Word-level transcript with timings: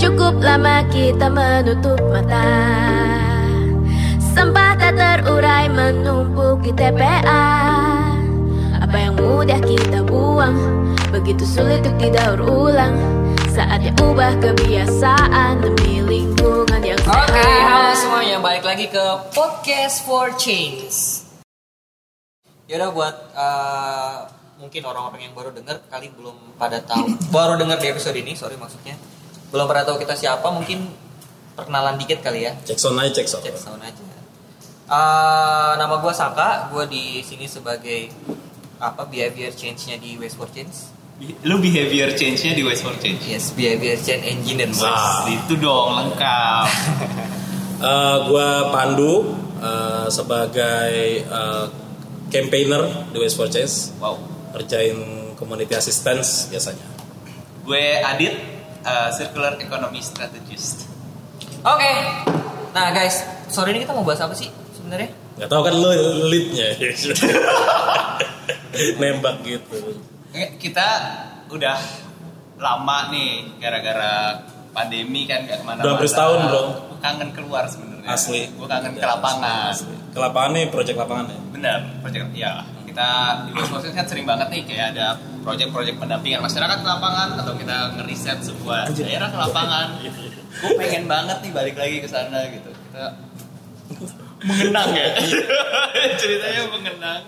Cukup 0.00 0.40
lama 0.40 0.80
kita 0.88 1.28
menutup 1.28 2.00
mata 2.08 2.48
Sampah 4.32 4.72
tak 4.80 4.96
terurai 4.96 5.68
menumpuk 5.68 6.64
di 6.64 6.72
TPA 6.72 7.44
Apa 8.80 8.96
yang 8.96 9.20
mudah 9.20 9.60
kita 9.60 10.00
buang 10.00 10.56
Begitu 11.12 11.44
sulit 11.44 11.84
untuk 11.84 12.00
didaur 12.00 12.40
ulang 12.40 12.96
Saatnya 13.52 13.92
ubah 14.00 14.40
kebiasaan 14.40 15.68
Demi 15.68 16.00
lingkungan 16.00 16.80
yang 16.80 16.96
sehat 17.04 17.28
Oke, 17.28 17.44
halo 17.44 17.92
semuanya. 17.92 18.40
Balik 18.40 18.64
lagi 18.64 18.88
ke 18.88 19.04
Podcast 19.36 20.08
for 20.08 20.32
Change. 20.40 21.28
Yaudah 22.72 22.88
buat 22.88 23.16
eh, 23.36 24.16
mungkin 24.64 24.80
orang-orang 24.80 25.28
yang 25.28 25.36
baru 25.36 25.52
dengar 25.52 25.76
kali 25.92 26.08
belum 26.16 26.56
pada 26.56 26.80
tahu. 26.80 27.04
baru 27.36 27.60
dengar 27.60 27.76
di 27.76 27.92
episode 27.92 28.16
ini, 28.16 28.32
sorry 28.32 28.56
maksudnya. 28.56 28.96
Belum 29.50 29.66
pada 29.66 29.82
tahu 29.82 29.98
kita 29.98 30.14
siapa, 30.14 30.46
mungkin 30.48 30.86
perkenalan 31.54 31.98
dikit 31.98 32.22
kali 32.22 32.46
ya. 32.46 32.54
Cek 32.62 32.78
sound 32.78 32.98
aja, 32.98 33.10
cek 33.10 33.26
sound. 33.26 33.42
Cek 33.44 33.56
sound 33.58 33.82
aja. 33.82 34.02
Eh, 34.90 35.72
nama 35.78 36.02
gue 36.02 36.10
Saka, 36.10 36.66
gue 36.70 36.84
di 36.90 37.04
sini 37.22 37.46
sebagai 37.46 38.10
apa 38.80 39.06
behavior 39.06 39.52
change-nya 39.52 40.00
di 40.00 40.18
Waste 40.18 40.34
for 40.34 40.50
Change. 40.50 40.98
Lu 41.44 41.60
behavior 41.60 42.16
change-nya 42.16 42.56
di 42.56 42.64
West 42.64 42.80
for 42.80 42.96
Change. 42.96 43.20
Yes, 43.28 43.52
behavior 43.52 43.92
change 44.00 44.24
engineer. 44.24 44.72
Wah. 44.80 45.28
Itu 45.28 45.54
dong 45.58 45.90
lengkap. 45.98 46.66
Eh, 47.80 48.18
gua 48.28 48.68
Pandu 48.68 49.24
eh, 49.56 50.04
sebagai 50.12 50.92
eh, 51.24 51.66
campaigner 52.28 53.08
di 53.08 53.16
West 53.16 53.40
for 53.40 53.48
Change, 53.48 53.96
Wow. 53.96 54.20
kerjain 54.52 55.00
community 55.32 55.72
assistance 55.72 56.52
biasanya. 56.52 56.84
Gue 57.64 58.04
Adit, 58.04 58.36
uh, 58.82 59.08
circular 59.10 59.54
economy 59.56 60.00
strategist. 60.00 60.86
Oke. 61.60 61.92
Nah, 62.70 62.86
guys, 62.90 63.20
sore 63.46 63.70
ini 63.70 63.82
kita 63.82 63.92
mau 63.92 64.02
bahas 64.02 64.20
apa 64.20 64.32
sih 64.32 64.48
sebenarnya? 64.72 65.08
Gak 65.36 65.48
tau 65.48 65.60
kan 65.60 65.72
lo 65.72 65.88
leadnya, 66.26 66.74
nembak 69.00 69.34
gitu. 69.42 69.76
Eh, 70.30 70.54
Kita 70.56 70.86
udah 71.48 71.76
lama 72.60 72.96
nih 73.10 73.56
gara-gara 73.58 74.36
pandemi 74.70 75.24
kan 75.24 75.42
gak 75.44 75.58
ke 75.58 75.64
mana-mana. 75.64 75.82
Udah 75.82 75.92
hampir 75.96 76.08
setahun, 76.08 76.38
bro. 76.46 76.60
Gue 76.86 76.98
kangen 77.00 77.28
keluar 77.32 77.62
sebenarnya. 77.66 78.06
Asli. 78.06 78.40
Gue 78.54 78.66
kangen 78.68 78.90
ke 78.94 79.00
Ya, 79.02 79.16
lapangan. 79.16 79.74
asli. 79.74 79.94
Ke 80.12 80.18
lapangan 80.18 80.50
nih, 80.54 80.64
project 80.68 80.96
lapangan 80.98 81.24
ya. 81.26 81.38
Bener, 81.50 81.78
project 82.00 82.24
ya. 82.36 82.52
Kita 83.00 83.48
di 83.48 83.52
West 83.56 83.96
kan 83.96 84.04
sering 84.04 84.28
banget 84.28 84.52
nih 84.52 84.62
kayak 84.62 84.86
ada 84.92 85.16
project-project 85.40 85.96
pendampingan 85.96 86.44
masyarakat 86.44 86.76
ke 86.76 86.86
lapangan 86.86 87.32
atau 87.32 87.56
kita 87.56 87.96
ngeriset 87.96 88.44
sebuah 88.44 88.92
daerah 88.92 89.32
ke 89.32 89.38
lapangan. 89.40 89.86
Gue 90.52 90.72
pengen 90.76 91.08
banget 91.08 91.40
nih 91.40 91.48
balik 91.50 91.80
lagi 91.80 91.96
ke 91.98 92.08
sana 92.10 92.44
gitu. 92.52 92.68
Kita 92.68 93.16
mengenang 94.42 94.88
ya. 94.92 95.08
Ceritanya 96.20 96.62
mengenang. 96.68 97.22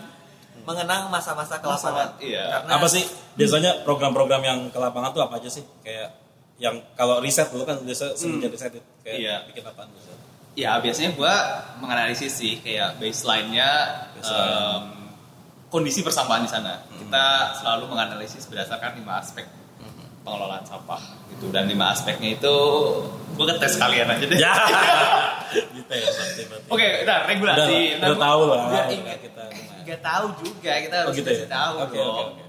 Mengenang 0.63 1.03
masa-masa 1.09 1.57
kelaparan. 1.57 2.13
Masa- 2.13 2.21
iya. 2.21 2.61
Karena 2.61 2.77
Apa 2.77 2.87
sih 2.87 3.03
biasanya 3.33 3.81
program-program 3.83 4.43
yang 4.45 4.59
ke 4.69 4.77
lapangan 4.77 5.09
tuh 5.11 5.25
apa 5.25 5.41
aja 5.41 5.49
sih? 5.49 5.65
Kayak 5.81 6.21
yang 6.61 6.85
kalau 6.95 7.17
riset 7.19 7.49
dulu 7.49 7.65
kan 7.65 7.81
biasa 7.81 8.13
sering 8.13 8.39
jadi 8.39 8.53
riset 8.53 8.77
itu. 8.77 8.85
kayak 9.01 9.17
Iya. 9.19 9.37
bikin 9.49 9.65
apaan 9.65 9.89
biasa. 9.89 10.13
Ya 10.53 10.77
biasanya 10.79 11.17
gue 11.17 11.35
menganalisis 11.81 12.29
sih 12.31 12.61
kayak 12.61 13.01
baseline-nya 13.01 13.69
Baseline. 14.21 14.53
em, 14.53 14.83
kondisi 15.73 16.05
persampahan 16.05 16.45
di 16.45 16.51
sana. 16.51 16.85
Kita 16.93 17.25
selalu 17.57 17.89
menganalisis 17.89 18.45
berdasarkan 18.47 18.93
lima 18.95 19.17
aspek 19.17 19.49
pengelolaan 20.23 20.63
sampah 20.63 21.03
gitu 21.29 21.51
dan 21.51 21.67
lima 21.67 21.91
aspeknya 21.91 22.37
itu 22.37 22.55
gue 23.33 23.45
ngetes 23.45 23.75
kalian 23.75 24.07
aja 24.07 24.23
deh. 24.23 24.39
Ya. 24.39 24.55
gitu 25.75 25.91
ya. 25.91 26.11
Oke, 26.69 27.03
nah 27.03 27.27
regulasi. 27.27 27.97
Udah, 27.97 27.99
Nah, 27.99 28.07
udah 28.07 28.15
gua- 28.15 28.23
tahu 28.23 28.41
lah. 28.45 28.61
Udah 28.61 28.69
Udah 28.71 28.85
ingat 28.93 29.19
kita. 29.19 29.45
Gak 29.83 30.01
tahu 30.01 30.27
juga 30.39 30.73
kita 30.79 30.95
harus 30.95 31.11
Oh, 31.11 31.17
gitu 31.17 31.31
ya? 31.33 31.47
tahu 31.51 31.75
Oke, 31.81 31.97
dong. 31.97 32.15
oke, 32.15 32.23
oke. 32.31 32.45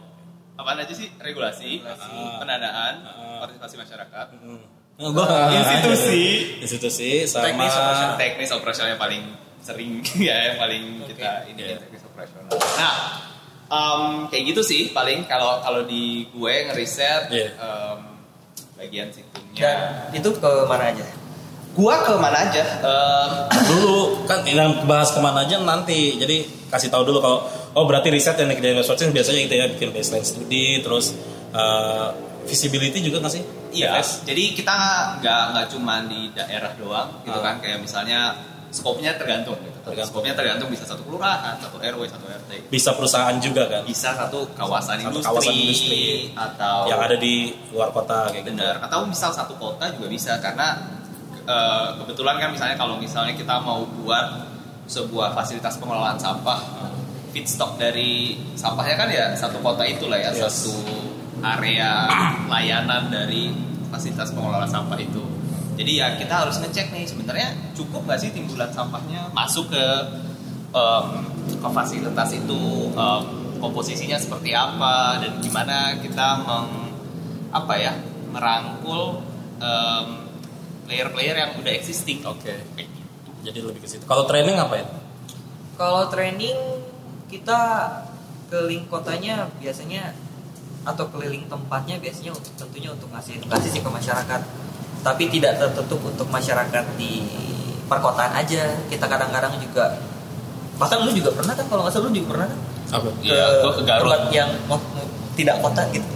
Apaan 0.54 0.78
aja 0.78 0.94
sih 0.94 1.10
regulasi, 1.18 1.82
Ah. 1.82 2.38
pendanaan, 2.38 2.94
Ah. 3.02 3.42
partisipasi 3.42 3.74
masyarakat, 3.76 4.28
Hmm. 4.38 4.62
Nah, 4.94 5.10
gua- 5.10 5.50
institusi, 5.50 6.24
institusi 6.62 7.10
sama 7.26 7.50
Teknis 7.50 7.74
operasional. 7.74 8.16
teknis 8.22 8.50
operasional 8.54 8.90
yang 8.94 9.02
paling 9.02 9.24
sering 9.64 10.04
ya 10.28 10.36
yang 10.46 10.58
paling 10.58 10.84
kita 11.06 11.48
ini 11.48 11.62
Iya. 11.66 11.78
teknis 11.80 12.04
operasional. 12.04 12.52
Nah, 12.52 12.96
em, 13.66 14.02
kayak 14.28 14.44
gitu 14.52 14.62
sih 14.62 14.82
paling 14.92 15.24
kalau 15.24 15.58
kalau 15.60 15.82
di 15.84 16.28
gue 16.30 16.54
ngeriset 16.68 17.32
Iya. 17.32 17.50
em, 17.56 18.00
bagian 18.76 19.08
situnya. 19.10 19.54
dan 19.56 20.12
itu 20.12 20.30
ke 20.34 20.50
mana 20.66 20.92
aja? 20.92 21.06
Gua 21.74 21.96
ke 22.00 22.14
mana 22.16 22.38
aja? 22.44 22.62
Em, 22.84 23.32
dulu 23.72 23.98
kan 24.26 24.44
yang 24.44 24.84
bahas 24.84 25.10
ke 25.10 25.20
mana 25.20 25.42
aja 25.42 25.58
nanti 25.58 26.16
jadi 26.16 26.44
kasih 26.70 26.90
tahu 26.90 27.02
dulu 27.04 27.18
kalau 27.18 27.40
oh 27.74 27.86
berarti 27.86 28.10
riset 28.10 28.36
yang 28.36 28.50
dikerjain 28.50 28.76
West 28.76 28.90
Fortune 28.90 29.10
biasanya 29.10 29.40
gitu 29.42 29.56
ya 29.56 29.66
bikin 29.70 29.90
baseline 29.90 30.22
studi 30.22 30.82
terus 30.82 31.14
eh, 31.50 32.08
visibility 32.44 33.00
juga 33.00 33.22
nggak 33.22 33.32
sih 33.32 33.44
Iya, 33.74 33.90
Yes. 33.98 34.22
jadi 34.22 34.54
kita 34.54 34.74
nggak 35.18 35.42
nggak 35.50 35.66
cuma 35.68 36.06
di 36.06 36.30
daerah 36.30 36.74
doang 36.76 37.10
gitu 37.24 37.34
Ah. 37.34 37.42
kan, 37.42 37.56
kayak 37.58 37.82
misalnya 37.82 38.38
skopnya 38.74 39.14
tergantung 39.14 39.54
gitu. 39.62 39.78
Tergantung. 39.86 40.10
Skopnya 40.10 40.34
tergantung 40.34 40.68
bisa 40.68 40.82
satu 40.84 41.06
kelurahan, 41.06 41.54
satu 41.56 41.78
RW, 41.78 42.10
satu 42.10 42.26
RT, 42.26 42.52
bisa 42.68 42.90
perusahaan 42.92 43.38
juga 43.38 43.70
kan 43.70 43.86
bisa 43.86 44.10
satu 44.12 44.50
kawasan 44.52 44.98
Satu 44.98 45.08
industri, 45.14 45.30
kawasan 45.30 45.54
industri. 45.54 46.02
atau 46.34 46.78
yang 46.90 46.98
ada 47.00 47.14
di 47.16 47.36
luar 47.70 47.94
kota 47.94 48.34
kayak 48.34 48.42
gitu 48.42 48.58
benar 48.58 48.82
atau 48.82 49.06
misal 49.06 49.30
satu 49.30 49.54
kota 49.56 49.94
juga 49.94 50.10
bisa 50.10 50.42
karena 50.42 50.74
eh, 51.44 51.88
kebetulan 52.02 52.36
kan 52.38 52.50
misalnya 52.50 52.74
kalau 52.74 52.98
misalnya 52.98 53.34
kita 53.34 53.62
mau 53.62 53.86
buat 54.02 54.50
sebuah 54.84 55.32
fasilitas 55.32 55.78
pengelolaan 55.78 56.18
sampah 56.18 56.60
feedstock 57.30 57.78
dari 57.78 58.36
sampahnya 58.54 58.96
kan 58.96 59.08
ya 59.08 59.26
satu 59.34 59.58
kota 59.60 59.82
itulah 59.84 60.18
ya 60.18 60.30
Yes. 60.30 60.50
satu 60.64 60.74
area 61.42 62.08
layanan 62.48 63.10
dari 63.10 63.52
fasilitas 63.90 64.32
pengelolaan 64.32 64.66
sampah 64.66 64.98
itu 64.98 65.22
jadi 65.74 65.92
ya 65.92 66.08
kita 66.22 66.34
harus 66.46 66.62
ngecek 66.62 66.94
nih 66.94 67.06
sebenarnya 67.10 67.50
cukup 67.74 68.06
nggak 68.06 68.20
sih 68.22 68.30
timbulan 68.34 68.70
sampahnya 68.70 69.30
masuk 69.34 69.74
ke 69.74 69.86
em, 70.74 71.08
ke 71.58 71.68
fasilitas 71.74 72.30
itu 72.34 72.62
em, 72.94 73.24
komposisinya 73.58 74.20
seperti 74.20 74.52
apa 74.52 75.24
dan 75.24 75.40
gimana 75.40 75.98
kita 76.04 76.44
meng 76.46 76.70
apa 77.54 77.74
ya 77.78 77.94
merangkul 78.30 79.22
em, 79.62 80.08
player-player 80.84 81.36
yang 81.40 81.52
udah 81.58 81.74
existing 81.74 82.22
Oke. 82.28 82.54
Kayak 82.76 82.88
gitu. 82.92 83.30
jadi 83.46 83.60
lebih 83.64 83.82
ke 83.82 83.90
situ 83.90 84.04
kalau 84.06 84.26
training 84.30 84.58
apa 84.60 84.76
ya 84.78 84.88
Kalau 85.74 86.06
training 86.06 86.54
kita 87.34 87.90
keliling 88.54 88.86
kotanya 88.86 89.50
biasanya 89.58 90.14
atau 90.86 91.10
keliling 91.10 91.50
tempatnya 91.50 91.98
biasanya 91.98 92.36
untuk 92.36 92.54
tentunya 92.60 92.94
untuk 92.94 93.10
ngasih 93.10 93.42
edukasi 93.42 93.74
sih 93.74 93.82
ke 93.82 93.90
masyarakat. 93.90 94.42
Tapi 95.04 95.24
tidak 95.28 95.54
tertutup 95.58 96.00
untuk 96.02 96.28
masyarakat 96.28 96.86
di 96.96 97.22
perkotaan 97.86 98.34
aja. 98.34 98.80
Kita 98.88 99.06
kadang-kadang 99.06 99.60
juga 99.60 100.00
bahkan 100.74 100.98
lu 101.00 101.12
juga 101.12 101.30
pernah 101.30 101.54
kan 101.54 101.66
kalau 101.68 101.84
nggak 101.84 101.94
salah 101.94 102.08
lu 102.08 102.14
juga 102.14 102.28
pernah 102.34 102.48
kan 102.50 102.60
apa 102.92 103.10
Iya, 103.22 103.46
gua 103.62 103.72
ke 103.72 103.82
Garut. 103.84 104.10
tempat 104.10 104.22
yang 104.32 104.50
tidak 105.34 105.56
kota 105.60 105.82
gitu. 105.92 106.10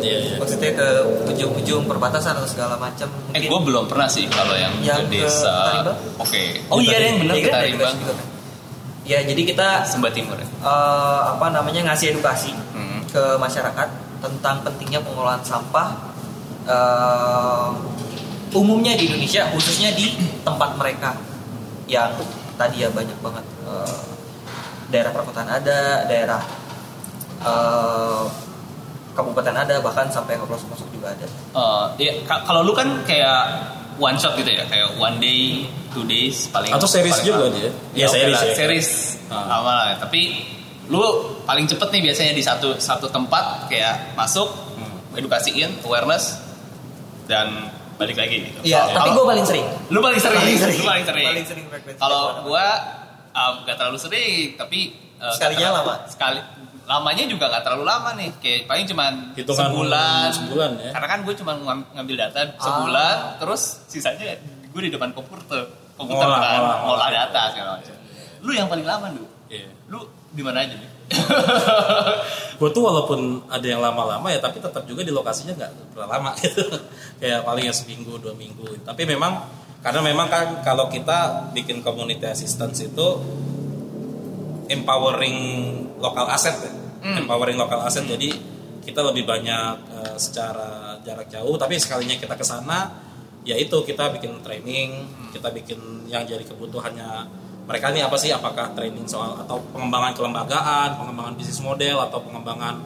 iya 0.00 0.16
iya 0.18 0.34
Maksudnya 0.36 0.72
ke 0.72 0.88
ujung-ujung 1.26 1.84
perbatasan 1.84 2.32
atau 2.32 2.46
segala 2.46 2.76
macam. 2.76 3.04
Eh, 3.30 3.42
gue 3.42 3.60
belum 3.60 3.84
pernah 3.84 4.06
sih 4.06 4.24
kalau 4.26 4.52
yang, 4.54 4.72
Yang 4.80 4.96
ke 4.98 5.04
ke 5.04 5.12
desa. 5.14 5.54
Oke. 6.16 6.42
Oh 6.68 6.78
iya 6.78 6.96
deh, 6.96 7.12
benar 7.18 7.34
Ke 7.34 7.40
kita 7.42 7.58
edukasi 7.66 7.96
juga 7.98 8.14
kan. 8.14 8.26
Ya 9.04 9.18
jadi 9.20 9.42
kita 9.42 9.66
Sumba 9.84 10.08
Timur 10.08 10.36
ya. 10.36 10.44
eh, 10.44 11.20
apa 11.32 11.46
namanya 11.48 11.80
ngasih 11.86 12.12
edukasi 12.14 12.52
Hmm. 12.72 13.00
ke 13.04 13.36
masyarakat 13.36 13.88
tentang 14.18 14.56
pentingnya 14.62 15.00
pengelolaan 15.00 15.40
sampah 15.42 15.88
eh, 16.66 17.68
umumnya 18.50 18.92
di 18.92 19.06
Indonesia 19.06 19.48
khususnya 19.48 19.92
di 19.92 20.14
tempat 20.40 20.74
mereka 20.74 21.16
yang 21.84 22.12
tadi 22.54 22.80
ya 22.80 22.88
banyak 22.88 23.18
banget 23.18 23.44
eh, 23.64 23.98
daerah 24.88 25.10
perkotaan 25.10 25.48
ada 25.50 26.04
daerah 26.04 26.40
eh, 27.40 28.22
kabupaten 29.12 29.54
ada 29.56 29.74
bahkan 29.78 30.06
sampai 30.06 30.34
ke 30.34 30.44
pelosok 30.44 30.68
pelosok 30.68 30.88
juga 30.90 31.08
ada 31.10 31.26
Eh, 31.26 31.84
ya, 32.00 32.12
ka- 32.22 32.42
kalau 32.42 32.62
lu 32.62 32.70
kan 32.70 33.02
kayak 33.02 33.66
one 33.98 34.14
shot 34.14 34.32
gitu 34.32 34.46
ya, 34.48 34.62
kayak 34.64 34.94
one 34.94 35.18
day, 35.18 35.66
two 35.90 36.06
days 36.06 36.46
paling 36.48 36.70
Atau 36.70 36.86
series 36.86 37.10
paling 37.12 37.26
juga 37.26 37.38
lama. 37.42 37.50
dia? 37.52 37.66
Ya, 37.66 37.72
Iya, 37.94 38.06
oke 38.06 38.14
series 38.14 38.36
lah, 38.36 38.44
ya. 38.44 38.54
Series 38.54 38.88
Ah. 39.26 39.44
lama 39.50 39.70
lah. 39.72 39.88
Tapi 39.98 40.20
lu 40.86 41.02
paling 41.42 41.66
cepet 41.66 41.88
nih 41.90 42.02
biasanya 42.04 42.32
di 42.32 42.40
satu 42.40 42.78
satu 42.78 43.10
tempat 43.10 43.66
kayak 43.66 44.14
masuk, 44.14 44.46
edukasiin, 45.12 45.82
awareness 45.82 46.38
dan 47.26 47.74
balik 47.98 48.16
lagi 48.16 48.36
gitu. 48.44 48.58
Iya, 48.64 48.80
tapi 48.90 49.08
gue 49.10 49.24
paling 49.26 49.44
sering. 49.44 49.66
lu 49.88 49.98
paling 49.98 50.16
sering, 50.16 50.38
Paling 50.38 50.56
sering. 50.56 50.76
lu 50.76 50.86
paling 50.86 51.04
sering. 51.04 51.26
Paling 51.26 51.46
sering 51.46 51.64
frekuensi 51.66 51.98
Kalau 51.98 52.22
gua 52.42 52.66
um, 53.30 53.54
gak 53.62 53.76
terlalu 53.76 53.98
sering, 53.98 54.54
tapi 54.54 54.78
uh, 55.18 55.34
Sekalinya 55.34 55.58
gak 55.60 55.74
terlalu- 55.74 55.90
lama. 55.90 56.08
Sekali 56.08 56.40
lamanya 56.88 57.28
juga 57.28 57.52
nggak 57.52 57.62
terlalu 57.62 57.84
lama 57.84 58.10
nih 58.16 58.32
kayak 58.40 58.60
paling 58.64 58.86
cuman 58.86 59.12
Hitungan 59.36 59.60
sebulan 59.60 60.26
sebulan 60.32 60.70
ya. 60.80 60.90
karena 60.96 61.06
kan 61.06 61.18
gue 61.20 61.34
cuma 61.36 61.52
ngam- 61.54 61.88
ngambil 61.92 62.16
data 62.18 62.40
sebulan 62.56 63.16
terus 63.36 63.84
sisanya 63.84 64.40
gue 64.64 64.80
di 64.80 64.88
depan 64.88 65.12
komputer 65.12 65.68
komputer 65.94 66.24
Ngolah, 66.24 66.40
kan 66.40 66.60
ngolah, 66.80 67.08
data 67.12 67.52
segala 67.52 67.70
macam 67.76 67.92
lu 68.40 68.50
yang 68.50 68.72
paling 68.72 68.88
lama 68.88 69.12
lu 69.12 69.28
Iya. 69.48 69.68
lu 69.84 70.00
di 70.32 70.40
mana 70.40 70.64
aja 70.64 70.72
nih 70.72 70.88
gue 72.58 72.70
tuh 72.74 72.82
walaupun 72.84 73.48
ada 73.48 73.64
yang 73.64 73.80
lama-lama 73.80 74.28
ya 74.28 74.42
tapi 74.42 74.60
tetap 74.60 74.84
juga 74.84 75.06
di 75.06 75.12
lokasinya 75.14 75.56
nggak 75.56 75.72
terlalu 75.94 76.10
lama 76.10 76.30
gitu. 76.42 76.64
Kayak 77.22 77.46
paling 77.48 77.64
ya 77.68 77.74
seminggu 77.74 78.20
dua 78.20 78.34
minggu. 78.36 78.84
Tapi 78.84 79.02
memang 79.08 79.44
karena 79.78 80.00
memang 80.02 80.26
kan 80.26 80.46
kalau 80.66 80.90
kita 80.90 81.50
bikin 81.54 81.80
community 81.80 82.26
assistance 82.26 82.82
itu 82.82 83.08
empowering 84.68 85.38
lokal 86.02 86.28
aset 86.28 86.56
ya. 86.60 86.72
Empowering 87.24 87.56
lokal 87.56 87.86
aset. 87.86 88.04
Jadi 88.04 88.58
kita 88.84 89.04
lebih 89.04 89.28
banyak 89.28 89.74
eh, 89.92 90.16
secara 90.16 90.96
jarak 91.04 91.28
jauh 91.28 91.56
tapi 91.60 91.76
sekalinya 91.76 92.16
kita 92.16 92.34
ke 92.36 92.44
sana 92.44 92.88
ya 93.44 93.56
itu 93.56 93.84
kita 93.84 94.12
bikin 94.16 94.40
training 94.40 95.08
kita 95.32 95.52
bikin 95.52 96.08
yang 96.08 96.24
jadi 96.24 96.40
kebutuhannya 96.44 97.28
mereka 97.68 97.92
ini 97.92 98.00
apa 98.00 98.16
sih? 98.16 98.32
Apakah 98.32 98.72
training 98.72 99.04
soal 99.04 99.36
atau 99.36 99.60
pengembangan 99.76 100.16
kelembagaan 100.16 100.96
pengembangan 100.96 101.36
bisnis 101.36 101.60
model 101.60 102.00
atau 102.00 102.24
pengembangan 102.24 102.80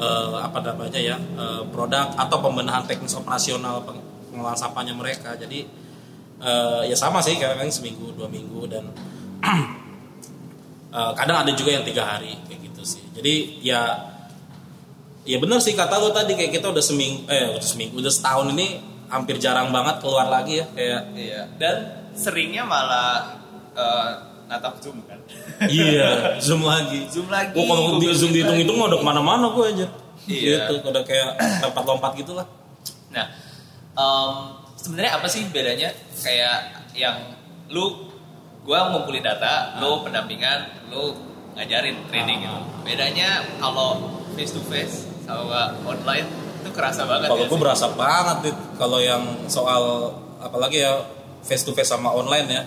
eh, 0.00 0.36
apa 0.40 0.58
namanya 0.64 0.96
ya 0.96 1.20
eh, 1.20 1.62
produk 1.68 2.16
atau 2.16 2.40
pembenahan 2.40 2.88
teknis 2.88 3.12
operasional 3.12 3.84
peng- 3.84 4.00
pengelolaan 4.32 4.56
sampahnya 4.56 4.96
mereka. 4.96 5.36
Jadi 5.36 5.68
eh, 6.40 6.82
ya 6.88 6.96
sama 6.96 7.20
sih 7.20 7.36
kadang 7.36 7.68
seminggu 7.68 8.16
dua 8.16 8.32
minggu 8.32 8.72
dan 8.72 8.88
eh, 10.96 11.12
kadang 11.12 11.44
ada 11.44 11.52
juga 11.52 11.76
yang 11.76 11.84
tiga 11.84 12.08
hari 12.08 12.32
kayak 12.48 12.72
gitu 12.72 12.82
sih. 12.88 13.04
Jadi 13.12 13.60
ya 13.60 14.12
ya 15.28 15.36
benar 15.38 15.60
sih 15.60 15.76
kata 15.76 16.00
lo 16.00 16.08
tadi 16.10 16.34
kayak 16.34 16.56
kita 16.56 16.72
udah 16.72 16.80
seminggu 16.80 17.28
eh 17.28 17.52
udah 17.52 17.68
seminggu 17.68 18.00
udah 18.00 18.10
setahun 18.10 18.48
ini 18.56 18.80
hampir 19.12 19.36
jarang 19.36 19.68
banget 19.68 20.00
keluar 20.00 20.24
lagi 20.32 20.64
ya 20.64 20.66
kayak 20.72 21.02
iya. 21.20 21.42
Dan 21.60 21.76
seringnya 22.16 22.64
malah 22.64 23.41
eh, 23.72 24.10
natap 24.44 24.76
zoom 24.78 25.00
kan? 25.04 25.16
Iya 25.70 26.36
zoom 26.38 26.62
lagi. 26.62 27.08
Zoom 27.08 27.28
lagi, 27.28 27.52
Gua 27.52 27.64
kalau 27.66 27.96
di 27.96 28.08
zoom 28.10 28.30
Meet 28.30 28.42
dihitung-hitung 28.42 28.76
lagi. 28.76 28.88
udah 28.90 28.98
ke 28.98 29.06
mana-mana 29.06 29.46
gue 29.48 29.64
aja 29.68 29.86
Iya. 30.22 30.70
gitu 30.70 30.86
udah 30.86 31.02
kayak 31.02 31.30
lompat-lompat 31.62 32.12
gitu 32.14 32.32
lah 32.32 32.46
Nah, 33.10 33.26
em, 33.92 34.32
sebenarnya 34.74 35.12
apa 35.16 35.26
sih 35.26 35.44
bedanya? 35.46 35.92
Kayak 36.18 36.56
yang 36.92 37.16
lu 37.68 38.08
gua 38.62 38.88
ngumpulin 38.88 39.20
data, 39.20 39.76
lu 39.78 40.00
pendampingan, 40.00 40.88
lu 40.88 41.12
ngajarin 41.52 42.00
training 42.06 42.40
gitu. 42.40 42.58
Bedanya 42.80 43.44
kalau 43.58 44.00
face 44.32 44.50
to 44.50 44.62
face 44.64 45.04
sama 45.22 45.76
online 45.82 46.24
itu 46.62 46.70
kerasa 46.72 47.04
banget 47.04 47.28
kalau 47.28 47.42
ya 47.42 47.46
gue 47.46 47.58
berasa 47.60 47.86
banget 47.92 48.54
kalau 48.74 48.98
yang 48.98 49.22
soal 49.46 50.08
apalagi 50.38 50.80
ya 50.80 51.04
face 51.42 51.62
to 51.62 51.72
face 51.72 51.90
sama 51.90 52.08
online 52.08 52.46
ya. 52.48 52.62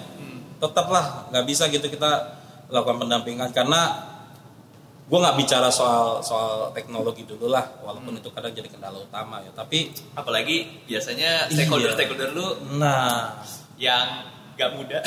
Tetaplah 0.61 1.29
nggak 1.31 1.45
bisa 1.45 1.67
gitu 1.69 1.85
kita 1.87 2.39
lakukan 2.71 3.01
pendampingan. 3.05 3.49
Karena 3.53 4.13
gue 5.05 5.19
nggak 5.21 5.37
bicara 5.37 5.69
soal 5.69 6.25
soal 6.25 6.73
teknologi 6.73 7.29
dulu 7.29 7.45
lah 7.45 7.77
walaupun 7.85 8.17
itu 8.17 8.29
kadang 8.33 8.53
jadi 8.53 8.69
kendala 8.69 8.97
utama 8.97 9.41
ya. 9.45 9.51
Tapi 9.53 9.93
Apalagi 10.17 10.85
biasanya 10.89 11.49
Iya. 11.49 11.53
stakeholder 11.53 11.91
stakeholder 11.93 12.29
lu 12.33 12.47
nah. 12.81 13.39
yang 13.77 14.25
gak 14.55 14.71
muda. 14.71 15.03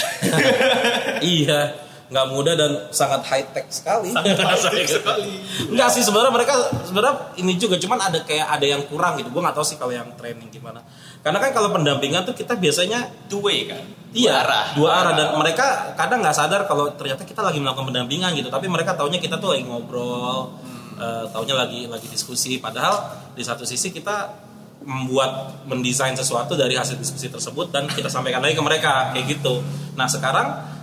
iya 1.25 1.89
nggak 2.09 2.27
mudah 2.33 2.55
dan 2.57 2.73
sangat 2.89 3.21
high 3.29 3.45
tech 3.53 3.69
sekali. 3.69 4.09
Sangat 4.09 4.41
high-tech 4.41 4.89
sekali. 4.89 5.29
Enggak 5.73 5.93
sih 5.93 6.01
sebenarnya 6.01 6.33
mereka 6.33 6.55
sebenarnya 6.89 7.37
ini 7.37 7.53
juga 7.61 7.77
cuman 7.77 8.01
ada 8.01 8.25
kayak 8.25 8.49
ada 8.49 8.65
yang 8.65 8.83
kurang 8.89 9.21
gitu. 9.21 9.29
Gue 9.29 9.45
nggak 9.45 9.53
tahu 9.53 9.67
sih 9.69 9.77
kalau 9.77 9.93
yang 9.93 10.09
training 10.17 10.49
gimana 10.49 10.81
karena 11.21 11.39
kan 11.43 11.51
kalau 11.51 11.69
pendampingan 11.75 12.23
tuh 12.25 12.35
kita 12.35 12.55
biasanya 12.55 13.11
Two 13.27 13.43
way 13.45 13.67
kan? 13.69 13.83
Iya, 14.09 14.33
Dua 14.33 14.41
arah. 14.41 14.65
dua 14.73 14.91
arah 15.05 15.13
dan 15.13 15.29
mereka 15.37 15.93
kadang 15.93 16.25
nggak 16.25 16.33
sadar 16.33 16.65
kalau 16.65 16.89
ternyata 16.97 17.29
kita 17.29 17.45
lagi 17.45 17.61
melakukan 17.61 17.93
pendampingan 17.93 18.33
gitu, 18.33 18.49
tapi 18.49 18.65
mereka 18.65 18.97
taunya 18.97 19.21
kita 19.21 19.37
tuh 19.37 19.53
lagi 19.53 19.69
ngobrol, 19.69 20.57
eh, 20.97 21.25
taunya 21.29 21.53
lagi 21.53 21.85
lagi 21.85 22.09
diskusi. 22.09 22.57
Padahal 22.57 23.05
di 23.37 23.45
satu 23.45 23.69
sisi 23.69 23.93
kita 23.93 24.49
membuat 24.89 25.61
mendesain 25.69 26.17
sesuatu 26.17 26.57
dari 26.57 26.73
hasil 26.73 26.97
diskusi 26.97 27.29
tersebut 27.29 27.69
dan 27.69 27.85
kita 27.91 28.09
sampaikan 28.09 28.41
lagi 28.41 28.57
ke 28.57 28.65
mereka 28.65 29.13
kayak 29.13 29.27
gitu. 29.37 29.61
Nah 29.99 30.09
sekarang 30.09 30.78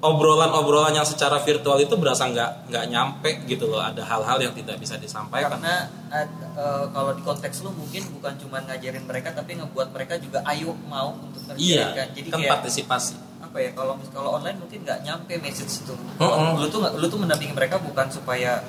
obrolan-obrolan 0.00 0.92
yang 0.92 1.04
secara 1.04 1.38
virtual 1.38 1.76
itu 1.76 1.92
berasa 1.94 2.24
nggak 2.24 2.68
nggak 2.68 2.84
nyampe 2.86 3.30
gitu 3.44 3.64
loh, 3.66 3.78
ada 3.78 4.00
hal-hal 4.02 4.38
yang 4.40 4.52
tidak 4.52 4.76
bisa 4.76 4.96
disampaikan. 4.96 5.54
karena 5.54 5.74
ad- 6.08 6.40
eh, 6.50 6.84
kalau 6.88 7.12
di 7.12 7.22
konteks 7.22 7.60
lu 7.60 7.70
mungkin 7.70 8.08
bukan 8.10 8.32
cuma 8.36 8.58
ngajarin 8.62 9.04
mereka 9.04 9.30
tapi 9.30 9.54
ngebuat 9.54 9.88
mereka 9.90 10.16
juga 10.16 10.40
ayo 10.46 10.72
mau 10.86 11.12
untuk 11.14 11.44
ngerjain 11.46 11.68
Iya, 11.70 11.84
kan 11.94 12.06
jadi 12.10 12.28
kan 12.28 12.38
kayak 12.38 12.50
partisipasi. 12.58 13.14
apa 13.40 13.56
ya 13.58 13.70
kalau 13.72 13.94
kalau 14.08 14.30
online 14.32 14.56
mungkin 14.56 14.78
nggak 14.80 15.00
nyampe 15.02 15.32
message 15.38 15.80
itu 15.80 15.94
Oh, 16.16 16.24
oh. 16.24 16.52
lu 16.56 16.66
tuh 16.66 16.80
lu 16.92 17.04
tuh 17.04 17.18
mendampingi 17.18 17.50
mereka 17.50 17.76
bukan 17.76 18.06
supaya 18.06 18.62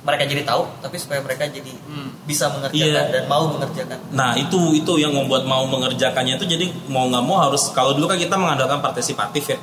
mereka 0.00 0.24
jadi 0.24 0.42
tahu 0.42 0.62
tapi 0.78 0.96
supaya 0.96 1.18
mereka 1.20 1.42
jadi 1.44 1.74
Hmm. 1.84 2.10
bisa 2.22 2.46
mengerjakan 2.48 2.80
Iya. 3.02 3.12
dan 3.12 3.24
mau 3.26 3.44
mengerjakan 3.46 3.98
Nah 4.10 4.34
itu 4.34 4.58
itu 4.74 4.92
yang 4.96 5.10
membuat 5.10 5.42
mau 5.42 5.62
mengerjakannya 5.64 6.34
itu 6.36 6.46
jadi 6.48 6.66
mau 6.86 7.06
nggak 7.06 7.20
mau 7.20 7.38
harus 7.40 7.70
kalau 7.70 7.92
dulu 7.92 8.06
kan 8.06 8.16
kita 8.16 8.34
mengandalkan 8.34 8.78
partisipatif 8.78 9.44
ya 9.48 9.58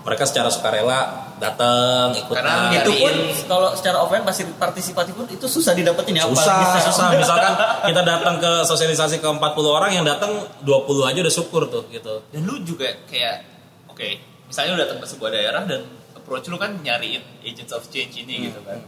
mereka 0.00 0.24
secara 0.24 0.48
sukarela 0.48 1.28
datang 1.36 2.16
ikutan. 2.16 2.40
Karena 2.40 2.72
itu 2.72 2.90
pun 2.96 3.12
kalau 3.44 3.68
secara 3.76 4.00
offline 4.00 4.24
pasti 4.24 4.48
partisipatif 4.48 5.12
pun 5.12 5.28
itu 5.28 5.44
susah 5.44 5.76
didapetin 5.76 6.16
ya 6.16 6.24
susah 6.24 6.56
apalagi 6.56 6.80
susah. 6.88 7.06
Misalkan 7.22 7.52
kita 7.84 8.02
datang 8.02 8.34
ke 8.40 8.52
sosialisasi 8.64 9.20
ke 9.20 9.28
40 9.28 9.40
orang 9.68 9.90
yang 9.92 10.04
datang 10.04 10.32
20 10.64 11.08
aja 11.08 11.18
udah 11.20 11.34
syukur 11.34 11.68
tuh 11.68 11.84
gitu. 11.92 12.24
Dan 12.32 12.48
lu 12.48 12.60
juga 12.64 12.88
kayak 13.08 13.44
oke, 13.92 14.08
misalnya 14.48 14.70
lu 14.72 14.78
datang 14.80 14.98
ke 15.00 15.06
sebuah 15.08 15.30
daerah 15.30 15.62
dan 15.68 15.84
approach 16.16 16.48
lu 16.48 16.56
kan 16.56 16.80
nyariin 16.80 17.20
agents 17.44 17.72
of 17.72 17.84
change 17.88 18.16
ini 18.20 18.48
gitu 18.48 18.60
kan. 18.64 18.80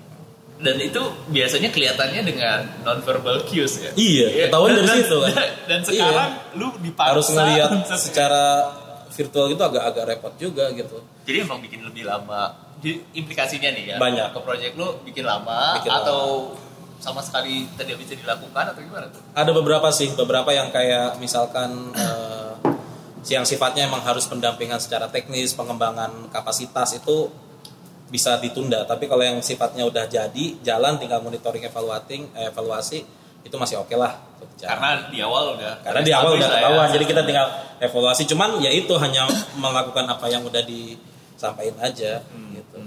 Dan 0.63 0.79
itu 0.79 1.03
biasanya 1.27 1.75
kelihatannya 1.75 2.23
dengan 2.23 2.59
non-verbal 2.87 3.43
cues 3.51 3.83
ya. 3.83 3.91
Iya, 3.99 4.47
ketahuan 4.47 4.79
dari 4.79 4.87
dan- 4.87 4.99
situ 5.03 5.17
kan. 5.19 5.33
Dan, 5.35 5.49
dan 5.71 5.81
sekarang 5.83 6.29
lu 6.55 6.67
dipaksa 6.79 7.09
harus 7.11 7.27
ngelihat 7.35 7.69
untuk- 7.75 7.99
secara 7.99 8.45
virtual 9.13 9.53
gitu 9.53 9.63
agak-agak 9.63 10.05
repot 10.09 10.35
juga 10.41 10.73
gitu 10.73 10.99
Jadi 11.29 11.39
emang 11.45 11.61
bikin 11.63 11.85
lebih 11.85 12.09
lama. 12.09 12.51
Di, 12.83 12.99
implikasinya 13.15 13.71
nih 13.71 13.95
ya. 13.95 13.97
Banyak. 14.03 14.35
Ke 14.35 14.41
project 14.43 14.75
lu 14.75 14.89
bikin 15.07 15.23
lama 15.23 15.79
Bikin 15.79 15.93
atau 15.93 16.51
sama 17.03 17.19
sekali 17.19 17.67
tidak 17.75 17.99
bisa 17.99 18.15
dilakukan 18.15 18.71
atau 18.71 18.79
gimana 18.79 19.11
tuh? 19.11 19.19
ada 19.35 19.51
beberapa 19.51 19.91
sih 19.91 20.15
beberapa 20.15 20.55
yang 20.55 20.71
kayak 20.71 21.19
misalkan 21.19 21.91
eh, 21.99 22.55
yang 23.27 23.43
sifatnya 23.43 23.91
emang 23.91 24.07
harus 24.07 24.31
pendampingan 24.31 24.79
secara 24.79 25.11
teknis 25.11 25.51
pengembangan 25.59 26.31
kapasitas 26.31 26.95
itu 26.95 27.27
bisa 28.07 28.39
ditunda 28.39 28.87
tapi 28.87 29.11
kalau 29.11 29.27
yang 29.27 29.43
sifatnya 29.43 29.83
udah 29.83 30.07
jadi 30.07 30.63
jalan 30.63 31.03
tinggal 31.03 31.19
monitoring 31.27 31.67
evaluating 31.67 32.31
evaluasi 32.39 33.03
itu 33.43 33.55
masih 33.55 33.77
oke 33.77 33.93
lah 33.93 34.15
untuk 34.33 34.49
berjalan. 34.49 34.71
Karena 34.71 34.89
di 35.07 35.19
awal 35.19 35.45
udah 35.55 35.73
karena 35.83 36.01
di 36.01 36.13
awal 36.13 36.31
udah 36.35 36.45
lah 36.45 36.49
ya. 36.49 36.63
ketahuan 36.63 36.89
jadi 36.91 37.05
kita 37.07 37.23
tinggal 37.23 37.47
evaluasi 37.79 38.23
cuman 38.25 38.51
ya 38.59 38.71
itu 38.71 38.95
hanya 38.97 39.23
melakukan 39.63 40.05
apa 40.07 40.27
yang 40.27 40.43
udah 40.43 40.63
disampaikan 40.63 41.79
aja 41.81 42.23
gitu 42.51 42.79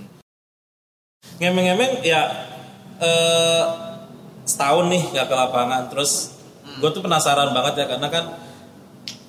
ngemeng-ngemeng 1.38 2.00
ya 2.01 2.21
eh, 2.97 3.63
setahun 4.43 4.85
nih 4.88 5.03
nggak 5.12 5.25
ke 5.25 5.35
lapangan 5.35 5.81
terus 5.89 6.38
gue 6.75 6.89
tuh 6.89 7.01
penasaran 7.01 7.51
banget 7.51 7.83
ya 7.83 7.85
karena 7.88 8.07
kan 8.07 8.24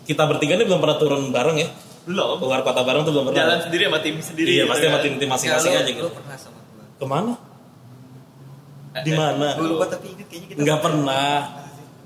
kita 0.02 0.22
bertiga 0.24 0.54
ini 0.54 0.64
belum 0.64 0.78
pernah 0.78 0.96
turun 0.96 1.30
bareng 1.30 1.56
ya 1.56 1.68
Belum. 2.06 2.38
keluar 2.38 2.62
kota 2.62 2.86
bareng 2.86 3.02
tuh 3.02 3.10
belum 3.10 3.24
pernah 3.26 3.42
Jalan 3.42 3.58
sendiri 3.60 3.82
sama 3.84 3.98
tim 3.98 4.14
sendiri. 4.20 4.46
iya 4.46 4.62
gitu 4.62 4.70
pasti 4.70 4.86
kan. 4.86 4.92
sama 4.94 5.34
masing-masing 5.34 5.42
Ya, 5.66 5.74
lu- 5.74 5.82
aja 5.82 5.90
lu 5.90 5.96
gitu 5.96 6.08
pernah 6.14 6.36
sama 6.38 6.58
gua 6.62 6.84
ke 6.94 7.04
mana 7.04 7.32
di 9.04 9.12
mana? 9.12 9.56
Gue 9.56 9.68
lupa 9.72 9.84
tapi 9.88 10.12
inget 10.14 10.26
kayaknya 10.30 10.48
kita 10.54 10.60
nggak 10.62 10.80
pernah. 10.80 11.30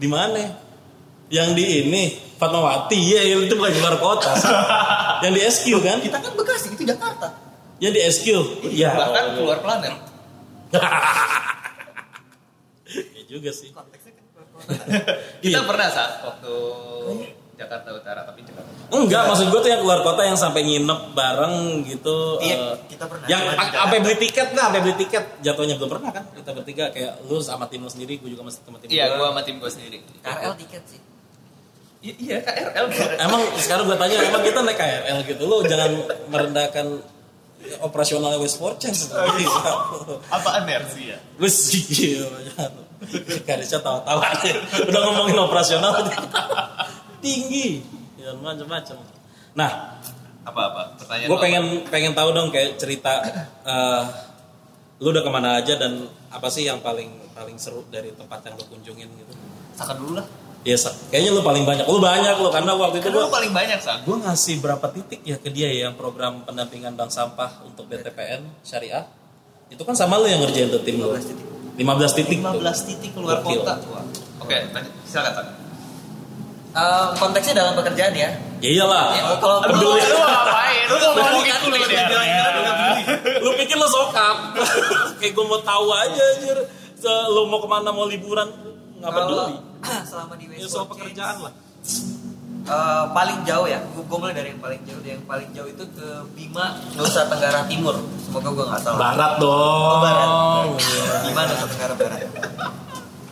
Di 0.00 0.08
mana? 0.08 0.42
Yang 1.30 1.48
di 1.54 1.64
ini 1.84 2.02
Fatmawati. 2.34 2.98
Ya 2.98 3.20
itu 3.22 3.54
bukan 3.54 3.70
di 3.70 3.80
luar 3.82 3.96
kota. 4.00 4.32
Yang 5.22 5.32
di 5.36 5.40
SQ 5.44 5.66
kan? 5.84 5.98
kita 6.00 6.16
kan 6.18 6.32
Bekasi 6.32 6.66
itu 6.72 6.82
Jakarta. 6.82 7.28
Yang 7.78 7.92
di 7.92 8.00
SQ 8.08 8.26
ya 8.72 8.90
Bahkan 8.96 9.24
keluar 9.36 9.58
planet. 9.60 9.94
ya 13.14 13.22
juga 13.28 13.50
sih. 13.52 13.70
Konteksnya 13.70 14.12
kan 14.16 14.24
keluar. 14.32 14.48
Kita 15.44 15.60
Iya. 15.60 15.68
pernah 15.68 15.88
saat 15.88 16.12
waktu 16.24 16.54
Jakarta 17.60 17.88
Utara 17.92 18.20
tapi 18.24 18.40
Jakarta. 18.40 18.70
Enggak, 18.90 19.22
maksud 19.28 19.46
gue 19.46 19.60
tuh 19.60 19.70
yang 19.70 19.80
keluar 19.80 20.00
kota 20.00 20.22
yang 20.22 20.34
sampai 20.34 20.60
nginep 20.62 21.00
bareng 21.12 21.54
gitu. 21.84 22.40
Iya, 22.40 22.56
eh, 22.56 22.74
kita 22.88 23.04
pernah. 23.04 23.26
Yang 23.26 23.40
Cuma 23.40 23.52
di 23.52 23.52
a- 23.52 23.60
Jakarta. 23.60 23.78
sampai 23.78 23.98
beli 24.00 24.16
tiket 24.18 24.48
nggak, 24.50 24.64
sampai 24.64 24.80
beli 24.80 24.96
tiket 24.96 25.24
jatuhnya 25.40 25.74
belum 25.76 25.90
pernah 25.90 26.10
kan? 26.10 26.24
Kita 26.32 26.50
bertiga 26.50 26.84
kayak 26.88 27.12
lu 27.22 27.36
sama 27.38 27.64
tim 27.66 27.80
lu 27.80 27.88
sendiri, 27.88 28.16
gue 28.16 28.30
juga 28.30 28.42
sama 28.48 28.80
tim 28.80 28.88
Iya, 28.88 29.04
gua. 29.10 29.14
gua 29.14 29.26
sama 29.30 29.42
tim 29.42 29.56
gua 29.56 29.70
sendiri. 29.70 29.98
KRL 30.18 30.54
tiket 30.56 30.82
sih 30.88 31.00
I- 32.00 32.16
Iya, 32.18 32.40
KRL. 32.40 32.86
Emang 33.20 33.40
sekarang 33.54 33.84
gue 33.84 33.94
tanya, 33.94 34.16
emang 34.24 34.40
kita 34.40 34.58
naik 34.60 34.74
KRL 34.74 35.18
gitu, 35.22 35.42
lu 35.44 35.60
jangan 35.62 35.90
merendahkan 36.26 36.86
Ya, 37.60 37.76
operasionalnya 37.78 38.40
West 38.40 38.56
for 38.56 38.72
Chance. 38.74 39.12
Apaan 40.32 40.64
Mercy 40.64 41.12
ya? 41.12 41.20
Wes 41.36 41.60
iya. 41.92 42.24
Garisnya 43.44 43.84
tawa-tawa 43.84 44.24
aja. 44.26 44.56
Udah 44.80 45.00
ngomongin 45.04 45.36
operasional 45.36 45.92
tinggi. 47.20 47.68
Ya 48.16 48.32
macam-macam. 48.34 48.96
Nah, 49.52 49.70
Apa-apa? 50.40 50.96
Pertanyaan 50.96 51.28
gue 51.28 51.38
pengen 51.38 51.64
pengen 51.86 52.12
tahu 52.12 52.32
dong 52.32 52.48
kayak 52.48 52.76
cerita 52.76 53.20
eh, 53.62 54.02
lu 54.98 55.08
udah 55.08 55.20
ke 55.20 55.30
mana 55.30 55.56
aja 55.56 55.76
dan 55.76 56.04
apa 56.28 56.48
sih 56.48 56.64
yang 56.64 56.80
paling 56.80 57.08
paling 57.30 57.56
seru 57.56 57.84
dari 57.86 58.12
tempat 58.12 58.40
yang 58.42 58.56
lu 58.56 58.64
kunjungin 58.66 59.08
gitu? 59.10 59.32
Saka 59.72 59.94
dulu 59.94 60.16
lah. 60.16 60.26
Ya 60.60 60.76
sa- 60.76 60.92
kayaknya 61.08 61.32
lu 61.32 61.40
paling 61.40 61.64
banyak. 61.64 61.84
Lu 61.84 61.96
banyak 61.98 62.36
lu 62.36 62.48
karena 62.48 62.72
waktu 62.74 63.00
itu 63.00 63.06
Karena 63.06 63.16
gua 63.16 63.24
lu 63.24 63.32
paling 63.32 63.52
banyak, 63.54 63.78
Sak. 63.80 64.04
gue 64.04 64.16
ngasih 64.18 64.60
berapa 64.60 64.86
titik 64.90 65.20
ya 65.24 65.36
ke 65.36 65.48
dia 65.48 65.68
ya 65.68 65.88
yang 65.88 65.96
program 65.96 66.44
pendampingan 66.44 66.92
bank 66.92 67.08
sampah 67.08 67.64
untuk 67.64 67.88
BTPN 67.88 68.44
syariah 68.60 69.08
itu 69.68 69.80
kan 69.80 69.94
sama 69.94 70.16
lu 70.16 70.26
yang 70.26 70.40
ngerjain 70.40 70.68
tuh 70.68 70.84
tim 70.84 71.00
lu 71.00 71.12
15 71.12 71.24
titik. 71.24 71.46
15 71.78 72.12
titik 72.12 72.38
15 72.40 72.60
titik 72.84 73.10
keluar 73.14 73.40
Gokil. 73.40 73.60
kota. 73.62 73.74
Oke, 74.36 74.56
lanjut. 74.68 74.92
silakan, 75.06 75.46
Eh, 76.70 77.06
konteksnya 77.18 77.54
dalam 77.56 77.74
pekerjaan 77.74 78.14
ya. 78.14 78.30
ya 78.62 78.70
iyalah 78.70 79.10
Ya, 79.10 79.22
kalau 79.36 79.58
peduli 79.58 79.98
Lu 80.00 80.18
ngapain? 80.22 80.86
Lu 80.86 80.94
mau 80.94 81.10
ngomongin 81.18 81.50
Kan 81.50 81.60
kuliah 81.66 81.82
udah 81.82 82.06
bilang 82.06 82.26
kita 82.26 82.48
udah 82.54 82.74
peduli. 82.78 83.02
lu 83.40 83.50
pikir 83.56 83.74
lu 83.74 83.88
sokap 83.88 84.36
kayak 85.18 85.32
gue 85.32 85.44
mau 85.44 85.58
tahu 85.60 85.86
aja 85.90 86.22
anjir 86.36 86.58
lu 87.28 87.42
mau 87.44 87.58
ke 87.58 87.66
mana 87.66 87.90
mau 87.90 88.04
liburan 88.04 88.46
nggak 88.96 89.10
peduli 89.10 89.56
selama 90.08 90.34
di 90.36 90.46
ya 90.46 90.60
West 90.60 90.70
soal 90.70 90.84
for 90.84 90.94
pekerjaan 90.94 91.36
lah 91.40 91.52
eh, 92.62 93.04
paling 93.10 93.38
jauh 93.42 93.66
ya, 93.66 93.80
gue 93.82 94.04
mulai 94.12 94.30
dari 94.30 94.52
yang 94.52 94.60
paling 94.60 94.80
jauh. 94.84 95.00
Yang 95.00 95.24
paling 95.24 95.48
jauh 95.50 95.66
itu 95.66 95.84
ke 95.90 96.06
Bima, 96.36 96.76
Nusa 96.92 97.24
Tenggara 97.26 97.66
Timur. 97.66 97.96
Semoga 98.20 98.48
gue 98.52 98.62
nggak 98.62 98.80
salah. 98.84 98.98
barat 99.00 99.32
dong 99.40 99.48
Oh, 99.48 99.96
barat. 99.98 100.28
Iya. 100.76 101.04
Bima 101.24 101.42
Nusa 101.48 101.66
Tenggara 101.66 101.94
Barat. 101.96 102.20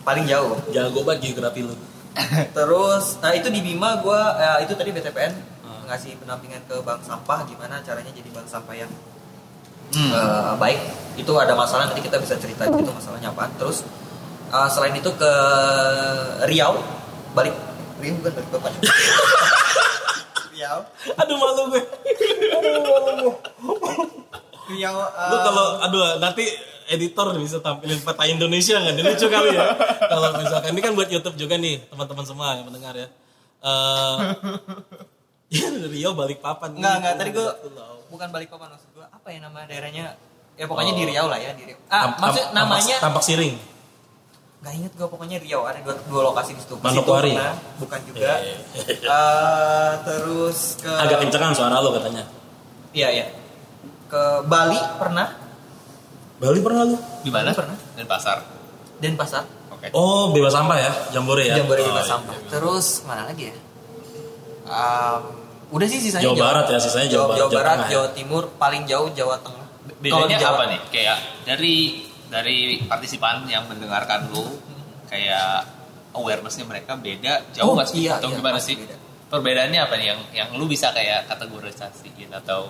Paling 0.01 0.25
jauh. 0.25 0.57
jago 0.73 0.99
banget 1.05 1.19
geografi 1.29 1.61
lu 1.61 1.71
Terus, 2.51 3.17
nah 3.19 3.31
itu 3.31 3.47
di 3.47 3.59
Bima 3.59 3.99
gue, 3.99 4.21
itu 4.61 4.73
tadi 4.73 4.89
BTPN 4.89 5.33
Hmm. 5.59 5.85
ngasih 5.85 6.17
pendampingan 6.17 6.61
ke 6.65 6.75
bank 6.81 7.01
sampah, 7.01 7.45
gimana 7.45 7.81
caranya 7.81 8.09
jadi 8.09 8.29
bank 8.29 8.45
sampah 8.45 8.75
yang 8.75 8.91
Hmm. 9.89 10.11
eh, 10.13 10.53
baik. 10.55 10.79
Itu 11.15 11.33
ada 11.35 11.53
masalah 11.53 11.89
nanti 11.89 11.99
kita 11.99 12.17
bisa 12.17 12.37
cerita 12.37 12.61
itu 12.63 12.85
masalahnya 12.85 13.29
apa. 13.29 13.49
Terus 13.57 13.81
eh, 14.49 14.69
selain 14.69 14.93
itu 14.93 15.09
ke 15.11 15.31
Riau, 16.45 16.77
balik 17.33 17.53
Riau 17.97 18.13
bukan 18.17 18.31
balik 18.33 18.49
bapak. 18.51 18.71
Riau. 20.53 20.79
aduh 21.15 21.35
malu 21.35 21.61
gue 21.71 21.81
Riau. 24.69 24.93
lu 24.93 25.35
eh, 25.35 25.41
kalau 25.41 25.65
aduh 25.81 26.19
nanti 26.19 26.45
editor 26.89 27.31
bisa 27.37 27.61
tampilin 27.61 28.01
peta 28.01 28.23
Indonesia 28.25 28.75
nggak 28.81 28.93
Ini 28.97 29.03
lucu 29.05 29.27
kali 29.29 29.49
ya 29.53 29.65
kalau 30.09 30.29
misalkan 30.41 30.69
ini 30.73 30.81
kan 30.81 30.91
buat 30.97 31.09
YouTube 31.09 31.37
juga 31.37 31.55
nih 31.55 31.85
teman-teman 31.87 32.25
semua 32.25 32.57
yang 32.57 32.65
mendengar 32.67 32.97
ya 32.97 33.07
Eh 33.59 34.17
ya 35.49 35.67
Rio 35.89 36.11
balik 36.15 36.39
papan 36.39 36.77
Enggak, 36.77 36.95
enggak. 37.01 37.13
Tadi 37.19 37.29
gue 37.35 37.47
bukan 38.09 38.27
balik 38.33 38.47
papan 38.49 38.73
maksud 38.73 38.89
gue 38.95 39.05
apa 39.05 39.27
ya 39.29 39.39
nama 39.43 39.65
daerahnya? 39.67 40.15
Ya 40.59 40.65
pokoknya 40.67 40.91
di 40.91 41.03
Riau 41.07 41.31
lah 41.31 41.39
ya 41.39 41.55
di 41.55 41.63
Riau. 41.71 41.79
Ah, 41.87 42.15
maksud 42.19 42.51
namanya 42.51 42.99
tampak 42.99 43.23
siring 43.23 43.55
nggak 44.59 44.73
inget 44.75 44.91
gue 44.91 45.07
pokoknya 45.07 45.39
Riau 45.39 45.63
ada 45.63 45.79
dua, 45.79 45.95
dua 46.11 46.21
lokasi 46.31 46.51
di 46.51 46.59
situ. 46.59 46.75
Manokwari. 46.83 47.31
pernah, 47.31 47.55
bukan 47.79 47.99
juga. 48.03 48.43
Eh, 48.75 49.91
terus 50.03 50.75
ke 50.83 50.91
agak 50.91 51.23
kencengan 51.23 51.55
suara 51.55 51.79
lo 51.79 51.95
katanya 51.95 52.27
Iya 52.91 53.07
iya. 53.07 53.25
Ke 54.11 54.43
Bali 54.43 54.75
pernah, 54.99 55.31
Bali 56.39 56.59
pernah 56.59 56.83
lu 56.83 56.95
Di 57.19 57.29
mana? 57.29 57.51
Pernah. 57.51 57.77
Dan 57.93 58.05
pasar. 58.05 58.37
Denpasar, 58.97 59.43
Oke. 59.69 59.87
oh 59.91 60.27
bebas 60.29 60.51
sampah 60.51 60.75
ya 60.75 60.91
Jambore 61.09 61.39
ya 61.41 61.55
Jambore 61.55 61.79
Oh, 61.79 61.87
bebas 61.87 62.03
iya. 62.03 62.11
sampah. 62.11 62.35
Terus 62.47 62.85
mana 63.05 63.23
lagi 63.25 63.47
ya? 63.47 63.55
Um, 64.65 65.21
udah 65.71 65.87
sih 65.87 65.99
sisanya 65.99 66.25
Jawa 66.25 66.35
Barat 66.37 66.65
ya, 66.67 66.77
sisanya 66.77 67.07
Jawa 67.09 67.25
Barat, 67.25 67.37
Jawa, 67.37 67.47
Jawa 67.47 67.55
Barat, 67.55 67.71
Tengah 67.71 67.87
ya? 67.87 67.91
Jawa 67.95 68.07
Timur, 68.11 68.43
paling 68.55 68.83
jauh 68.83 69.09
Jawa 69.09 69.35
Tengah. 69.39 69.67
Bedanya 69.99 70.37
Jawa- 70.37 70.57
apa 70.57 70.63
nih? 70.67 70.79
Kayak 70.89 71.17
dari 71.43 71.75
dari 72.27 72.57
partisipan 72.83 73.35
yang 73.45 73.65
mendengarkan 73.65 74.29
lu 74.29 74.43
kayak 75.07 75.63
awarenessnya 76.11 76.65
mereka 76.65 76.93
beda 76.93 77.47
jauh 77.51 77.71
Oh, 77.71 77.73
nggak 77.73 77.87
sih? 77.87 78.03
iya, 78.03 78.19
atau 78.19 78.29
iya, 78.29 78.35
gimana 78.35 78.59
sih? 78.59 78.75
beda. 78.75 78.95
Perbedaannya 79.29 79.79
apa 79.79 79.93
nih 79.95 80.05
yang 80.07 80.19
yang 80.35 80.49
lu 80.53 80.65
bisa 80.65 80.91
kayak 80.91 81.23
kategorisasiin 81.25 82.29
atau 82.35 82.67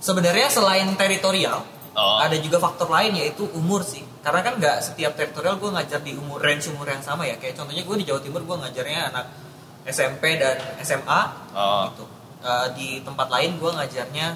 Sebenarnya 0.00 0.48
selain 0.48 0.88
teritorial, 0.96 1.60
Oh. 1.90 2.22
ada 2.22 2.38
juga 2.38 2.62
faktor 2.62 2.86
lain 2.86 3.18
yaitu 3.18 3.42
umur 3.50 3.82
sih. 3.82 4.02
Karena 4.22 4.46
kan 4.46 4.62
nggak 4.62 4.78
setiap 4.78 5.18
teritorial 5.18 5.58
gue 5.58 5.70
ngajar 5.74 6.00
di 6.04 6.14
umur 6.14 6.38
range 6.38 6.70
umur 6.70 6.86
yang 6.86 7.02
sama 7.02 7.26
ya. 7.26 7.34
Kayak 7.40 7.58
contohnya 7.58 7.82
gue 7.82 7.96
di 7.98 8.06
Jawa 8.06 8.20
Timur 8.22 8.42
gue 8.46 8.56
ngajarnya 8.62 9.00
anak 9.10 9.26
SMP 9.90 10.38
dan 10.38 10.54
SMA 10.86 11.20
Oh. 11.56 11.90
gitu. 11.90 12.04
Eh, 12.40 12.66
di 12.78 12.88
tempat 13.02 13.26
lain 13.28 13.58
gue 13.58 13.70
ngajarnya 13.74 14.26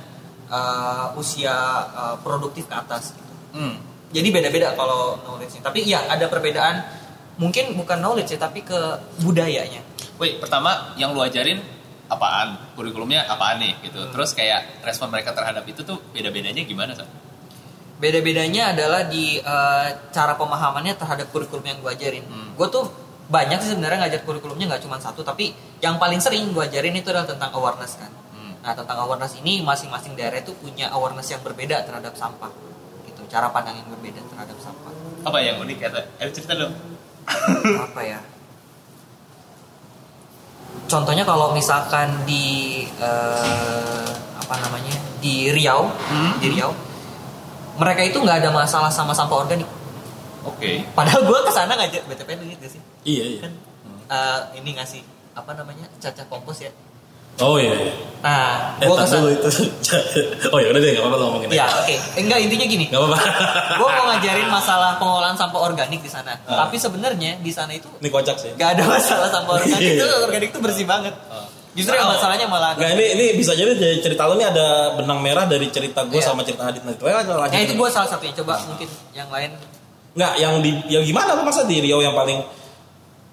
eh, 0.51 1.07
usia 1.21 1.57
eh, 1.95 2.17
produktif 2.21 2.67
ke 2.67 2.75
atas. 2.75 3.15
Gitu. 3.15 3.33
hmm. 3.57 3.77
Jadi 4.15 4.29
beda-beda 4.31 4.79
kalau 4.79 5.19
knowledge-nya. 5.27 5.63
Tapi 5.67 5.81
ya 5.87 6.07
ada 6.07 6.31
perbedaan. 6.31 6.83
Mungkin 7.35 7.75
bukan 7.75 7.99
knowledge 7.99 8.39
ya, 8.39 8.47
tapi 8.47 8.63
ke 8.63 8.79
budayanya. 9.27 9.83
Wait, 10.23 10.39
pertama 10.39 10.95
yang 10.95 11.11
lu 11.11 11.19
ajarin 11.19 11.59
apaan? 12.07 12.55
Kurikulumnya 12.79 13.27
apaan 13.27 13.59
nih 13.59 13.75
gitu. 13.83 13.99
Hmm. 13.99 14.11
Terus 14.15 14.31
kayak 14.39 14.87
respon 14.87 15.11
mereka 15.11 15.35
terhadap 15.35 15.67
itu 15.67 15.83
tuh 15.83 15.99
beda-bedanya 16.15 16.63
gimana, 16.63 16.95
San? 16.95 17.11
Beda-bedanya 18.05 18.77
adalah 18.77 19.09
di 19.09 19.41
eh, 19.41 19.89
cara 20.13 20.37
pemahamannya 20.37 20.93
terhadap 20.93 21.33
kurikulum 21.33 21.65
yang 21.65 21.81
gue 21.81 21.89
ajarin. 21.89 22.25
Hmm. 22.29 22.53
Gue 22.53 22.69
tuh 22.69 22.85
banyak 23.33 23.65
sih 23.65 23.73
sebenarnya 23.73 24.05
ngajar 24.05 24.21
kurikulumnya 24.29 24.77
nggak 24.77 24.85
cuma 24.85 25.01
satu, 25.01 25.25
tapi 25.25 25.57
yang 25.81 25.97
paling 25.97 26.21
sering 26.21 26.53
gue 26.53 26.61
ajarin 26.61 26.93
itu 26.93 27.09
adalah 27.09 27.25
tentang 27.25 27.49
awareness 27.57 27.97
kan. 27.97 28.13
Hmm. 28.37 28.61
Nah 28.61 28.77
tentang 28.77 29.01
awareness 29.09 29.41
ini 29.41 29.65
masing-masing 29.65 30.13
daerah 30.21 30.37
itu 30.37 30.53
punya 30.61 30.93
awareness 30.93 31.33
yang 31.33 31.41
berbeda 31.41 31.81
terhadap 31.89 32.13
sampah. 32.13 32.53
Gitu, 33.09 33.25
cara 33.33 33.49
pandang 33.49 33.81
yang 33.81 33.89
berbeda 33.89 34.21
terhadap 34.29 34.61
sampah. 34.61 34.93
Apa 35.25 35.41
yang 35.41 35.65
unik 35.65 35.79
kata? 35.81 36.01
Ayo 36.21 36.29
cerita 36.37 36.53
dong. 36.61 36.77
Apa 37.89 38.05
ya? 38.05 38.21
Contohnya 40.85 41.25
kalau 41.25 41.57
misalkan 41.57 42.29
di 42.29 42.85
eh, 43.01 44.11
apa 44.37 44.55
namanya 44.61 44.93
di 45.25 45.49
Riau, 45.49 45.89
Hmm. 45.89 46.37
di 46.37 46.53
Riau, 46.53 46.77
mereka 47.75 48.01
itu 48.01 48.17
nggak 48.17 48.39
ada 48.39 48.51
masalah 48.51 48.89
sama 48.89 49.11
sampah 49.11 49.41
organik. 49.41 49.67
Oke. 50.45 50.85
Padahal 50.91 51.23
gue 51.23 51.39
ke 51.41 51.51
sana 51.51 51.73
ngajak 51.73 52.05
BTP 52.05 52.29
inget 52.39 52.59
gak 52.59 52.71
sih? 52.71 52.81
iya 53.03 53.25
iya 53.27 53.41
Kan 53.41 53.53
eh, 54.07 54.41
ini 54.59 54.73
ngasih 54.73 55.01
apa 55.33 55.51
namanya 55.53 55.89
caca 55.97 56.21
kompos 56.25 56.61
ya. 56.61 56.69
oh 57.37 57.57
iya, 57.57 57.75
iya. 57.75 57.93
Nah, 58.21 58.79
eh 58.79 58.85
gue 58.85 58.95
ke 58.95 59.05
sana. 59.05 59.27
itu 59.27 59.49
oh 60.53 60.59
ya 60.59 60.69
udah 60.69 60.79
deh 60.79 60.91
nggak 60.91 61.03
apa-apa 61.03 61.17
lo 61.17 61.25
ngomongin 61.29 61.49
Ya 61.51 61.65
aja. 61.65 61.81
oke, 61.81 61.97
enggak 62.15 62.39
intinya 62.41 62.63
gini. 62.65 62.85
nggak 62.87 63.01
apa-apa 63.01 63.19
Gue 63.75 63.89
mau 63.91 64.05
ngajarin 64.07 64.49
masalah 64.49 64.91
pengolahan 64.95 65.35
sampah 65.35 65.61
organik 65.61 65.99
di 65.99 66.09
sana. 66.09 66.37
Ah. 66.45 66.63
Tapi 66.63 66.77
sebenarnya 66.77 67.41
di 67.41 67.51
sana 67.51 67.73
itu 67.73 67.89
ini 67.99 68.09
kocak 68.09 68.37
sih 68.37 68.53
gak 68.55 68.77
ada 68.77 68.85
masalah 68.87 69.29
sampah 69.29 69.53
organik. 69.59 69.81
Iya. 69.81 69.93
itu 69.97 70.07
organik 70.23 70.49
itu 70.53 70.61
bersih 70.61 70.85
banget. 70.85 71.15
Ah. 71.27 71.49
Justru 71.75 71.91
yang 71.93 72.07
masalahnya 72.07 72.47
malah 72.47 72.71
Nggak 72.79 72.91
ini 72.95 73.05
ini 73.13 73.25
bisa 73.35 73.53
jadi 73.53 73.75
dari 73.75 73.99
cerita 73.99 74.25
lo 74.25 74.39
ini 74.39 74.47
ada 74.47 74.95
benang 74.95 75.19
merah 75.19 75.43
dari 75.45 75.67
cerita 75.69 76.07
gue 76.07 76.17
Iya. 76.17 76.27
sama 76.27 76.47
cerita 76.47 76.71
Adit 76.71 76.87
nanti. 76.87 77.03
Ya 77.03 77.61
itu 77.61 77.75
gue 77.75 77.89
salah 77.91 78.07
satunya. 78.07 78.31
Coba 78.33 78.63
mungkin 78.65 78.87
yang 79.11 79.27
lain. 79.27 79.51
Nggak, 80.15 80.33
yang 80.39 80.55
di 80.63 80.71
yang 80.87 81.03
gimana 81.03 81.35
lo 81.35 81.43
masa 81.43 81.67
di 81.67 81.83
Riau 81.83 81.99
yang 81.99 82.15
paling 82.15 82.39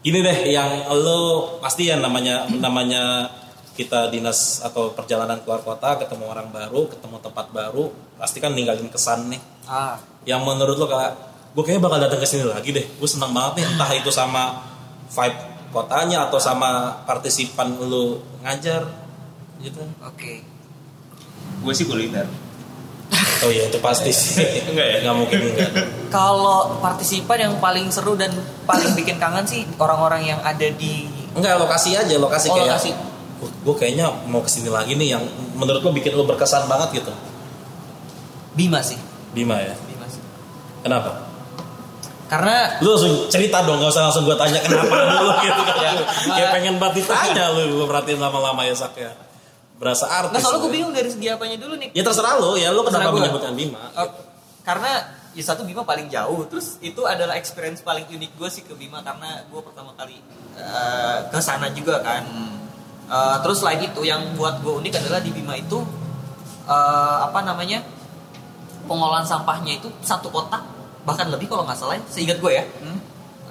ini 0.02 0.18
deh 0.20 0.38
yang 0.50 0.70
lo 0.92 1.20
pasti 1.62 1.86
ya 1.86 1.96
namanya 1.96 2.50
namanya 2.50 3.30
kita 3.72 4.10
dinas 4.10 4.60
atau 4.60 4.90
perjalanan 4.90 5.38
keluar 5.42 5.62
kota 5.62 5.96
ketemu 5.96 6.26
orang 6.26 6.50
baru 6.50 6.90
ketemu 6.90 7.22
tempat 7.22 7.46
baru 7.54 7.94
pasti 8.18 8.42
kan 8.42 8.52
ninggalin 8.52 8.90
kesan 8.90 9.30
nih 9.30 9.38
Ah, 9.64 9.96
yang 10.26 10.42
menurut 10.42 10.76
lo 10.76 10.90
kayak 10.90 11.14
gue 11.54 11.62
kayaknya 11.62 11.84
bakal 11.86 11.98
datang 12.02 12.18
ke 12.18 12.26
sini 12.26 12.50
lagi 12.50 12.74
deh 12.74 12.82
gue 12.84 13.06
senang 13.06 13.30
banget 13.30 13.62
nih 13.62 13.66
entah 13.70 13.92
itu 13.94 14.10
sama 14.10 14.66
vibe 15.08 15.38
kotanya 15.72 16.28
atau 16.28 16.38
sama 16.38 16.70
partisipan 17.04 17.74
lo 17.78 18.20
ngajar 18.42 18.86
gitu 19.58 19.82
oke. 20.00 20.34
Gue 21.62 21.74
sih 21.74 21.86
kuliner. 21.86 22.26
oh 23.42 23.50
iya 23.50 23.68
itu 23.68 23.78
pasti 23.78 24.08
sih 24.10 24.40
Enggak 24.66 24.88
ya? 24.88 24.98
nggak 25.02 25.16
mungkin 25.16 25.40
enggak 25.44 25.70
Kalau 26.08 26.78
partisipan 26.78 27.38
yang 27.42 27.54
paling 27.58 27.90
seru 27.90 28.14
dan 28.14 28.32
paling 28.64 28.94
bikin 28.94 29.18
kangen 29.18 29.44
sih 29.44 29.68
orang-orang 29.76 30.26
yang 30.26 30.40
ada 30.42 30.64
di 30.70 31.06
enggak 31.32 31.58
lokasi 31.58 31.94
aja 31.94 32.16
lokasi 32.16 32.48
Oh, 32.48 32.56
kayak 32.56 32.70
lokasi. 32.72 32.90
gue 33.42 33.76
kayaknya 33.76 34.06
mau 34.26 34.40
ke 34.40 34.48
sini 34.48 34.70
lagi 34.70 34.94
nih 34.94 35.12
yang 35.12 35.24
menurut 35.54 35.82
lo 35.82 35.92
bikin 35.92 36.14
lo 36.14 36.24
berkesan 36.24 36.66
banget 36.66 37.02
gitu 37.02 37.12
Bima 38.52 38.80
sih. 38.80 38.98
Bima 39.32 39.58
ya 39.58 39.74
Bima 39.82 40.06
sih. 40.06 40.22
kenapa 40.82 41.31
Karena 42.32 42.80
lu 42.80 42.96
langsung 42.96 43.28
cerita 43.28 43.60
dong 43.68 43.84
gak 43.84 43.92
usah 43.92 44.08
langsung 44.08 44.24
gue 44.24 44.38
tanya 44.40 44.64
kenapa 44.64 44.88
dulu 44.88 45.32
gitu 45.44 45.62
kan 45.68 45.76
Ya, 45.84 45.92
kayak 46.32 46.50
pengen 46.56 46.76
banget 46.80 47.04
ditanya 47.04 47.52
lu 47.52 47.84
gue 47.84 47.88
perhatiin 47.92 48.24
lama-lama 48.24 48.64
ya 48.64 48.72
sak 48.72 48.96
ya 48.96 49.12
berasa 49.82 50.06
artis. 50.08 50.32
Nah 50.32 50.40
soalnya 50.40 50.62
gue 50.62 50.70
ya. 50.70 50.76
bingung 50.78 50.94
dari 50.94 51.10
segi 51.10 51.28
apanya 51.28 51.58
dulu 51.58 51.74
nih. 51.76 51.90
Ya 51.92 52.06
terserah 52.06 52.38
lo 52.38 52.54
ya, 52.54 52.70
lo 52.70 52.86
Terserah 52.86 53.10
kenapa 53.10 53.18
menyebutkan 53.18 53.54
Bima? 53.58 53.82
Eh, 53.98 54.10
karena 54.62 54.92
ya 55.34 55.44
satu 55.44 55.66
Bima 55.66 55.82
paling 55.82 56.08
jauh, 56.08 56.46
terus 56.46 56.78
itu 56.86 57.02
adalah 57.04 57.34
experience 57.34 57.82
paling 57.82 58.06
unik 58.06 58.32
gue 58.38 58.50
sih 58.54 58.62
ke 58.62 58.78
Bima 58.78 59.02
karena 59.02 59.42
gue 59.50 59.62
pertama 59.66 59.92
kali 59.98 60.22
eh, 60.56 61.18
ke 61.34 61.40
sana 61.42 61.74
juga 61.74 61.98
kan. 62.06 62.24
Eh, 63.10 63.38
terus 63.42 63.60
selain 63.66 63.82
itu 63.82 64.06
yang 64.06 64.22
buat 64.38 64.62
gue 64.62 64.70
unik 64.70 64.94
adalah 65.02 65.20
di 65.20 65.34
Bima 65.34 65.58
itu 65.58 65.82
eh, 66.70 67.18
apa 67.26 67.42
namanya 67.42 67.82
pengolahan 68.86 69.26
sampahnya 69.26 69.82
itu 69.82 69.90
satu 70.06 70.30
kotak 70.30 70.62
bahkan 71.02 71.28
lebih 71.28 71.46
kalau 71.46 71.64
nggak 71.64 71.76
salah, 71.76 71.96
ya, 71.96 72.04
seingat 72.08 72.38
gue 72.38 72.52
ya. 72.52 72.64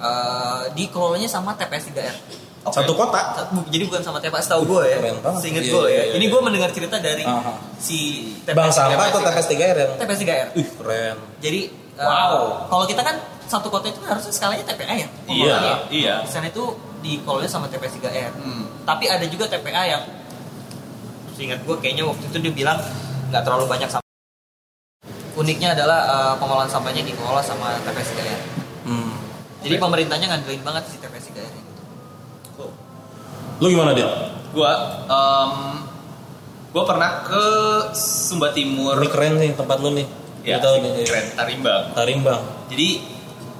Eh, 0.01 0.63
dikelolanya 0.73 1.29
sama 1.29 1.53
TPS 1.53 1.93
3R. 1.93 2.15
Satu 2.63 2.93
kota. 2.93 3.21
Bu- 3.49 3.65
Jadi 3.67 3.85
bukan 3.85 4.01
sama 4.01 4.17
TPS 4.17 4.45
tahu 4.47 4.65
gue 4.65 4.81
ya. 4.87 4.97
Seingat 5.37 5.61
Iya, 5.61 5.71
gue 5.71 5.83
iya, 5.83 5.93
ya. 5.93 6.03
iya, 6.03 6.13
Ini 6.13 6.25
iya. 6.25 6.33
gue 6.33 6.41
mendengar 6.41 6.69
cerita 6.69 6.97
dari 6.97 7.21
Aha. 7.21 7.53
si 7.75 7.97
Bang 8.47 8.69
sampah 8.69 9.09
atau 9.09 9.17
TPS 9.19 9.47
3R 9.47 9.75
yang? 9.77 9.91
TPS 9.97 10.19
3R. 10.19 10.47
Ih, 10.55 10.67
keren. 10.75 11.17
Jadi 11.37 11.61
uh, 11.97 12.05
Wow. 12.05 12.37
kalau 12.67 12.85
kita 12.85 13.01
kan 13.01 13.15
satu 13.45 13.69
kota 13.69 13.89
itu 13.89 14.01
harusnya 14.01 14.29
skalanya 14.31 14.63
TPA 14.63 14.93
ya. 14.95 15.07
Iya, 15.27 15.57
iya. 15.89 16.15
Di 16.21 16.29
sana 16.29 16.47
itu 16.47 16.65
dikelolanya 17.01 17.49
sama 17.49 17.65
TPS 17.65 17.97
3R. 17.97 18.33
Hmm. 18.35 18.65
Tapi 18.81 19.05
ada 19.05 19.25
juga 19.25 19.45
TPA 19.45 19.81
yang 19.87 20.01
seingat 21.31 21.61
gue 21.61 21.75
kayaknya 21.77 22.05
waktu 22.05 22.25
itu 22.25 22.37
dia 22.39 22.53
bilang 22.55 22.77
nggak 23.29 23.41
terlalu 23.41 23.65
banyak. 23.67 24.00
Uniknya 25.41 25.73
adalah 25.73 25.99
uh, 26.05 26.33
pengolahan 26.37 26.69
sampahnya 26.69 27.01
dikelola 27.01 27.41
sama 27.41 27.73
TPS 27.81 28.09
3R. 28.13 28.41
Hmm. 28.83 29.13
Jadi 29.61 29.75
pemerintahnya 29.75 30.27
ngandelin 30.27 30.61
banget 30.61 30.83
si 30.85 30.97
TPS 30.97 31.25
3R 31.29 31.49
gitu. 31.49 32.65
Lu 33.57 33.65
gimana 33.67 33.91
dia? 33.91 34.05
Gua 34.51 34.71
em, 35.05 35.51
gua 36.69 36.83
pernah 36.83 37.23
ke 37.23 37.43
Sumba 37.93 38.49
Timur. 38.51 38.97
Ini 38.97 39.09
keren 39.09 39.33
nih 39.37 39.51
tempat 39.53 39.77
lu 39.79 39.93
nih. 39.93 40.07
Ya, 40.41 40.57
Gua 40.57 40.63
tahu 40.63 40.75
nih. 40.79 40.91
keren 41.05 41.25
Tarimbang. 41.33 41.83
Tarimbang. 41.93 42.41
Jadi 42.69 42.87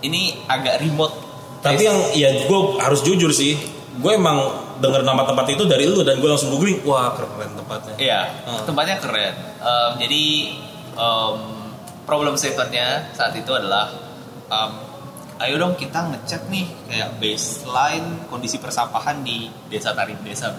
ini 0.01 0.21
agak 0.45 0.81
remote. 0.81 1.13
Tapi 1.61 1.81
yang 1.81 1.97
ya 2.11 2.29
gue 2.41 2.59
harus 2.77 3.01
jujur 3.01 3.29
sih, 3.29 3.53
gue 3.93 4.11
emang 4.11 4.49
denger 4.81 5.05
nama 5.05 5.21
tempat 5.21 5.45
itu 5.47 5.61
dari 5.63 5.85
lu 5.85 6.01
dan 6.01 6.17
gue 6.17 6.25
langsung 6.25 6.49
googling, 6.49 6.81
wah 6.81 7.13
keren 7.13 7.53
tempatnya. 7.53 7.93
Iya, 8.01 8.21
Hmm. 8.49 8.65
tempatnya 8.65 8.97
keren. 8.97 9.33
Em, 9.61 9.91
jadi 10.01 10.23
em, 10.91 11.33
problem 12.11 12.35
statementnya 12.35 13.07
saat 13.15 13.31
itu 13.39 13.55
adalah 13.55 13.87
em, 14.51 14.71
ayo 15.47 15.55
dong 15.55 15.79
kita 15.79 16.11
ngecek 16.11 16.51
nih 16.51 16.67
kayak 16.91 17.15
baseline 17.23 18.27
kondisi 18.27 18.59
persampahan 18.59 19.23
di 19.23 19.47
desa 19.71 19.95
Tarim 19.95 20.19
desa 20.19 20.51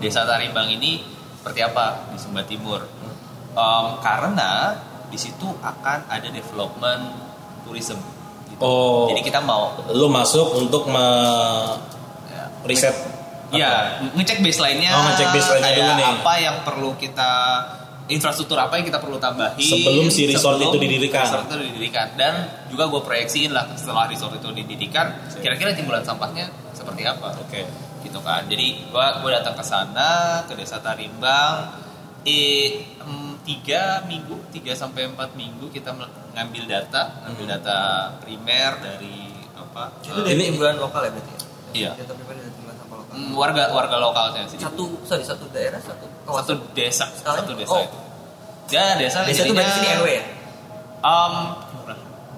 desa 0.00 0.24
Tarimbang 0.24 0.72
ini 0.72 1.04
seperti 1.36 1.60
apa 1.60 2.08
di 2.08 2.16
Sumba 2.16 2.40
Timur. 2.48 2.80
Em, 3.52 3.86
karena 4.00 4.80
di 5.12 5.20
situ 5.20 5.44
akan 5.60 6.08
ada 6.08 6.28
development 6.32 7.04
tourism. 7.68 8.00
Gitu. 8.48 8.64
Oh. 8.64 9.04
Jadi 9.12 9.20
kita 9.20 9.44
mau 9.44 9.76
Lu 9.92 10.08
masuk 10.08 10.56
untuk 10.56 10.88
me 10.88 11.04
ya, 12.32 12.48
riset. 12.64 12.96
Iya, 13.52 14.02
ngecek 14.16 14.40
baseline-nya. 14.40 14.90
Oh, 14.96 15.04
ngecek 15.12 15.28
baseline-nya 15.36 15.68
kayak 15.68 15.78
dulu 15.78 15.92
nih. 16.00 16.06
Apa 16.16 16.34
yang 16.40 16.56
perlu 16.64 16.90
kita 16.96 17.32
infrastruktur 18.04 18.60
apa 18.60 18.76
yang 18.76 18.84
kita 18.84 19.00
perlu 19.00 19.16
tambahin 19.16 19.64
Sebelum 19.64 20.12
si 20.12 20.28
resort 20.28 20.60
itu 20.60 20.76
didirikan. 20.76 21.24
Resort 21.24 21.48
itu 21.48 21.56
didirikan 21.72 22.12
dan 22.20 22.34
juga 22.68 22.84
gue 22.92 23.00
proyeksiin 23.00 23.48
lah 23.48 23.64
setelah 23.74 24.04
resort 24.04 24.36
itu 24.36 24.52
didirikan, 24.52 25.08
kira-kira 25.40 25.72
timbulan 25.72 26.04
sampahnya 26.04 26.52
seperti 26.76 27.08
apa. 27.08 27.32
Oke. 27.40 27.64
Gitu 28.04 28.20
kan. 28.20 28.44
Jadi 28.44 28.92
gue 28.92 29.06
gue 29.24 29.30
datang 29.32 29.56
ke 29.56 29.64
sana 29.64 30.42
ke 30.44 30.52
desa 30.52 30.76
Tarimbang. 30.78 31.80
Eh, 32.24 32.96
tiga 33.44 34.00
minggu, 34.08 34.48
tiga 34.48 34.72
sampai 34.72 35.04
empat 35.04 35.36
minggu 35.36 35.68
kita 35.68 35.92
ngambil 36.32 36.64
data, 36.64 37.20
ngambil 37.24 37.46
data 37.56 37.78
primer 38.20 38.80
dari 38.80 39.28
apa? 39.52 39.92
Itu 40.00 40.20
eh, 40.20 40.24
dari 40.24 40.36
ini- 40.40 40.46
timbulan 40.56 40.80
lokal 40.80 41.04
ya 41.04 41.10
berarti 41.12 41.32
ya? 41.32 41.40
Iya. 41.74 41.90
Data 42.00 42.12
pribadi 42.16 42.40
dari 42.40 42.52
timbulan 42.56 42.76
sampah 42.80 42.96
lokal. 43.00 43.12
mm, 43.16 43.32
warga 43.36 43.62
warga 43.72 43.96
lokalnya 44.00 44.42
sih. 44.48 44.56
Satu, 44.56 44.84
sorry 45.04 45.20
satu 45.20 45.44
daerah 45.52 45.80
satu 45.80 46.08
kawasan. 46.24 46.40
satu 46.42 46.54
desa 46.72 47.04
Sekarang? 47.12 47.44
satu 47.44 47.52
desa 47.54 47.70
Oh. 47.70 47.84
itu 47.84 47.98
ya 48.70 48.96
desa 48.96 49.18
Desa 49.22 49.42
itu 49.42 49.52
berarti 49.52 49.72
sini 49.74 49.88
RW 49.94 50.06
ya? 50.10 50.22
um, 51.00 51.34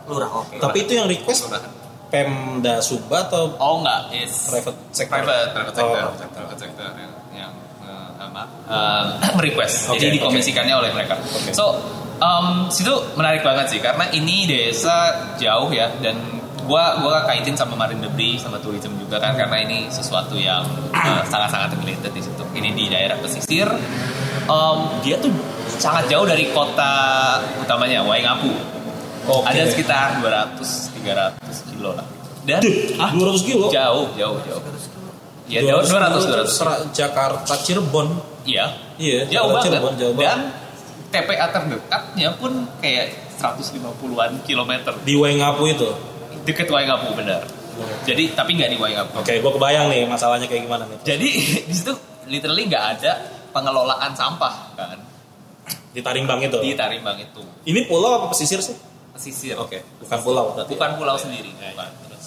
Lurah, 0.06 0.30
oke. 0.32 0.54
Tapi 0.56 0.78
itu 0.80 0.92
yang 0.94 1.06
request 1.06 1.50
Pemda 2.06 2.78
Suba 2.78 3.26
atau 3.26 3.50
oh 3.52 3.82
enggak 3.82 4.14
is 4.14 4.46
private 4.48 4.78
sector? 4.90 5.10
private 5.12 5.48
private 5.50 5.74
sector 5.74 5.98
Oh, 5.98 6.14
private 6.30 6.60
sector 6.60 6.88
yang 6.94 7.12
yang 7.32 7.52
eh, 7.82 8.08
apa 8.22 8.46
request 9.40 9.90
Oke, 9.90 9.98
jadi 9.98 10.14
dikomisikannya 10.14 10.70
oleh 10.72 10.90
mereka 10.92 11.18
Oke. 11.18 11.50
so 11.50 11.74
um, 12.16 12.70
situ 12.70 12.90
menarik 13.14 13.42
banget 13.42 13.66
sih 13.68 13.80
karena 13.80 14.06
ini 14.10 14.46
desa 14.46 15.10
jauh 15.34 15.66
ya 15.68 15.90
dan 15.98 16.14
gua 16.66 16.98
gua 16.98 17.24
kaitin 17.24 17.54
sama 17.54 17.74
marine 17.74 17.98
debris 18.00 18.38
sama 18.38 18.58
tourism 18.58 18.92
juga 18.96 19.16
kan 19.16 19.32
karena 19.32 19.56
ini 19.58 19.86
sesuatu 19.88 20.34
yang 20.34 20.62
eh, 20.90 21.22
sangat-sangat 21.24 21.74
related 21.76 22.10
di 22.10 22.20
situ. 22.20 22.42
Ini 22.52 22.70
di 22.70 22.84
daerah 22.86 23.16
pesisir. 23.16 23.66
Um, 24.46 25.00
dia 25.00 25.16
tuh 25.16 25.32
sangat 25.72 26.06
jauh 26.06 26.22
dari 26.22 26.50
kota 26.50 26.92
utamanya 27.58 28.02
Waingapu. 28.02 28.50
Oke. 29.26 29.42
ada 29.48 29.66
sekitar 29.66 30.22
200 30.22 30.94
300 30.94 31.34
kilo 31.66 31.90
lah. 31.92 32.06
Dan 32.46 32.62
Ah, 32.94 33.10
200 33.10 33.42
kilo? 33.42 33.66
jauh 33.68 34.06
jauh 34.14 34.38
jauh. 34.40 34.62
Ya 35.46 35.62
jauh 35.62 35.82
200 35.82 36.26
200 36.26 36.46
Sera- 36.48 36.82
Jakarta 36.90 37.54
Cirebon. 37.56 38.18
iya. 38.42 38.70
Iya, 38.96 39.26
jauh 39.28 39.50
banget. 39.50 39.74
Cirebon, 39.74 39.92
jauh 39.94 40.14
dan 40.14 40.54
TPA 41.06 41.46
terdekatnya 41.50 42.28
pun 42.34 42.52
kayak 42.78 43.14
150-an 43.36 44.42
kilometer. 44.42 44.94
Di 45.02 45.14
Waingapu 45.14 45.66
itu. 45.68 45.90
Deket 46.46 46.70
Waingapu 46.70 47.10
benar. 47.12 47.42
Jadi 48.06 48.32
tapi 48.32 48.56
nggak 48.56 48.70
di 48.72 48.78
Waingapu 48.80 49.20
Oke, 49.20 49.36
gue 49.36 49.52
kebayang 49.52 49.92
nih 49.92 50.06
masalahnya 50.06 50.46
kayak 50.46 50.64
gimana 50.64 50.86
nih. 50.86 50.98
jadi 51.04 51.28
di 51.68 51.74
situ 51.74 51.92
literally 52.24 52.64
nggak 52.64 52.84
ada 52.96 53.12
pengelolaan 53.50 54.14
sampah 54.14 54.54
kan? 54.72 54.98
Di 55.92 56.00
Tarimbang 56.00 56.40
itu. 56.40 56.56
di 56.62 56.72
Tarimbang 56.72 57.18
itu. 57.18 57.42
Ini 57.66 57.84
pulau 57.84 58.16
apa 58.16 58.26
pesisir 58.30 58.62
sih? 58.62 58.76
pesisir. 59.12 59.56
Oke, 59.56 59.80
bukan 59.98 60.18
pulau 60.20 60.52
berarti. 60.52 60.68
bukan 60.70 60.90
pulau 61.00 61.16
sendiri 61.16 61.48
bukan 61.48 61.88
terus. 62.04 62.26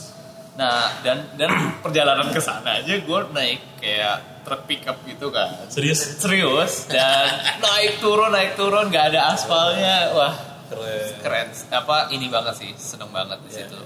Nah 0.57 0.89
dan 1.01 1.37
dan 1.37 1.49
perjalanan 1.85 2.29
ke 2.29 2.41
sana 2.41 2.81
aja 2.81 2.97
gue 2.97 3.19
naik 3.29 3.61
kayak 3.77 4.41
truk 4.41 4.65
pickup 4.65 4.97
gitu 5.05 5.29
kan? 5.29 5.69
Serius? 5.69 6.17
serius. 6.17 6.89
Dan 6.89 7.29
naik 7.65 8.01
turun 8.01 8.33
naik 8.33 8.57
turun 8.57 8.89
nggak 8.89 9.13
ada 9.13 9.37
aspalnya. 9.37 10.13
Wah 10.17 10.33
Keren. 10.69 11.09
keren. 11.21 11.47
Apa 11.69 12.09
ini 12.09 12.25
banget 12.29 12.57
sih 12.57 12.69
seneng 12.77 13.09
banget 13.09 13.37
di 13.41 13.49
Iya, 13.53 13.65
situ 13.69 13.77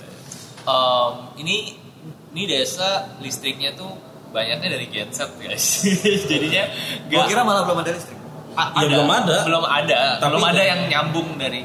Em, 0.63 1.11
ini 1.37 1.55
ini 2.31 2.43
desa 2.45 2.89
listriknya 3.19 3.73
tuh 3.73 3.91
banyaknya 4.29 4.69
dari 4.71 4.87
genset 4.87 5.29
guys 5.35 5.85
jadinya 6.29 6.63
Gua 7.05 7.13
nggak- 7.13 7.27
kira 7.27 7.41
malah 7.41 7.63
belum 7.63 7.79
ada 7.79 7.91
listrik. 7.91 8.17
A- 8.53 8.69
Ya, 8.75 8.85
belum 8.87 9.09
ada. 9.09 9.37
belum 9.43 9.65
ada 9.65 9.99
Tapi- 10.17 10.29
belum 10.29 10.43
ada 10.45 10.61
yang 10.63 10.79
nyambung 10.87 11.29
dari 11.35 11.61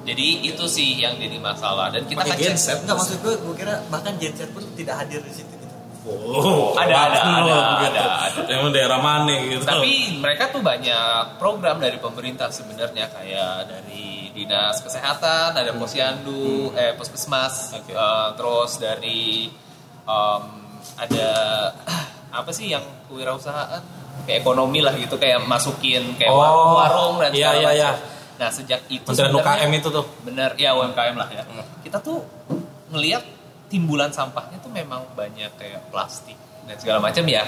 jadi 0.00 0.26
itu 0.42 0.64
sih 0.64 0.96
yang 0.96 1.12
jadi 1.14 1.36
masalah 1.36 1.92
dan 1.92 2.02
kita 2.04 2.24
kan 2.24 2.34
genset. 2.34 2.80
Enggak 2.80 2.96
maksud 2.96 3.20
gue, 3.20 3.34
gue 3.36 3.54
kira 3.54 3.84
bahkan 3.86 4.16
genset 4.16 4.48
pun 4.50 4.64
tidak 4.72 4.96
hadir 4.96 5.20
di 5.20 5.28
situ 5.30 5.52
gitu. 5.52 5.76
Oh, 6.08 6.72
Ada, 6.72 6.88
ada, 6.88 7.12
betul, 7.14 7.28
ada, 7.28 7.44
gitu. 7.44 7.60
ada, 7.86 8.04
ada. 8.24 8.40
Emang 8.48 8.70
daerah 8.70 8.96
mana 8.98 9.34
gitu. 9.38 9.60
Tapi 9.62 9.92
mereka 10.16 10.48
tuh 10.48 10.64
banyak 10.64 11.36
program 11.36 11.76
dari 11.78 11.96
pemerintah 11.96 12.48
sebenarnya 12.48 13.12
kayak 13.12 13.68
dari 13.68 14.19
dinas 14.32 14.80
kesehatan, 14.80 15.52
ada 15.52 15.70
posyandu, 15.72 16.72
eh 16.72 16.94
puskesmas, 16.94 17.74
Oke. 17.74 17.90
eh, 17.90 18.28
terus 18.34 18.72
dari 18.76 19.50
em, 20.02 20.42
ada 20.96 21.28
apa 22.38 22.50
sih 22.50 22.68
yang 22.68 22.82
kewirausahaan 23.06 23.82
kayak 24.22 24.40
ekonomi 24.40 24.78
lah 24.78 24.94
gitu 24.94 25.16
kayak 25.16 25.42
masukin 25.44 26.14
kayak 26.14 26.28
Oh, 26.28 26.38
warung-warung 26.38 27.14
dan 27.18 27.30
iya, 27.32 27.50
segala 27.50 27.60
iya, 27.60 27.70
iya. 27.72 27.90
Nah 28.36 28.48
sejak 28.48 28.80
itu 28.86 29.04
Kementerian 29.04 29.32
sebenarnya- 29.32 29.60
UKM 29.60 29.70
itu 29.74 29.88
tuh. 29.90 30.06
bener 30.22 30.50
ya 30.54 30.70
UMKM 30.72 31.14
lah 31.14 31.28
ya 31.28 31.42
Hmm. 31.42 31.64
kita 31.82 31.98
tuh 32.00 32.24
ngelihat 32.88 33.22
timbulan 33.66 34.10
sampahnya 34.10 34.58
tuh 34.58 34.68
memang 34.68 35.04
banyak 35.12 35.50
kayak 35.54 35.88
plastik 35.88 36.34
dan 36.62 36.76
segala 36.76 36.98
macam 37.00 37.22
ya 37.24 37.42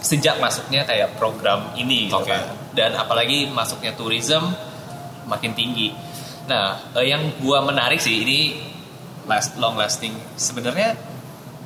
sejak 0.00 0.38
masuknya 0.38 0.82
kayak 0.82 1.14
program 1.14 1.70
ini 1.74 2.06
gitu 2.06 2.18
Oke. 2.18 2.30
kan. 2.30 2.44
dan 2.72 2.90
apalagi 2.94 3.46
masuknya 3.48 3.92
tourism 3.92 4.48
makin 5.24 5.52
tinggi 5.52 5.92
nah 6.48 6.66
eh, 6.94 7.06
yang 7.06 7.36
gua 7.38 7.60
menarik 7.60 8.00
sih 8.00 8.18
ini 8.18 8.40
last 9.24 9.54
long 9.54 9.76
lasting 9.76 10.16
sebenarnya 10.34 10.96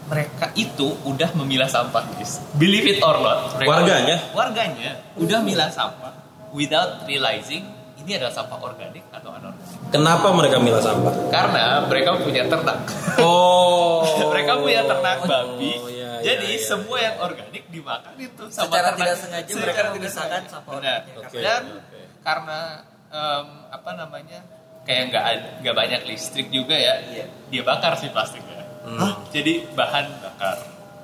mereka 0.04 0.50
itu 0.54 0.98
udah 1.04 1.30
memilah 1.34 1.66
sampah 1.66 2.02
guys 2.12 2.42
believe 2.52 2.84
it 2.84 2.98
or 3.00 3.16
not 3.16 3.54
Mereka 3.54 3.70
Warganya? 3.70 4.16
warganya 4.32 4.90
udah 5.14 5.38
milah 5.40 5.70
sampah 5.70 6.12
without 6.50 7.06
realizing 7.06 7.64
ini 7.96 8.18
adalah 8.18 8.34
sampah 8.34 8.58
organik 8.58 9.06
atau 9.08 9.30
anorganik. 9.30 9.78
Kenapa 9.88 10.34
mereka 10.34 10.58
milah 10.58 10.82
sampah? 10.82 11.30
Karena 11.30 11.86
mereka 11.86 12.18
punya 12.18 12.42
ternak. 12.44 12.82
Oh. 13.16 14.02
mereka 14.34 14.58
punya 14.58 14.82
ternak 14.82 15.22
Oh, 15.22 15.30
babi. 15.30 15.70
iya, 15.86 16.18
iya, 16.18 16.34
jadi 16.34 16.50
iya. 16.50 16.66
semua 16.66 16.98
yang 16.98 17.22
organik 17.22 17.62
dimakan 17.70 18.10
itu 18.18 18.42
sama 18.50 18.66
Secara 18.66 18.82
ternak. 18.90 18.98
tidak 18.98 19.16
sengaja 19.16 19.46
Secara 19.46 19.62
mereka 19.62 19.78
tidak 19.78 19.92
memisahkan 19.94 20.18
sengaja. 20.34 20.50
sampah 20.50 20.72
Benar. 20.74 20.82
organik. 20.98 21.14
Oke, 21.22 21.38
Dan 21.38 21.62
oke. 21.78 22.00
karena 22.20 22.58
em, 23.06 23.46
apa 23.70 23.90
namanya? 23.94 24.40
Kayak 24.82 25.02
nggak 25.10 25.24
nggak 25.62 25.74
banyak 25.74 26.00
listrik 26.10 26.48
juga 26.50 26.74
ya. 26.74 26.94
Iya. 27.06 27.26
Dia 27.50 27.62
bakar 27.62 27.94
sih 27.98 28.10
plastiknya. 28.10 28.62
Hmm. 28.82 29.14
Jadi 29.30 29.66
bahan 29.74 30.06
bakar. 30.18 30.56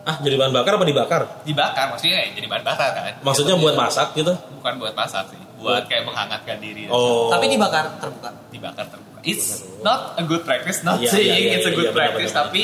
Ah, 0.08 0.16
jadi 0.24 0.40
bahan 0.40 0.52
bakar 0.56 0.80
apa 0.80 0.86
dibakar? 0.88 1.22
Dibakar 1.44 1.92
maksudnya 1.92 2.24
ya 2.24 2.32
jadi 2.32 2.46
bahan 2.48 2.64
bakar 2.64 2.88
kan. 2.96 3.14
Maksudnya 3.20 3.54
buat 3.60 3.76
masak 3.76 4.16
gitu? 4.16 4.32
bukan 4.58 4.74
buat 4.82 4.94
masak 4.96 5.24
sih. 5.30 5.40
Buat 5.62 5.86
kayak 5.86 6.06
menghangatkan 6.06 6.58
diri. 6.58 6.86
dan 6.88 6.94
Oh. 6.96 7.30
Tapi 7.30 7.46
dibakar 7.46 7.84
terbuka. 8.02 8.30
dibakar 8.50 8.86
terbuka. 8.90 9.18
It's 9.22 9.62
not 9.82 10.14
a 10.16 10.24
good 10.24 10.42
practice, 10.46 10.80
not 10.86 11.02
Iya, 11.02 11.10
saying 11.10 11.26
iya, 11.26 11.36
iya, 11.38 11.54
it's 11.58 11.66
a 11.66 11.70
iya, 11.70 11.76
good 11.76 11.88
iya, 11.90 11.94
benar, 11.94 12.08
practice, 12.14 12.32
tapi 12.32 12.62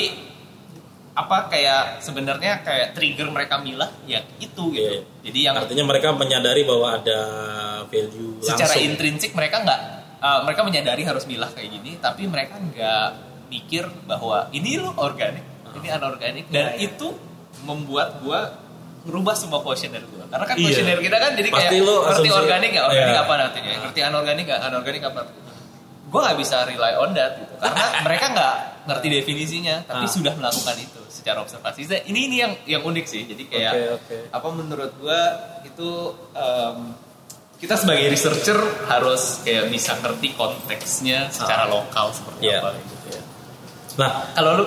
apa 1.15 1.37
kayak 1.47 1.83
sebenarnya 2.03 2.59
kayak 2.59 2.87
trigger 2.91 3.31
mereka 3.31 3.55
milah 3.63 3.87
ya 4.03 4.19
itu 4.43 4.63
gitu. 4.75 4.99
Iya. 4.99 4.99
Jadi 5.23 5.39
yang 5.39 5.55
Artinya 5.55 5.85
mereka 5.87 6.11
menyadari 6.11 6.67
bahwa 6.67 6.99
ada 6.99 7.19
value 7.87 8.43
secara 8.43 8.75
langsung. 8.75 8.83
intrinsik 8.83 9.31
mereka 9.31 9.63
nggak 9.63 9.81
uh, 10.25 10.39
mereka 10.41 10.65
menyadari 10.65 11.05
harus 11.05 11.29
milah 11.29 11.53
kayak 11.53 11.69
gini, 11.71 12.01
tapi 12.01 12.25
mereka 12.25 12.57
nggak 12.57 13.07
mikir 13.45 13.85
bahwa 14.09 14.49
ini 14.49 14.81
lo 14.81 14.97
organik, 14.97 15.45
ini 15.77 15.87
anorganik 15.87 16.49
dan 16.49 16.73
Iya, 16.73 16.81
iya. 16.81 16.85
itu 16.89 17.07
membuat 17.61 18.17
gua 18.19 18.57
merubah 19.05 19.37
semua 19.37 19.61
kuesioner 19.61 20.01
gua. 20.09 20.25
Karena 20.25 20.45
kan 20.49 20.55
Iya. 20.57 20.65
kuesioner 20.65 20.97
kita 20.97 21.17
kan 21.21 21.31
jadi 21.37 21.49
Pasti 21.53 21.77
kayak 21.77 21.85
lo 21.85 21.95
ngerti 22.03 22.29
organik 22.33 22.69
nggak, 22.73 22.85
organik 22.89 23.13
Iya. 23.13 23.21
apa 23.21 23.33
nantinya, 23.37 23.71
ngerti 23.85 23.99
anorganik 24.01 24.43
nggak, 24.49 24.61
anorganik 24.63 25.03
apa. 25.05 25.19
Gue 26.05 26.19
nggak 26.21 26.37
bisa 26.37 26.57
rely 26.65 26.93
on 26.97 27.11
that 27.13 27.31
gitu. 27.37 27.53
karena 27.57 27.85
mereka 28.01 28.25
nggak 28.29 28.55
ngerti 28.85 29.07
definisinya, 29.11 29.75
tapi 29.85 30.05
Ah. 30.05 30.11
sudah 30.11 30.33
melakukan 30.33 30.75
itu 30.77 31.01
secara 31.09 31.41
observasi. 31.41 31.85
Ini 31.85 32.19
ini 32.23 32.35
yang 32.37 32.53
yang 32.65 32.81
unik 32.81 33.05
sih. 33.05 33.25
Jadi 33.25 33.45
kayak 33.45 33.73
Oke, 33.73 33.85
oke. 33.97 34.17
apa 34.29 34.47
menurut 34.49 34.91
gua 34.97 35.21
itu 35.61 35.89
em, 36.33 36.77
kita 37.65 37.75
sebagai 37.75 38.05
researcher 38.07 38.55
harus 38.85 39.41
kayak 39.41 39.67
bisa 39.67 39.97
ngerti 39.97 40.31
konteksnya 40.33 41.27
secara 41.27 41.65
lokal 41.65 42.13
seperti 42.13 42.45
Iya. 42.45 42.61
apa 42.61 42.69
gitu. 42.77 42.95
Nah, 43.95 44.09
Kalau 44.31 44.51
lu 44.55 44.65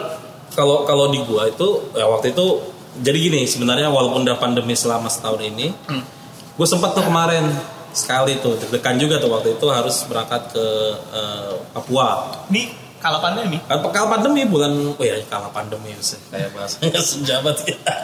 kalau 0.50 0.76
kalau 0.82 1.06
di 1.08 1.22
gua 1.22 1.46
itu 1.46 1.92
ya 1.92 2.04
waktu 2.04 2.32
itu 2.32 2.46
jadi 2.98 3.18
gini 3.20 3.40
sebenarnya 3.44 3.86
walaupun 3.88 4.26
udah 4.26 4.34
pandemi 4.36 4.74
selama 4.74 5.06
setahun 5.06 5.38
ini, 5.38 5.70
Hmm. 5.86 6.02
gue 6.58 6.66
sempat 6.66 6.90
tuh 6.90 7.06
kemarin 7.06 7.46
sekali 7.88 8.36
tuh 8.38 8.58
deg-degan 8.58 8.98
juga 8.98 9.16
tuh 9.16 9.30
waktu 9.30 9.54
itu 9.54 9.66
harus 9.68 10.02
berangkat 10.04 10.50
ke 10.50 10.66
eh, 11.14 11.52
Papua. 11.70 12.42
nih 12.50 12.66
kalau 12.98 13.18
pandemi 13.22 13.58
Kan 13.66 13.78
kalau 13.94 14.08
pandemi 14.10 14.42
bulan, 14.46 14.74
oh 14.74 15.04
ya 15.04 15.16
kalau 15.30 15.48
pandemi 15.54 15.94
sih 16.02 16.18
kayak 16.30 16.50
bahasanya 16.54 17.00
senjabat 17.14 17.56
kita. 17.62 17.94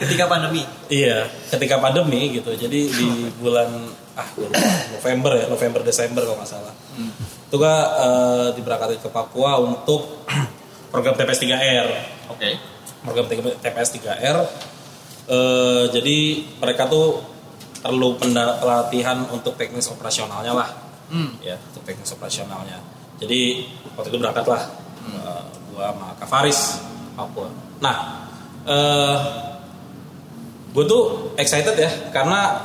Ketika 0.00 0.24
pandemi. 0.28 0.64
Iya, 0.88 1.28
ketika 1.52 1.76
pandemi 1.80 2.32
gitu. 2.32 2.52
Jadi 2.56 2.80
di 2.92 3.08
bulan 3.40 3.68
ah 4.14 4.28
lupa, 4.38 4.58
November 4.94 5.32
ya, 5.36 5.44
November 5.50 5.80
Desember 5.82 6.22
kalau 6.22 6.38
nggak 6.40 6.50
salah. 6.50 6.74
Itu 7.50 7.56
gua 7.60 7.76
eh, 8.00 8.48
diberangkatin 8.56 9.00
ke 9.02 9.10
Papua 9.10 9.60
untuk 9.60 10.24
program 10.92 11.14
TPS 11.18 11.40
3R. 11.44 11.88
oke 12.30 12.48
Program 13.04 13.26
TPS 13.60 13.88
3R. 14.00 14.38
Eh, 15.24 15.84
jadi 15.92 16.18
mereka 16.60 16.88
tuh 16.88 17.20
perlu 17.84 18.16
pelatihan 18.16 19.28
untuk 19.28 19.60
teknis 19.60 19.92
operasionalnya 19.92 20.52
lah. 20.56 20.70
Hmm. 21.12 21.36
Ya, 21.44 21.60
untuk 21.60 21.84
teknis 21.84 22.08
operasionalnya. 22.16 22.93
Jadi 23.22 23.40
waktu 23.94 24.08
itu 24.10 24.18
berangkat 24.18 24.46
lah. 24.48 24.62
Eh, 25.04 25.42
gua 25.70 25.92
sama 25.92 26.06
Kak 26.18 26.28
Faris 26.28 26.60
Papua. 27.14 27.48
Nah, 27.78 27.96
eh 28.64 29.18
gue 30.74 30.84
tuh 30.90 31.30
excited 31.38 31.78
ya 31.78 32.10
karena 32.10 32.58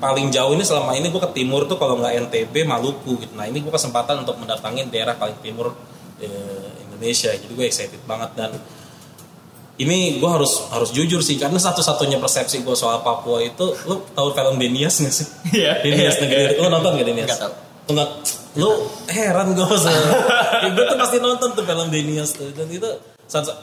paling 0.00 0.32
jauh 0.32 0.56
ini 0.56 0.64
selama 0.64 0.96
ini 0.96 1.12
gue 1.12 1.20
ke 1.20 1.28
timur 1.36 1.68
tuh 1.68 1.76
kalau 1.76 2.00
nggak 2.00 2.32
NTB 2.32 2.64
Maluku 2.64 3.20
gitu 3.20 3.36
nah 3.36 3.44
ini 3.44 3.60
gue 3.60 3.68
kesempatan 3.68 4.24
untuk 4.24 4.40
mendatangi 4.40 4.88
daerah 4.88 5.12
paling 5.12 5.36
timur 5.44 5.76
eh, 6.24 6.72
Indonesia 6.88 7.28
jadi 7.36 7.52
gue 7.52 7.66
excited 7.68 8.00
banget 8.08 8.32
dan 8.32 8.56
ini 9.76 10.16
gue 10.16 10.30
harus 10.32 10.72
harus 10.72 10.88
jujur 10.88 11.20
sih 11.20 11.36
karena 11.36 11.60
satu-satunya 11.60 12.16
persepsi 12.16 12.64
gue 12.64 12.72
soal 12.72 13.04
Papua 13.04 13.44
itu 13.44 13.76
lu 13.84 14.08
tahu 14.16 14.32
film 14.32 14.56
Denias 14.56 14.96
nggak 15.04 15.12
sih 15.12 15.26
Iya. 15.60 15.84
Denias 15.84 16.16
Iya, 16.16 16.20
negeri 16.24 16.42
lu 16.56 16.68
nonton 16.72 16.90
gak 16.96 17.06
Denias 17.12 17.36
tahu. 17.36 17.52
Lu 17.88 17.90
nggak 18.00 18.10
lu 18.58 18.70
heran 19.06 19.54
gue 19.54 19.62
gue 19.62 20.84
tuh 20.90 20.96
pasti 20.98 21.18
nonton 21.22 21.54
tuh 21.54 21.62
film 21.62 21.86
Denias 21.86 22.34
tuh 22.34 22.50
dan 22.50 22.66
itu 22.66 22.90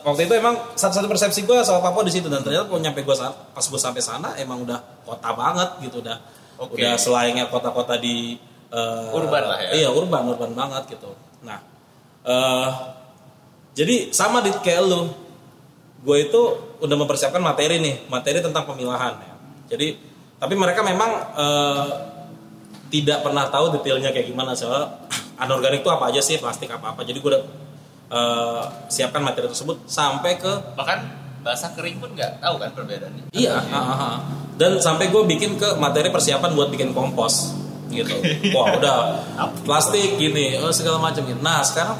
waktu 0.07 0.31
itu 0.31 0.33
emang 0.39 0.55
satu-satu 0.79 1.07
persepsi 1.11 1.43
gue 1.43 1.59
soal 1.67 1.83
Papua 1.83 2.07
di 2.07 2.13
situ 2.15 2.31
dan 2.31 2.39
ternyata 2.39 2.71
kalau 2.71 2.79
nyampe 2.79 3.03
gue 3.03 3.15
pas 3.51 3.65
gue 3.67 3.81
sampai 3.81 3.99
sana 3.99 4.39
emang 4.39 4.63
udah 4.63 4.79
kota 5.03 5.29
banget 5.35 5.69
gitu 5.83 5.99
udah 5.99 6.17
Oke. 6.63 6.79
udah 6.79 6.95
selainnya 6.95 7.51
kota-kota 7.51 7.99
di 7.99 8.39
eh, 8.71 9.11
Urban 9.11 9.43
lah 9.43 9.59
ya. 9.59 9.69
iya 9.83 9.87
urban 9.91 10.23
urban 10.31 10.55
banget 10.55 10.95
gitu 10.95 11.11
nah 11.43 11.59
eh 12.23 12.69
jadi 13.75 14.15
sama 14.15 14.39
di 14.39 14.55
kayak 14.55 14.87
lu 14.87 15.11
gue 16.07 16.17
itu 16.23 16.41
udah 16.79 16.95
mempersiapkan 16.95 17.43
materi 17.43 17.83
nih 17.83 18.07
materi 18.07 18.39
tentang 18.39 18.63
pemilahan 18.63 19.19
ya. 19.19 19.33
jadi 19.75 19.99
tapi 20.39 20.55
mereka 20.55 20.79
memang 20.79 21.11
eh, 21.35 21.85
tidak 22.87 23.23
pernah 23.23 23.47
tahu 23.51 23.75
detailnya 23.77 24.11
kayak 24.15 24.31
gimana 24.31 24.55
soal 24.55 25.03
anorganik 25.43 25.83
itu 25.83 25.89
apa 25.91 26.09
aja 26.11 26.21
sih 26.23 26.39
plastik 26.39 26.71
apa 26.71 26.95
apa 26.95 27.01
jadi 27.03 27.17
gue 27.19 27.29
udah 27.29 27.43
eh, 28.11 28.63
siapkan 28.87 29.21
materi 29.21 29.51
tersebut 29.51 29.85
sampai 29.87 30.39
ke 30.39 30.51
bahkan 30.75 31.03
bahasa 31.45 31.71
kering 31.75 32.03
pun 32.03 32.11
nggak 32.11 32.43
tahu 32.43 32.59
kan 32.59 32.69
perbedaannya 32.75 33.31
Iya, 33.31 33.55
ah, 33.71 33.79
ah. 33.79 34.15
dan 34.59 34.81
sampai 34.83 35.07
gue 35.07 35.23
bikin 35.23 35.55
ke 35.55 35.79
materi 35.79 36.11
persiapan 36.11 36.51
buat 36.57 36.67
bikin 36.73 36.91
kompos 36.91 37.55
gitu. 37.87 38.19
Wah 38.55 38.75
udah 38.75 38.97
plastik 39.63 40.19
gini, 40.19 40.59
oh, 40.59 40.73
segala 40.75 40.99
macam 40.99 41.23
gitu. 41.23 41.39
Nah 41.39 41.63
sekarang 41.63 41.95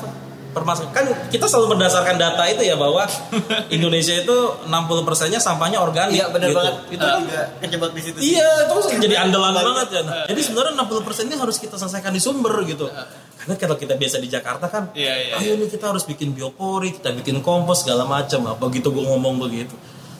permasalahan 0.57 0.93
kan 0.97 1.05
kita 1.29 1.45
selalu 1.45 1.77
berdasarkan 1.77 2.17
data 2.17 2.43
itu 2.49 2.65
ya 2.65 2.73
bahwa 2.73 3.05
Indonesia 3.75 4.17
itu 4.17 4.37
60 4.65 5.07
persennya 5.07 5.37
sampahnya 5.37 5.77
organik. 5.77 6.17
Iya 6.17 6.33
benar 6.33 6.49
gitu. 6.49 6.57
banget. 6.57 6.75
Itu 6.89 7.05
kan 7.05 7.21
juga 7.21 7.41
kejebak 7.61 7.91
di 7.93 8.01
situ. 8.01 8.17
Iya, 8.19 8.49
itu 8.65 8.75
jadi 8.97 9.15
andalan 9.21 9.53
banget 9.53 9.87
ya. 9.93 10.01
Nah, 10.01 10.25
jadi 10.25 10.41
sebenarnya 10.41 10.73
60 10.81 11.05
persen 11.05 11.23
ini 11.29 11.37
harus 11.37 11.57
kita 11.61 11.75
selesaikan 11.77 12.11
di 12.11 12.21
sumber 12.21 12.53
gitu. 12.65 12.89
Karena 13.37 13.53
kalau 13.55 13.75
kita 13.77 13.93
biasa 13.95 14.17
di 14.17 14.27
Jakarta 14.27 14.65
kan, 14.67 14.83
Iya, 14.91 15.13
iya, 15.13 15.33
ayo 15.39 15.53
nih 15.61 15.69
kita 15.69 15.93
harus 15.93 16.03
bikin 16.03 16.33
biopori, 16.33 16.97
kita 16.97 17.13
bikin 17.13 17.39
kompos 17.45 17.85
segala 17.85 18.03
macam. 18.03 18.43
Apa 18.51 18.67
begitu 18.67 18.91
gue 18.91 19.05
ngomong 19.05 19.39
begitu, 19.39 19.77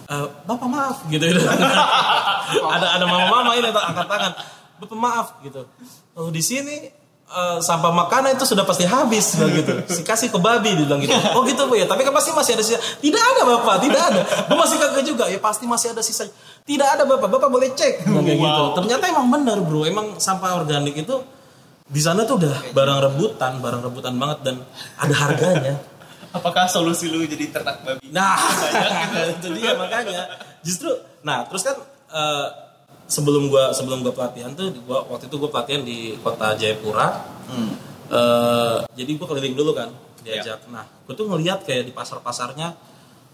"Eh, 0.08 0.28
bapak 0.48 0.68
maaf 0.70 0.98
gitu. 1.12 1.26
ada 2.76 2.88
ada 2.96 3.06
mama-mama 3.10 3.58
ini 3.58 3.68
angkat 3.74 4.08
tangan, 4.08 4.32
bapak 4.80 4.98
maaf 4.98 5.28
gitu. 5.44 5.68
Kalau 6.16 6.30
di 6.32 6.42
sini 6.42 6.97
eh, 7.28 7.58
sampah 7.60 7.92
makanan 7.92 8.40
itu 8.40 8.46
sudah 8.48 8.64
pasti 8.64 8.88
habis 8.88 9.36
begitu. 9.36 9.84
Si 9.92 10.02
kasih 10.02 10.32
ke 10.32 10.40
babi 10.40 10.74
dibilang 10.74 11.04
gitu. 11.04 11.16
Oh 11.36 11.44
gitu 11.44 11.68
bu 11.68 11.76
ya. 11.76 11.86
Tapi 11.86 12.08
kan 12.08 12.14
pasti 12.16 12.32
masih 12.32 12.56
ada 12.56 12.64
sisa. 12.64 12.80
Tidak 12.80 13.24
ada 13.36 13.42
bapak, 13.44 13.76
tidak 13.84 14.02
ada. 14.02 14.22
Gue 14.48 14.58
masih 14.58 14.78
kaget 14.80 15.06
juga. 15.06 15.26
Ya 15.28 15.40
pasti 15.40 15.66
masih 15.68 15.92
ada 15.92 16.02
sisa. 16.02 16.26
Tidak 16.64 16.88
ada 16.88 17.04
bapak. 17.04 17.28
Bapak 17.28 17.50
boleh 17.52 17.76
cek. 17.76 18.08
Bilang 18.08 18.24
kayak 18.24 18.40
gitu. 18.40 18.64
Ternyata 18.80 19.04
emang 19.12 19.28
benar 19.28 19.58
bro. 19.64 19.84
Emang 19.84 20.16
sampah 20.18 20.56
organik 20.56 20.96
itu 20.96 21.16
di 21.88 22.02
sana 22.04 22.28
tuh 22.28 22.36
udah 22.44 22.76
barang 22.76 23.00
rebutan, 23.12 23.64
barang 23.64 23.82
rebutan 23.88 24.14
banget 24.20 24.40
dan 24.44 24.56
ada 25.00 25.16
harganya. 25.16 25.76
apakah 26.28 26.68
solusi 26.68 27.08
lu 27.08 27.24
jadi 27.24 27.50
ternak 27.50 27.82
babi 27.88 28.12
Nah, 28.12 28.36
itu 29.40 29.48
dia 29.56 29.74
makanya. 29.80 30.28
Justru, 30.60 30.92
nah 31.24 31.48
terus 31.48 31.64
kan 31.64 31.80
eh, 32.12 32.67
sebelum 33.08 33.48
gua 33.48 33.72
sebelum 33.72 34.00
gua 34.00 34.14
pelatihan 34.14 34.52
tuh, 34.52 34.70
gua 34.84 35.08
waktu 35.08 35.26
itu 35.26 35.36
gua 35.36 35.50
pelatihan 35.50 35.82
di 35.82 36.16
kota 36.18 36.54
Jayapura. 36.54 37.08
Eh, 38.08 38.78
jadi 38.94 39.12
gua 39.16 39.28
keliling 39.28 39.56
dulu 39.56 39.72
kan, 39.72 39.92
diajak. 40.22 40.64
Nah, 40.68 40.88
gua 41.04 41.14
tuh 41.14 41.28
ngelihat 41.28 41.64
kayak 41.64 41.84
di 41.84 41.92
pasar-pasarnya 41.92 42.72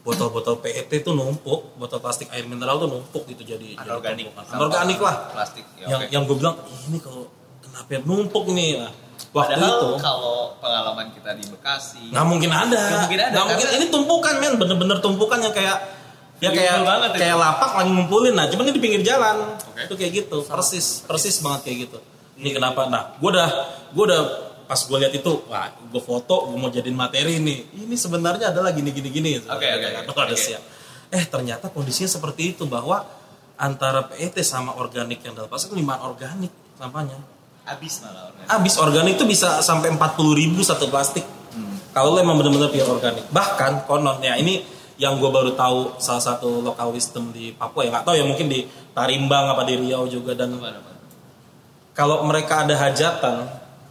botol-botol 0.04 0.60
PET 0.60 0.92
tuh 1.00 1.14
numpuk, 1.14 1.78
botol 1.78 1.98
plastik 1.98 2.28
air 2.30 2.44
mineral 2.44 2.76
tuh 2.76 2.90
numpuk 2.90 3.24
gitu 3.26 3.56
jadi 3.56 3.80
anorganik. 3.80 4.36
Anorganik 4.52 5.00
lah. 5.00 5.32
plastik 5.32 5.64
ya, 5.80 5.88
yang 5.88 6.00
oke. 6.02 6.08
yang 6.12 6.24
gue 6.28 6.36
bilang 6.36 6.56
ini 6.92 7.00
kalau 7.00 7.32
kenapa 7.64 8.04
numpuk 8.04 8.52
nih 8.52 8.84
nah, 8.84 8.92
waktu 9.32 9.56
Padahal 9.56 9.80
itu 9.80 9.90
kalau 10.04 10.38
pengalaman 10.60 11.08
kita 11.16 11.32
di 11.40 11.48
Bekasi 11.48 12.12
nggak 12.12 12.26
mungkin 12.28 12.52
ada 12.52 12.76
Nggak 12.76 13.00
mungkin 13.00 13.20
ada, 13.24 13.32
Nggak 13.32 13.46
mungkin 13.48 13.64
karena- 13.64 13.78
ini 13.80 13.86
tumpukan 13.88 14.34
men 14.44 14.54
bener-bener 14.60 14.98
tumpukan 15.00 15.40
yang 15.40 15.54
kayak 15.56 15.78
ya 16.44 16.50
kayak 16.52 16.84
banget 16.84 17.10
itu. 17.16 17.20
kayak 17.24 17.38
lapak 17.40 17.72
lagi 17.80 17.92
ngumpulin 17.96 18.34
nah 18.36 18.46
cuman 18.52 18.64
ini 18.68 18.74
di 18.76 18.82
pinggir 18.84 19.02
jalan 19.08 19.56
Oke. 19.56 19.82
itu 19.88 19.94
kayak 19.96 20.12
gitu 20.20 20.38
persis 20.44 20.88
persis 21.08 21.36
banget 21.40 21.62
kayak 21.64 21.78
gitu 21.88 21.98
ini 22.44 22.50
kenapa 22.52 22.92
nah 22.92 23.16
gue 23.16 23.30
udah 23.32 23.50
gue 23.96 24.04
udah 24.04 24.22
pas 24.68 24.80
gue 24.80 24.98
lihat 25.00 25.14
itu 25.16 25.32
wah 25.48 25.72
gue 25.72 26.02
foto 26.04 26.52
gue 26.52 26.58
mau 26.60 26.68
jadiin 26.68 26.98
materi 26.98 27.40
nih 27.40 27.88
ini 27.88 27.96
sebenarnya 27.96 28.52
adalah 28.52 28.76
gini 28.76 28.92
gini 28.92 29.10
gini 29.10 29.30
Oke, 29.48 29.68
oke, 29.72 29.88
oke. 30.04 30.12
ada 30.12 30.36
Oke. 30.36 30.36
siap 30.36 30.62
eh 31.14 31.24
ternyata 31.30 31.72
kondisinya 31.72 32.12
seperti 32.12 32.58
itu 32.58 32.68
bahwa 32.68 33.00
antara 33.56 34.04
PET 34.12 34.44
sama 34.44 34.76
organik 34.76 35.24
yang 35.24 35.38
dalam 35.38 35.48
plastik 35.48 35.72
limbah 35.72 36.04
organik 36.04 36.52
sampahnya 36.76 37.16
Habis 37.64 38.04
malah 38.04 38.28
organik. 38.28 38.48
Habis 38.52 38.74
organik 38.76 39.14
tuh 39.16 39.28
bisa 39.28 39.64
sampai 39.64 39.96
40 39.96 40.36
ribu 40.36 40.60
satu 40.68 40.92
plastik. 40.92 41.24
Kalau 41.96 42.12
lo 42.12 42.20
emang 42.20 42.42
bener-bener 42.42 42.68
pure 42.74 42.90
organik. 42.90 43.24
Bahkan 43.32 43.88
konon 43.88 44.20
ya 44.20 44.36
ini 44.36 44.60
yang 45.04 45.20
gue 45.20 45.28
baru 45.28 45.52
tahu 45.52 46.00
salah 46.00 46.24
satu 46.24 46.64
lokal 46.64 46.96
wisdom 46.96 47.36
di 47.36 47.52
Papua 47.52 47.84
ya 47.84 47.92
nggak 47.92 48.06
tahu 48.08 48.16
ya 48.16 48.24
mungkin 48.24 48.48
di 48.48 48.64
Tarimbang 48.96 49.52
apa 49.52 49.68
di 49.68 49.76
Riau 49.76 50.08
juga 50.08 50.32
dan 50.32 50.56
kalau 51.92 52.24
mereka 52.24 52.64
ada 52.64 52.74
hajatan 52.80 53.44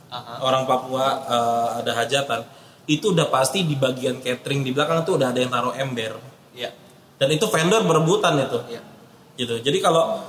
Aha. 0.08 0.40
orang 0.40 0.64
Papua 0.64 1.04
eh, 1.28 1.68
ada 1.84 1.92
hajatan 2.00 2.40
itu 2.88 3.12
udah 3.12 3.28
pasti 3.28 3.62
di 3.62 3.76
bagian 3.76 4.18
catering 4.24 4.64
di 4.64 4.72
belakang 4.72 5.04
tuh 5.04 5.20
udah 5.20 5.28
ada 5.30 5.38
yang 5.38 5.52
taruh 5.52 5.76
ember 5.76 6.16
Iya. 6.52 6.72
dan 7.20 7.28
itu 7.28 7.44
vendor 7.48 7.84
berebutan 7.84 8.40
itu 8.40 8.58
Iya. 8.72 8.82
gitu 9.36 9.54
jadi 9.60 9.78
kalau 9.84 10.20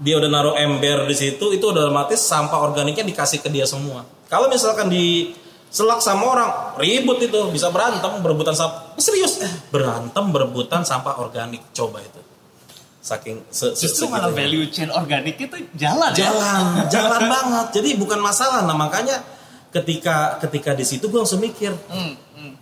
dia 0.00 0.16
udah 0.18 0.30
naruh 0.32 0.56
ember 0.56 1.04
di 1.06 1.14
situ 1.14 1.52
itu 1.52 1.64
udah 1.68 1.92
otomatis 1.92 2.18
sampah 2.24 2.58
organiknya 2.58 3.04
dikasih 3.04 3.44
ke 3.44 3.52
dia 3.52 3.68
semua 3.68 4.02
kalau 4.26 4.48
misalkan 4.48 4.88
di 4.88 5.36
selak 5.72 5.98
sama 5.98 6.24
orang 6.28 6.50
ribut 6.76 7.16
itu 7.18 7.32
bisa 7.48 7.72
berantem 7.72 8.20
berebutan 8.20 8.52
sampah 8.52 8.92
serius 8.96 9.40
berantem 9.66 10.28
berebutan 10.28 10.84
sampah 10.84 11.16
organik 11.16 11.64
coba 11.72 11.98
itu. 11.98 12.20
Saking 13.00 13.42
se, 13.48 13.74
se- 13.74 13.82
Justru 13.82 14.06
malah 14.06 14.30
value 14.30 14.68
chain 14.68 14.86
organik 14.88 15.34
itu 15.34 15.56
jalan, 15.74 16.12
ya. 16.12 16.28
jalan 16.28 16.62
jalan 16.94 17.20
banget. 17.24 17.66
Jadi 17.74 17.88
bukan 17.96 18.20
masalah. 18.20 18.62
Nah 18.62 18.76
makanya 18.76 19.18
ketika 19.72 20.38
ketika 20.38 20.70
di 20.70 20.84
situ 20.84 21.08
gue 21.08 21.16
langsung 21.16 21.40
mikir 21.40 21.72
Hmm, 21.88 22.12
hmm. 22.36 22.52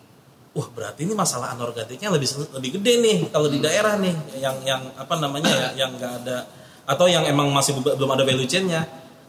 wah 0.55 0.69
berarti 0.71 1.03
ini 1.03 1.13
masalah 1.13 1.53
anorganiknya 1.53 2.09
lebih 2.09 2.31
lebih 2.55 2.79
gede 2.79 2.93
nih 2.97 3.17
kalau 3.29 3.51
di 3.51 3.59
daerah 3.59 3.99
nih 3.99 4.15
yang 4.39 4.57
yang 4.63 4.81
apa 4.95 5.19
namanya 5.19 5.51
ya 5.51 5.69
yang 5.77 5.91
nggak 5.93 6.13
ada 6.23 6.47
atau 6.87 7.05
yang 7.05 7.27
emang 7.27 7.51
masih 7.51 7.75
be- 7.77 7.93
belum 7.93 8.15
ada 8.15 8.23
value 8.23 8.47
chain-nya. 8.47 8.87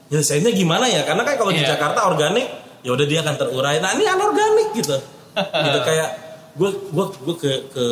Nyelesainnya 0.07 0.53
gimana 0.53 0.85
ya? 0.85 1.01
Karena 1.03 1.23
kan 1.23 1.35
kalau 1.35 1.49
di 1.49 1.59
Iya. 1.59 1.73
Jakarta 1.73 2.05
organik 2.05 2.47
ya 2.81 2.91
udah 2.93 3.05
dia 3.05 3.19
akan 3.25 3.35
terurai. 3.37 3.77
Nah 3.81 3.93
ini 3.97 4.05
anorganik 4.05 4.69
gitu. 4.77 4.97
Gitu 5.37 5.79
kayak 5.87 6.09
gue 6.57 6.69
gue 6.91 7.05
gue 7.23 7.35
ke 7.39 7.51
ke 7.71 7.85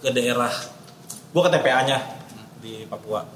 ke 0.00 0.08
daerah 0.10 0.52
gue 1.34 1.42
ke 1.42 1.50
TPA-nya 1.52 1.98
di 2.62 2.88
Papua. 2.88 3.26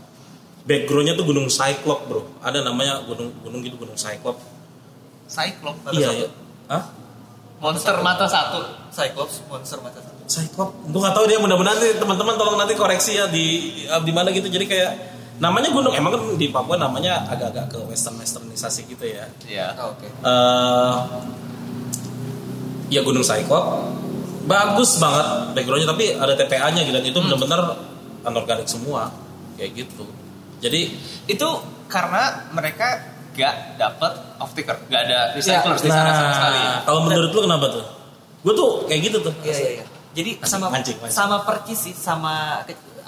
Backgroundnya 0.64 1.16
tuh 1.16 1.26
gunung 1.28 1.50
Cyclop 1.50 2.06
bro. 2.08 2.22
Ada 2.40 2.64
namanya 2.64 3.04
gunung 3.04 3.32
gunung 3.44 3.60
gitu 3.60 3.76
gunung 3.76 3.96
Cyclop 3.96 4.40
Cyclops. 5.30 5.80
iya 5.94 6.26
ya. 6.26 6.28
Hah? 6.66 6.82
Monster 7.62 7.94
mata 8.02 8.26
satu. 8.26 8.66
Cyclops 8.90 9.46
monster 9.46 9.78
mata 9.78 10.02
satu. 10.02 10.20
Cyclops 10.26 10.74
gue 10.90 11.00
nggak 11.00 11.14
tahu 11.14 11.24
dia 11.30 11.38
mudah-mudahan 11.38 11.78
teman-teman 12.02 12.34
tolong 12.34 12.58
nanti 12.58 12.74
koreksi 12.74 13.14
ya 13.14 13.30
di 13.30 13.46
di 13.86 14.12
mana 14.12 14.34
gitu. 14.34 14.50
Jadi 14.50 14.66
kayak 14.66 14.92
namanya 15.40 15.72
gunung 15.72 15.92
emang 15.92 16.12
kan 16.12 16.22
di 16.36 16.46
Papua 16.48 16.76
namanya 16.76 17.24
agak-agak 17.26 17.72
ke 17.72 17.78
western 17.88 18.16
westernisasi 18.16 18.84
gitu 18.86 19.04
ya 19.04 19.24
Iya. 19.44 19.66
Ah, 19.72 19.88
Oke. 19.88 20.06
eh 20.06 20.96
ya 22.90 23.00
gunung 23.00 23.22
Cyclops 23.22 23.88
bagus 24.44 24.98
banget 24.98 25.26
backgroundnya 25.54 25.88
tapi 25.88 26.04
ada 26.12 26.34
TPA-nya 26.34 26.80
gitu 26.82 26.92
dan 26.92 27.06
itu 27.06 27.18
benar-benar 27.18 27.60
anorganik 28.22 28.66
semua 28.66 29.08
kayak 29.54 29.72
gitu 29.76 30.04
jadi 30.60 30.92
Itu 31.24 31.48
karena 31.86 32.50
mereka 32.50 33.00
gak 33.32 33.78
dapet 33.78 34.12
off 34.36 34.52
taker, 34.52 34.76
gak 34.86 35.02
ada 35.06 35.32
recyclers 35.32 35.80
di 35.80 35.88
sana 35.88 36.10
sama 36.10 36.32
sekali. 36.34 36.58
nah 36.58 36.78
kalau 36.82 37.00
menurut 37.06 37.30
lu 37.30 37.40
kenapa 37.40 37.66
tuh 37.70 37.84
gue 38.42 38.52
tuh 38.52 38.70
kayak 38.84 39.00
gitu 39.06 39.16
tuh 39.22 39.32
Iya 39.40 39.56
iya 39.56 39.70
iya. 39.80 39.84
Jadi 40.10 40.30
Mancing, 40.36 40.50
sama 40.50 40.66
mancing, 40.68 40.96
mancing. 40.98 41.14
sama 41.14 41.36
percis 41.46 41.78
sih 41.78 41.94
sama 41.94 42.58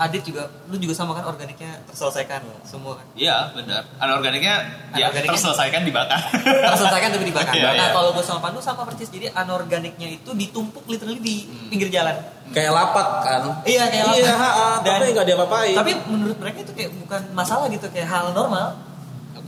Adit 0.02 0.22
juga 0.22 0.42
lu 0.66 0.76
juga 0.76 0.92
sama 0.92 1.12
kan 1.12 1.22
organiknya 1.24 1.78
terselesaikan 1.86 2.42
semua 2.62 2.98
kan. 2.98 3.06
Iya 3.14 3.52
benar. 3.52 3.86
Anorganiknya 3.96 4.54
ya 4.92 5.06
Anorganiknya- 5.06 5.30
terselesaikan 5.32 5.80
dibakar. 5.82 6.18
Terselesaikan 6.42 7.08
tapi 7.10 7.24
dibakar. 7.24 7.54
Iya, 7.58 7.68
nah 7.70 7.86
iya. 7.86 7.86
kalau 7.90 8.10
gue 8.10 8.20
sama 8.20 8.40
Pandu 8.40 8.58
sama 8.58 8.82
percis 8.82 9.06
jadi 9.06 9.30
anorganiknya 9.32 10.08
itu 10.12 10.30
ditumpuk 10.32 10.82
literally 10.84 11.18
di 11.18 11.36
pinggir 11.68 11.86
jalan. 11.88 12.18
kayak 12.50 12.68
lapak 12.68 13.08
kan 13.22 13.40
Iya 13.64 13.88
kayak 13.88 14.04
iya 14.12 14.28
lapak. 14.28 14.36
ha, 14.36 14.50
ha, 14.50 14.68
tapi 14.82 15.08
nggak 15.10 15.24
diapa-apain 15.24 15.72
Tapi 15.72 15.92
menurut 16.04 16.36
mereka 16.36 16.58
itu 16.60 16.72
kayak 16.74 16.90
bukan 16.98 17.20
masalah 17.32 17.64
gitu 17.66 17.86
kayak 17.88 18.04
hal 18.06 18.28
normal. 18.32 18.76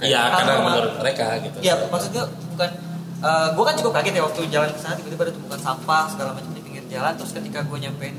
Iya, 0.01 0.21
Hal 0.21 0.31
karena 0.35 0.53
normal. 0.55 0.69
menurut 0.73 0.95
mereka 0.99 1.25
gitu. 1.39 1.57
Iya, 1.61 1.75
maksudnya 1.87 2.23
bukan 2.49 2.71
gue 3.51 3.65
kan 3.65 3.75
cukup 3.75 3.93
kaget 3.95 4.15
ya 4.15 4.23
waktu 4.23 4.41
jalan 4.49 4.69
ke 4.69 4.79
sana 4.79 4.95
tiba-tiba 4.95 5.23
ada 5.23 5.33
tumpukan 5.33 5.57
sampah 5.59 6.05
segala 6.07 6.31
macam 6.33 6.51
di 6.51 6.61
pinggir 6.61 6.85
jalan 6.87 7.13
terus 7.15 7.33
ketika 7.33 7.61
gue 7.61 7.79
nyampein 7.79 8.13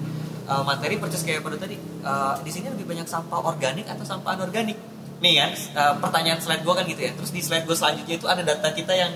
uh, 0.45 0.61
materi 0.61 0.95
persis 0.95 1.21
kayak 1.21 1.41
pada 1.41 1.55
tadi 1.55 1.75
uh, 2.01 2.37
di 2.39 2.49
sini 2.49 2.69
lebih 2.69 2.85
banyak 2.85 3.05
sampah 3.05 3.39
organik 3.41 3.85
atau 3.85 4.01
sampah 4.01 4.33
anorganik 4.33 4.77
nih 5.17 5.33
kan 5.37 5.51
uh, 5.73 5.93
pertanyaan 5.97 6.37
slide 6.37 6.61
gue 6.61 6.73
kan 6.73 6.85
gitu 6.85 7.01
ya 7.01 7.11
terus 7.11 7.29
di 7.29 7.39
slide 7.39 7.63
gue 7.63 7.73
selanjutnya 7.73 8.15
itu 8.15 8.25
ada 8.25 8.41
data 8.41 8.69
kita 8.69 8.93
yang 8.93 9.11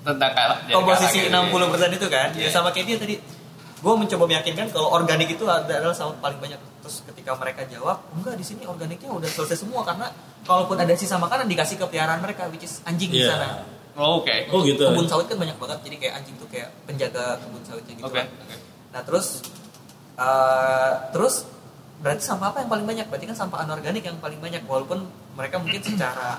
Tentang 0.00 0.32
kalah. 0.32 0.58
komposisi 0.66 1.28
kalah 1.28 1.44
gitu. 1.44 1.60
60% 1.84 1.98
itu 2.00 2.06
kan. 2.08 2.28
Ya, 2.32 2.48
sama 2.48 2.72
kayak 2.72 2.86
dia 2.86 2.96
tadi 2.96 3.14
gue 3.76 3.94
mencoba 3.94 4.24
meyakinkan 4.26 4.68
kalau 4.68 4.88
organik 4.90 5.28
itu 5.28 5.44
adalah 5.44 5.92
sampah 5.92 6.16
paling 6.18 6.36
banyak 6.38 6.60
terus 6.80 7.00
ketika 7.02 7.32
mereka 7.34 7.64
jawab 7.66 8.00
enggak 8.12 8.36
di 8.36 8.44
sini 8.44 8.64
organiknya 8.64 9.08
udah 9.08 9.24
selesai 9.26 9.56
semua 9.58 9.80
karena 9.82 10.08
kalaupun 10.42 10.76
ada 10.76 10.92
sisa 10.92 11.16
makanan 11.16 11.44
dikasih 11.46 11.76
ke 11.76 11.84
peliharaan 11.86 12.20
mereka 12.20 12.48
which 12.48 12.64
is 12.64 12.80
anjing 12.82 13.08
di 13.08 13.20
Iya. 13.20 13.32
sana 13.34 13.48
Oh, 13.96 14.20
Oke. 14.20 14.48
Oh 14.48 14.60
gitu. 14.62 14.80
kebun 14.82 15.04
sawit 15.04 15.26
kan 15.26 15.36
banyak 15.36 15.56
banget 15.56 15.78
jadi 15.82 15.96
kayak 15.98 16.14
anjing 16.16 16.36
tuh 16.36 16.48
kayak 16.48 16.68
penjaga 16.84 17.36
kebun 17.36 17.62
sawitnya 17.62 17.94
gitu 17.96 18.06
Oke. 18.06 18.16
kan. 18.16 18.26
nah 18.90 19.00
terus 19.02 19.26
eh, 20.20 20.90
terus 21.10 21.48
berarti 22.00 22.22
sampah 22.22 22.52
apa 22.52 22.58
yang 22.60 22.70
paling 22.70 22.86
banyak? 22.86 23.06
Berarti 23.08 23.26
kan 23.26 23.36
sampah 23.38 23.64
anorganik 23.64 24.00
yang 24.02 24.16
paling 24.16 24.36
banyak 24.36 24.62
walaupun 24.64 25.04
mereka 25.34 25.56
mungkin 25.56 25.80
secara 25.80 26.36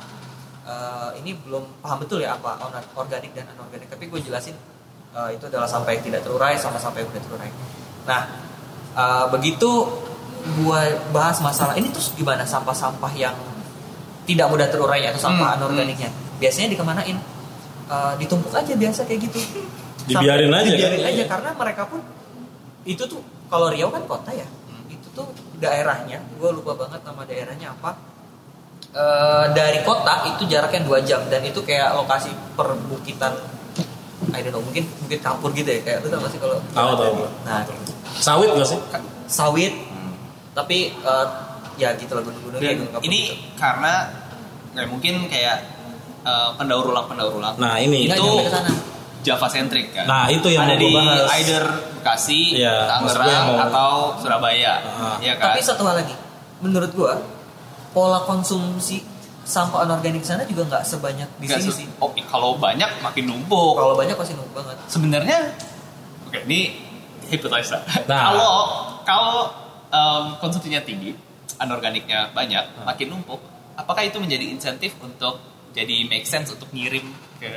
eh, 0.64 1.10
ini 1.20 1.34
belum 1.36 1.82
paham 1.82 1.98
betul 2.00 2.22
ya 2.22 2.38
apa 2.38 2.58
organik 2.96 3.34
dan 3.34 3.50
anorganik. 3.52 3.90
Tapi 3.90 4.06
gue 4.06 4.20
jelasin 4.22 4.54
eh, 5.12 5.30
itu 5.34 5.44
adalah 5.46 5.66
sampah 5.66 5.92
yang 5.92 6.04
tidak 6.04 6.22
terurai 6.22 6.56
sama 6.56 6.78
sampah 6.78 7.02
yang 7.02 7.10
udah 7.10 7.24
terurai. 7.26 7.50
Nah 8.06 8.22
eh, 8.94 9.26
begitu 9.30 9.70
gue 10.42 10.82
bahas 11.14 11.38
masalah 11.38 11.78
ini 11.78 11.94
terus 11.94 12.18
gimana 12.18 12.42
sampah-sampah 12.42 13.14
yang 13.14 13.38
tidak 14.26 14.50
mudah 14.50 14.66
terurai 14.70 15.06
atau 15.06 15.22
sampah 15.22 15.54
Hmm, 15.54 15.58
anorganiknya? 15.62 16.10
Biasanya 16.38 16.74
dikemanain? 16.74 17.18
Eh, 17.92 18.14
ditumpuk 18.18 18.50
aja 18.50 18.74
biasa 18.74 19.06
kayak 19.06 19.30
gitu. 19.30 19.38
Dibiarin 20.10 20.50
Sampai- 20.50 20.66
aja, 20.66 20.72
dibiarin 20.74 20.98
kan? 20.98 21.12
aja 21.14 21.24
karena 21.30 21.50
mereka 21.54 21.84
pun 21.86 22.02
itu 22.82 23.04
tuh 23.06 23.22
kalau 23.52 23.68
Riau 23.68 23.92
kan 23.92 24.08
kota 24.08 24.32
ya 24.32 24.48
itu 24.88 25.08
tuh 25.12 25.28
daerahnya 25.58 26.24
gue 26.32 26.50
lupa 26.52 26.74
banget 26.74 27.04
nama 27.04 27.22
daerahnya 27.24 27.70
apa 27.72 27.92
Eh, 28.92 29.46
dari 29.56 29.80
kota 29.88 30.28
itu 30.28 30.44
jaraknya 30.52 30.84
dua 30.84 31.00
jam 31.00 31.24
dan 31.32 31.40
itu 31.44 31.64
kayak 31.64 31.96
lokasi 31.96 32.28
perbukitan 32.60 33.32
I 34.36 34.44
don't 34.44 34.52
know 34.52 34.60
mungkin 34.60 34.84
mungkin 35.00 35.16
kapur 35.18 35.56
gitu 35.56 35.64
ya 35.66 35.80
kayak 35.80 36.04
lu 36.04 36.12
tau 36.12 36.20
gak 36.20 36.32
sih 36.32 36.40
kalau 36.44 36.60
Tahu, 36.76 36.92
tahu. 37.00 37.24
nah 37.48 37.64
Sawit 38.20 38.52
gak 38.52 38.68
sih? 38.68 38.76
sawit 39.32 39.72
tapi 40.52 40.92
eh, 40.92 41.28
ya 41.80 41.96
gitu 41.96 42.12
lah 42.12 42.20
gunung-gunung 42.20 42.60
kapur 42.60 43.08
ini 43.08 43.32
gitu. 43.32 43.36
karena 43.56 43.94
kayak 44.76 44.90
mungkin 44.92 45.14
kayak 45.32 45.58
eh, 46.28 46.50
pendaur 46.60 46.92
ulang 46.92 47.08
pendaur 47.08 47.32
ulang. 47.32 47.56
Nah 47.56 47.80
ini 47.80 48.12
Nggak 48.12 48.20
itu. 48.20 48.28
Java 49.22 49.48
centric 49.48 49.92
kan. 49.92 50.06
Nah, 50.06 50.26
itu 50.28 50.48
yang 50.48 50.66
ada 50.66 50.74
mau 50.74 50.82
di 50.82 50.90
bahas. 50.92 51.30
either 51.38 51.64
Bekasi, 51.96 52.58
gue 52.58 52.66
Tangerang 52.66 53.46
mau- 53.48 53.62
atau 53.64 53.92
Surabaya. 54.18 54.74
Ah. 54.82 55.16
Iya 55.18 55.38
kan? 55.38 55.54
Tapi 55.54 55.62
satu 55.62 55.82
hal 55.84 55.96
lagi, 55.98 56.16
menurut 56.60 56.90
gua 56.92 57.22
pola 57.92 58.24
konsumsi 58.24 59.06
sampah 59.42 59.84
anorganik 59.84 60.22
sana 60.22 60.42
juga 60.44 60.66
nggak 60.66 60.84
sebanyak 60.84 61.30
di 61.38 61.46
Nggak 61.46 61.60
sini 61.60 61.70
se- 61.70 61.78
sih. 61.80 61.88
Oh, 61.98 62.10
kalau 62.26 62.56
banyak 62.56 62.90
makin 63.00 63.24
numpuk. 63.28 63.74
Kalau 63.74 63.94
banyak 63.94 64.16
pasti 64.16 64.34
numpuk 64.34 64.58
banget. 64.58 64.78
Sebenarnya 64.88 65.38
oke, 66.26 66.40
ini 66.44 66.82
hipotesa. 67.28 67.86
Nah. 68.06 68.32
Kalau 68.32 68.52
kalau 69.02 69.38
em, 69.88 70.24
konsumsinya 70.38 70.80
tinggi, 70.80 71.12
anorganiknya 71.58 72.32
banyak, 72.32 72.82
makin 72.82 73.08
numpuk, 73.12 73.42
apakah 73.76 74.02
itu 74.02 74.18
menjadi 74.18 74.46
insentif 74.48 74.98
untuk 74.98 75.38
jadi 75.72 76.04
make 76.06 76.24
sense 76.24 76.50
untuk 76.50 76.72
ngirim 76.72 77.06
ke 77.38 77.50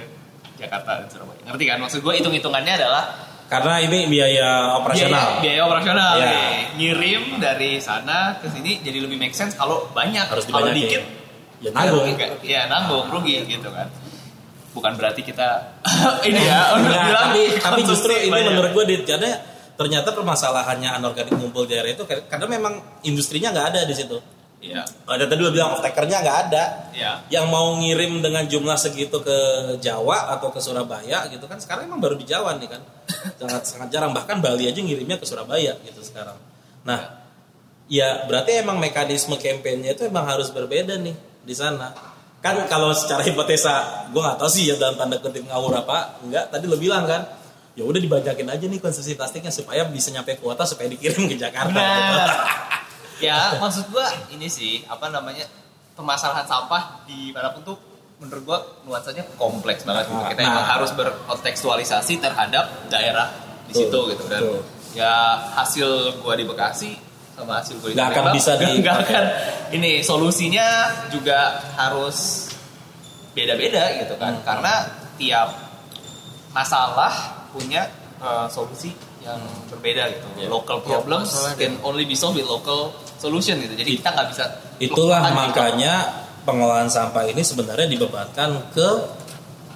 Jakarta 0.56 1.02
dan 1.02 1.08
Surabaya? 1.08 1.40
Ngerti 1.44 1.64
kan? 1.64 1.78
Maksud 1.78 2.00
gue 2.00 2.12
hitung-hitungannya 2.14 2.74
adalah 2.76 3.04
Karena 3.44 3.76
ini 3.78 4.08
biaya 4.08 4.72
operasional. 4.74 5.38
Biaya, 5.38 5.42
biaya 5.44 5.60
operasional 5.62 6.12
Iya. 6.16 6.24
nih. 6.24 6.42
Ngirim 6.74 7.22
dari 7.38 7.70
sana 7.76 8.38
ke 8.38 8.48
sini 8.48 8.80
jadi 8.80 8.98
lebih 8.98 9.16
make 9.16 9.32
sense 9.32 9.52
kalau 9.52 9.84
banyak. 9.90 10.24
Harus 10.24 10.46
kalau 10.46 10.70
dikit 10.70 11.04
Ya 11.60 11.70
nanggung. 11.70 12.08
ya 12.40 12.60
nanggung 12.66 13.04
rugi 13.08 13.44
gitu 13.44 13.68
kan. 13.68 13.88
Bukan 14.72 14.96
berarti 14.96 15.22
kita 15.22 15.76
ini 16.26 16.40
ya 16.40 16.74
untuk 16.74 16.88
Nah, 16.88 17.04
bilang 17.04 17.28
tapi 17.30 17.42
tapi 17.58 17.80
justru 17.84 18.10
ini 18.12 18.26
banyak. 18.28 18.48
menurut 18.50 18.70
gue 18.74 18.84
karena 19.04 19.30
ternyata 19.74 20.08
permasalahannya 20.10 20.90
anorganik 20.94 21.34
ngumpul 21.34 21.62
di 21.64 21.74
daerah 21.74 21.90
itu 21.90 22.02
karena 22.06 22.46
memang 22.48 22.74
industrinya 23.02 23.50
nggak 23.50 23.66
ada 23.70 23.80
di 23.82 23.94
situ. 23.94 24.18
Iya. 24.64 24.82
Ada 25.04 25.28
tadi 25.28 25.40
lu 25.44 25.52
bilang 25.52 25.76
off 25.76 25.84
takernya 25.84 26.24
nggak 26.24 26.38
ada. 26.48 26.64
Iya. 26.96 27.12
Yang 27.28 27.46
mau 27.52 27.76
ngirim 27.76 28.24
dengan 28.24 28.48
jumlah 28.48 28.80
segitu 28.80 29.20
ke 29.20 29.36
Jawa 29.84 30.32
atau 30.32 30.48
ke 30.48 30.60
Surabaya 30.64 31.28
gitu 31.28 31.44
kan 31.44 31.60
sekarang 31.60 31.92
emang 31.92 32.00
baru 32.00 32.16
di 32.16 32.24
Jawa 32.24 32.56
nih 32.56 32.68
kan. 32.72 32.80
sangat 33.40 33.62
sangat 33.68 33.88
jarang 33.92 34.16
bahkan 34.16 34.40
Bali 34.40 34.64
aja 34.64 34.80
ngirimnya 34.80 35.20
ke 35.20 35.28
Surabaya 35.28 35.76
gitu 35.84 36.00
sekarang. 36.00 36.40
Nah, 36.88 37.24
ya 37.92 38.24
berarti 38.24 38.64
emang 38.64 38.80
mekanisme 38.80 39.36
kampanyenya 39.36 39.92
itu 39.92 40.08
emang 40.08 40.24
harus 40.24 40.48
berbeda 40.48 40.96
nih 40.96 41.16
di 41.44 41.54
sana. 41.54 41.92
kan 42.44 42.60
kalau 42.68 42.92
secara 42.92 43.24
hipotesa 43.24 44.04
gue 44.12 44.20
nggak 44.20 44.36
tahu 44.36 44.50
sih 44.52 44.68
ya 44.68 44.76
dalam 44.76 45.00
tanda 45.00 45.16
kutip 45.16 45.48
ngawur 45.48 45.80
apa 45.80 46.20
enggak 46.20 46.52
tadi 46.52 46.68
lo 46.68 46.76
bilang 46.76 47.08
kan 47.08 47.24
ya 47.72 47.88
udah 47.88 47.96
dibanyakin 47.96 48.44
aja 48.52 48.64
nih 48.68 48.84
konsumsi 48.84 49.16
plastiknya 49.16 49.48
supaya 49.48 49.88
bisa 49.88 50.12
nyampe 50.12 50.36
kuota 50.36 50.68
supaya 50.68 50.92
dikirim 50.92 51.24
ke 51.24 51.40
Jakarta 51.40 51.72
gitu. 51.72 52.20
Ya 53.16 53.54
maksud 53.56 53.88
gua 53.88 54.04
ini 54.28 54.46
sih 54.46 54.82
apa 54.84 55.06
namanya 55.08 55.46
permasalahan 55.92 56.44
sampah 56.44 56.82
di 57.04 57.30
mana 57.30 57.50
pun 57.50 57.62
tuh 57.64 57.76
menurut 58.16 58.42
gua 58.44 58.58
nuansanya 58.82 59.22
kompleks 59.34 59.82
banget 59.82 60.06
gitu. 60.06 60.16
Nah, 60.16 60.28
kita 60.28 60.40
nah. 60.40 60.50
emang 60.52 60.66
harus 60.68 60.90
berkontekstualisasi 60.92 62.14
terhadap 62.18 62.64
daerah 62.86 63.30
di 63.64 63.72
Betul, 63.72 63.80
situ 63.80 63.98
gitu 64.12 64.24
dan 64.26 64.40
betul. 64.40 64.60
ya 64.92 65.14
hasil 65.54 65.88
gua 66.18 66.34
di 66.34 66.44
Bekasi 66.44 66.90
sama 67.32 67.58
hasil 67.58 67.78
gua 67.78 67.88
di 67.88 67.94
Nggak 67.94 68.08
akan 68.10 68.24
bisa 68.32 68.52
di- 68.54 68.78
nggak 68.78 68.96
akan 69.00 69.24
ini 69.72 69.92
solusinya 70.00 70.66
juga 71.08 71.38
harus 71.74 72.50
beda-beda 73.30 73.82
gitu 73.96 74.14
kan 74.14 74.32
Hmm. 74.32 74.44
karena 74.44 74.74
tiap 75.14 75.48
masalah 76.50 77.10
punya 77.50 77.86
uh, 78.18 78.46
solusi 78.46 78.94
yang 79.20 79.40
berbeda 79.66 80.06
gitu 80.08 80.26
Ya. 80.36 80.48
local 80.48 80.78
Ya, 80.78 80.86
problems 80.88 81.32
masalahnya. 81.32 81.58
can 81.58 81.74
only 81.82 82.04
be 82.04 82.14
solved 82.14 82.36
with 82.36 82.46
local 82.46 82.94
solution 83.18 83.56
gitu. 83.60 83.74
Jadi 83.74 83.90
kita 84.00 84.08
nggak 84.12 84.28
bisa 84.30 84.44
itulah 84.78 85.20
gitu. 85.22 85.34
makanya 85.34 85.94
pengelolaan 86.44 86.90
sampah 86.90 87.24
ini 87.24 87.40
sebenarnya 87.40 87.88
dibebankan 87.88 88.72
ke 88.74 88.88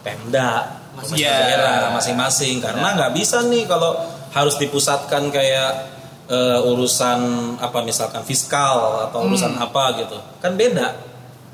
Pemda 0.04 0.78
Masing- 0.98 1.22
Iya. 1.22 1.30
daerah 1.30 1.74
masing-masing. 1.94 2.58
Karena 2.58 2.98
nggak 2.98 3.12
bisa 3.14 3.46
nih 3.46 3.70
kalau 3.70 3.94
harus 4.34 4.58
dipusatkan 4.58 5.30
kayak 5.30 5.94
eh, 6.28 6.60
urusan 6.60 7.20
apa 7.56 7.80
misalkan 7.80 8.20
fiskal 8.20 9.08
atau 9.08 9.24
urusan 9.24 9.56
apa 9.56 9.96
gitu. 9.96 10.18
Kan 10.44 10.60
beda. 10.60 10.92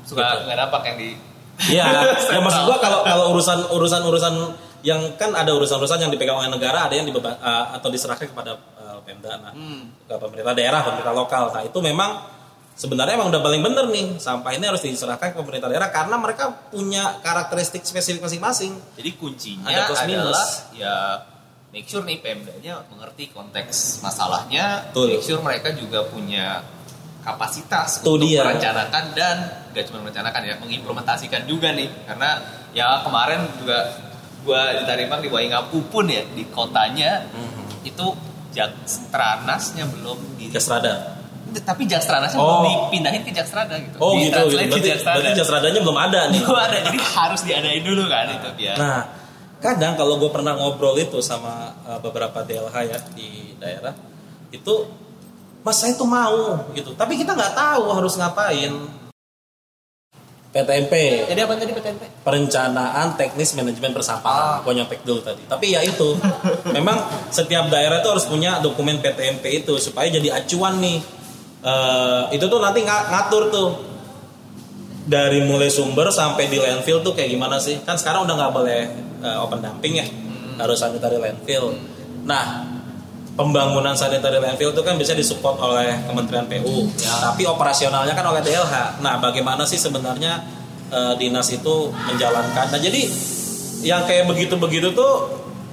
Suka 0.03 0.43
nggak 0.43 0.57
dapat 0.67 0.81
yang 0.91 0.97
di 0.99 1.09
Iya, 1.71 1.87
ya 2.35 2.39
maksud 2.43 2.67
gua 2.67 2.75
kalau 2.83 2.99
kalau 3.07 3.31
urusan 3.31 3.71
urusan 3.71 4.01
urusan 4.03 4.33
yang 4.83 4.99
kan 5.15 5.31
ada 5.31 5.55
urusan-urusan 5.55 6.03
yang 6.03 6.11
dipegang 6.11 6.35
oleh 6.35 6.51
negara, 6.51 6.91
ada 6.91 6.93
yang 6.93 7.07
dibeban 7.07 7.31
eh, 7.39 7.65
atau 7.79 7.87
diserahkan 7.87 8.27
kepada 8.27 8.59
Pemda, 9.05 9.37
nah, 9.37 9.53
ke 10.03 10.15
pemerintah 10.17 10.51
daerah, 10.51 10.81
pemerintah 10.81 11.13
lokal. 11.13 11.53
Nah 11.53 11.61
itu 11.61 11.79
memang 11.79 12.11
sebenarnya 12.73 13.15
emang 13.15 13.29
udah 13.31 13.39
paling 13.39 13.61
bener 13.61 13.85
nih 13.87 14.19
sampah 14.19 14.51
ini 14.51 14.65
harus 14.65 14.83
diserahkan 14.83 15.31
ke 15.31 15.37
pemerintah 15.39 15.69
daerah 15.69 15.87
karena 15.87 16.17
mereka 16.17 16.51
punya 16.67 17.21
karakteristik 17.21 17.81
spesifik 17.81 18.19
masing-masing. 18.19 18.75
jadi 18.97 19.09
kuncinya 19.15 19.69
Ada 19.69 19.81
plus 19.87 20.01
minus. 20.03 20.19
adalah 20.27 20.47
ya 20.75 20.95
make 21.71 21.87
sure 21.87 22.03
nih 22.03 22.19
Pemdanya 22.19 22.83
mengerti 22.89 23.31
konteks 23.31 24.03
masalahnya 24.03 24.91
Betul. 24.91 25.07
make 25.07 25.23
sure 25.23 25.39
mereka 25.39 25.71
juga 25.71 26.03
punya 26.03 26.67
kapasitas 27.23 28.03
Itu 28.03 28.19
untuk 28.19 28.27
dia. 28.27 28.43
merencanakan 28.43 29.03
dan 29.15 29.35
gak 29.71 29.83
cuma 29.87 30.03
merencanakan 30.03 30.41
ya 30.43 30.55
mengimplementasikan 30.59 31.47
juga 31.47 31.71
nih 31.71 31.87
karena 32.05 32.29
ya 32.75 33.01
kemarin 33.01 33.39
juga 33.55 33.87
gua 34.43 34.77
ditarimang 34.77 35.23
di 35.23 35.29
Waingapu 35.31 35.79
pun 35.87 36.05
ya 36.05 36.21
di 36.27 36.43
kotanya 36.51 37.23
itu 37.81 38.07
Jakstranasnya 38.55 39.83
belum 39.91 40.39
di 40.39 40.47
Jasrada. 40.49 41.19
tapi 41.55 41.87
Jakstranasnya 41.87 42.35
Oh. 42.35 42.63
belum 42.63 42.91
dipindahin 42.91 43.23
ke 43.23 43.31
Jakstrada 43.31 43.75
gitu. 43.79 43.95
Oh 43.99 44.15
gitu, 44.15 44.35
gitu. 44.51 44.59
Berarti, 44.59 44.79
Jakstrada. 44.91 45.15
berarti 45.19 45.31
Jasradanya 45.39 45.79
belum 45.83 45.97
ada 45.99 46.19
nih. 46.31 46.39
Belum 46.43 46.59
ada, 46.59 46.77
jadi 46.83 46.99
harus 46.99 47.41
diadain 47.47 47.83
dulu 47.83 48.03
kan 48.11 48.25
itu 48.27 48.49
biar. 48.59 48.75
Nah, 48.75 48.99
kadang 49.63 49.93
kalau 49.95 50.19
gue 50.19 50.31
pernah 50.35 50.51
ngobrol 50.59 50.99
itu 50.99 51.23
sama 51.23 51.71
uh, 51.87 51.99
beberapa 52.03 52.43
DLH 52.43 52.75
ya 52.91 52.99
di 53.15 53.55
daerah, 53.55 53.95
itu 54.51 54.73
mas 55.63 55.79
saya 55.79 55.95
tuh 55.95 56.05
mau 56.05 56.59
gitu, 56.75 56.91
tapi 56.93 57.15
kita 57.15 57.31
nggak 57.33 57.55
tahu 57.55 57.83
harus 57.93 58.19
ngapain. 58.19 58.73
PTMP, 60.55 60.93
Jadi 61.27 61.39
apa 61.43 61.59
tadi 61.59 61.75
PTNP? 61.75 62.23
perencanaan 62.23 63.19
teknis 63.19 63.51
manajemen 63.53 63.91
persampahan, 63.91 64.63
Ah. 64.63 64.71
nyontek 64.71 65.03
dulu 65.03 65.19
tadi. 65.19 65.43
Tapi 65.43 65.75
ya 65.75 65.83
itu, 65.83 66.15
memang 66.71 66.95
setiap 67.27 67.67
daerah 67.67 67.99
itu 67.99 68.07
harus 68.07 68.23
punya 68.23 68.63
dokumen 68.63 69.03
PTMP 69.03 69.59
itu 69.59 69.75
supaya 69.75 70.07
jadi 70.07 70.31
acuan 70.31 70.79
nih. 70.79 71.03
Eh, 71.59 72.23
itu 72.31 72.47
tuh 72.47 72.63
nanti 72.63 72.79
nga- 72.81 73.03
ngatur 73.05 73.51
tuh 73.51 73.69
dari 75.03 75.43
mulai 75.43 75.67
sumber 75.67 76.07
sampai 76.07 76.47
di 76.47 76.55
landfill 76.55 77.03
tuh 77.03 77.11
kayak 77.11 77.35
gimana 77.35 77.59
sih? 77.59 77.83
Kan 77.83 77.99
sekarang 77.99 78.23
udah 78.23 78.35
nggak 78.37 78.53
boleh 78.53 78.81
eh, 79.19 79.37
open 79.41 79.59
dumping 79.59 79.99
ya, 79.99 80.07
harus 80.55 80.79
sanitary 80.79 81.17
landfill. 81.17 81.75
Nah, 82.23 82.63
pembangunan 83.35 83.93
sanitary 83.93 84.39
landfill 84.39 84.71
itu 84.71 84.81
kan 84.81 84.95
bisa 84.95 85.11
disupport 85.11 85.59
oleh 85.59 85.91
Kementerian 86.07 86.47
PU, 86.47 86.87
tapi 86.99 87.43
operasionalnya 87.43 88.15
kan 88.15 88.25
oleh 88.31 88.39
DLH. 88.39 89.03
Nah, 89.03 89.19
bagaimana 89.19 89.67
sih 89.67 89.75
sebenarnya 89.75 90.39
eh, 90.89 91.13
dinas 91.19 91.51
itu 91.51 91.91
menjalankan? 91.91 92.71
Nah, 92.71 92.79
jadi 92.79 93.03
yang 93.83 94.07
kayak 94.07 94.25
begitu-begitu 94.31 94.95
tuh 94.95 95.13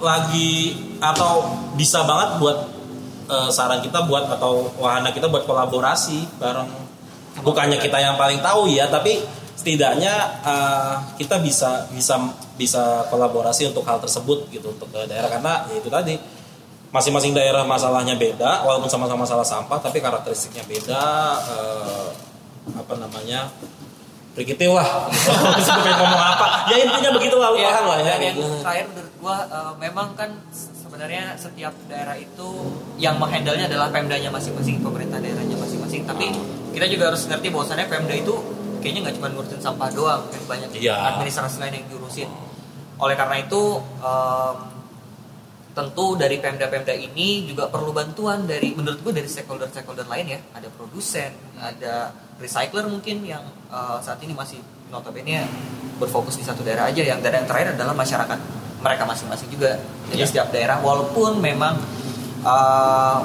lagi 0.03 0.77
atau 0.99 1.47
bisa 1.79 2.03
banget 2.03 2.43
buat 2.43 2.59
eh, 3.31 3.51
saran 3.55 3.81
kita 3.81 4.05
buat 4.11 4.27
atau 4.27 4.69
wahana 4.83 5.15
kita 5.15 5.31
buat 5.31 5.47
kolaborasi 5.47 6.43
bareng 6.43 6.69
bukannya 7.41 7.81
kita 7.81 7.97
yang 7.97 8.21
paling 8.21 8.45
tahu 8.45 8.69
ya 8.69 8.91
tapi 8.91 9.23
setidaknya 9.57 10.15
eh, 10.43 10.95
kita 11.17 11.39
bisa 11.39 11.87
bisa 11.95 12.19
bisa 12.59 13.07
kolaborasi 13.09 13.71
untuk 13.71 13.87
hal 13.87 14.03
tersebut 14.03 14.51
gitu 14.51 14.75
untuk 14.75 14.91
ke 14.91 15.07
daerah 15.07 15.31
karena 15.31 15.65
ya 15.71 15.75
itu 15.79 15.89
tadi 15.89 16.15
masing-masing 16.93 17.33
daerah 17.33 17.65
masalahnya 17.65 18.15
beda 18.15 18.63
walaupun 18.63 18.87
sama-sama 18.87 19.25
masalah 19.25 19.43
sampah 19.43 19.81
tapi 19.81 19.99
karakteristiknya 19.99 20.61
beda 20.63 21.03
eh, 21.41 22.09
apa 22.77 22.95
namanya 22.95 23.49
primitif 24.33 24.71
lah 24.71 25.09
pengen 25.09 25.95
ngomong 25.99 26.23
apa 26.23 26.47
ya 26.69 26.77
intinya 26.81 27.11
begitu 27.13 27.37
lah 27.37 27.49
Iya, 27.53 27.69
paham 27.69 27.85
lah 27.85 27.97
ya 27.99 28.05
dan 28.07 28.21
yang 28.23 28.37
gitu. 28.37 28.49
terakhir 28.61 28.85
menurut 28.93 29.13
gua 29.19 29.37
eh, 29.45 29.73
memang 29.79 30.09
kan 30.13 30.31
sebenarnya 30.53 31.23
setiap 31.35 31.73
daerah 31.87 32.17
itu 32.17 32.49
yang 32.97 33.17
menghandle-nya 33.17 33.65
adalah 33.65 33.89
Pemdanya 33.89 34.29
masing-masing, 34.29 34.85
pemerintah 34.85 35.17
daerahnya 35.17 35.57
masing-masing. 35.57 36.05
Tapi 36.05 36.29
kita 36.71 36.85
juga 36.85 37.09
harus 37.09 37.25
ngerti 37.25 37.49
bahwasannya 37.49 37.89
Pemda 37.89 38.13
itu 38.13 38.37
kayaknya 38.85 39.09
nggak 39.09 39.15
cuma 39.17 39.33
ngurusin 39.33 39.57
sampah 39.59 39.89
doang, 39.89 40.21
kan 40.29 40.43
banyak 40.47 40.69
Iya. 40.77 41.17
administrasi 41.17 41.57
lain 41.59 41.81
yang 41.81 41.87
diurusin. 41.89 42.29
Oleh 43.01 43.17
karena 43.17 43.41
itu 43.41 43.61
em, 43.99 44.57
tentu 45.73 46.15
dari 46.15 46.37
Pemda-Pemda 46.37 46.93
ini 46.93 47.49
juga 47.49 47.65
perlu 47.67 47.91
bantuan 47.91 48.45
dari 48.45 48.77
menurut 48.77 49.01
gue 49.01 49.13
dari 49.13 49.25
stakeholder-stakeholder 49.27 50.05
lain 50.05 50.27
ya. 50.29 50.41
Ada 50.53 50.69
produsen, 50.69 51.33
ada 51.57 52.13
recycler 52.37 52.85
mungkin 52.87 53.25
yang 53.25 53.41
eh, 53.69 53.99
saat 54.01 54.21
ini 54.21 54.33
masih 54.33 54.61
notabene 54.93 55.49
berfokus 55.97 56.37
di 56.37 56.45
satu 56.45 56.61
daerah 56.61 56.93
aja. 56.93 57.01
Yang 57.01 57.25
daerah 57.25 57.39
yang 57.41 57.49
terakhir 57.49 57.69
adalah 57.73 57.95
masyarakat 57.95 58.39
mereka 58.83 59.03
masing-masing 59.07 59.49
juga. 59.49 59.81
Jadi 60.13 60.21
Ya. 60.21 60.27
setiap 60.29 60.49
daerah 60.51 60.77
walaupun 60.79 61.41
memang 61.41 61.81
eh, 62.43 63.19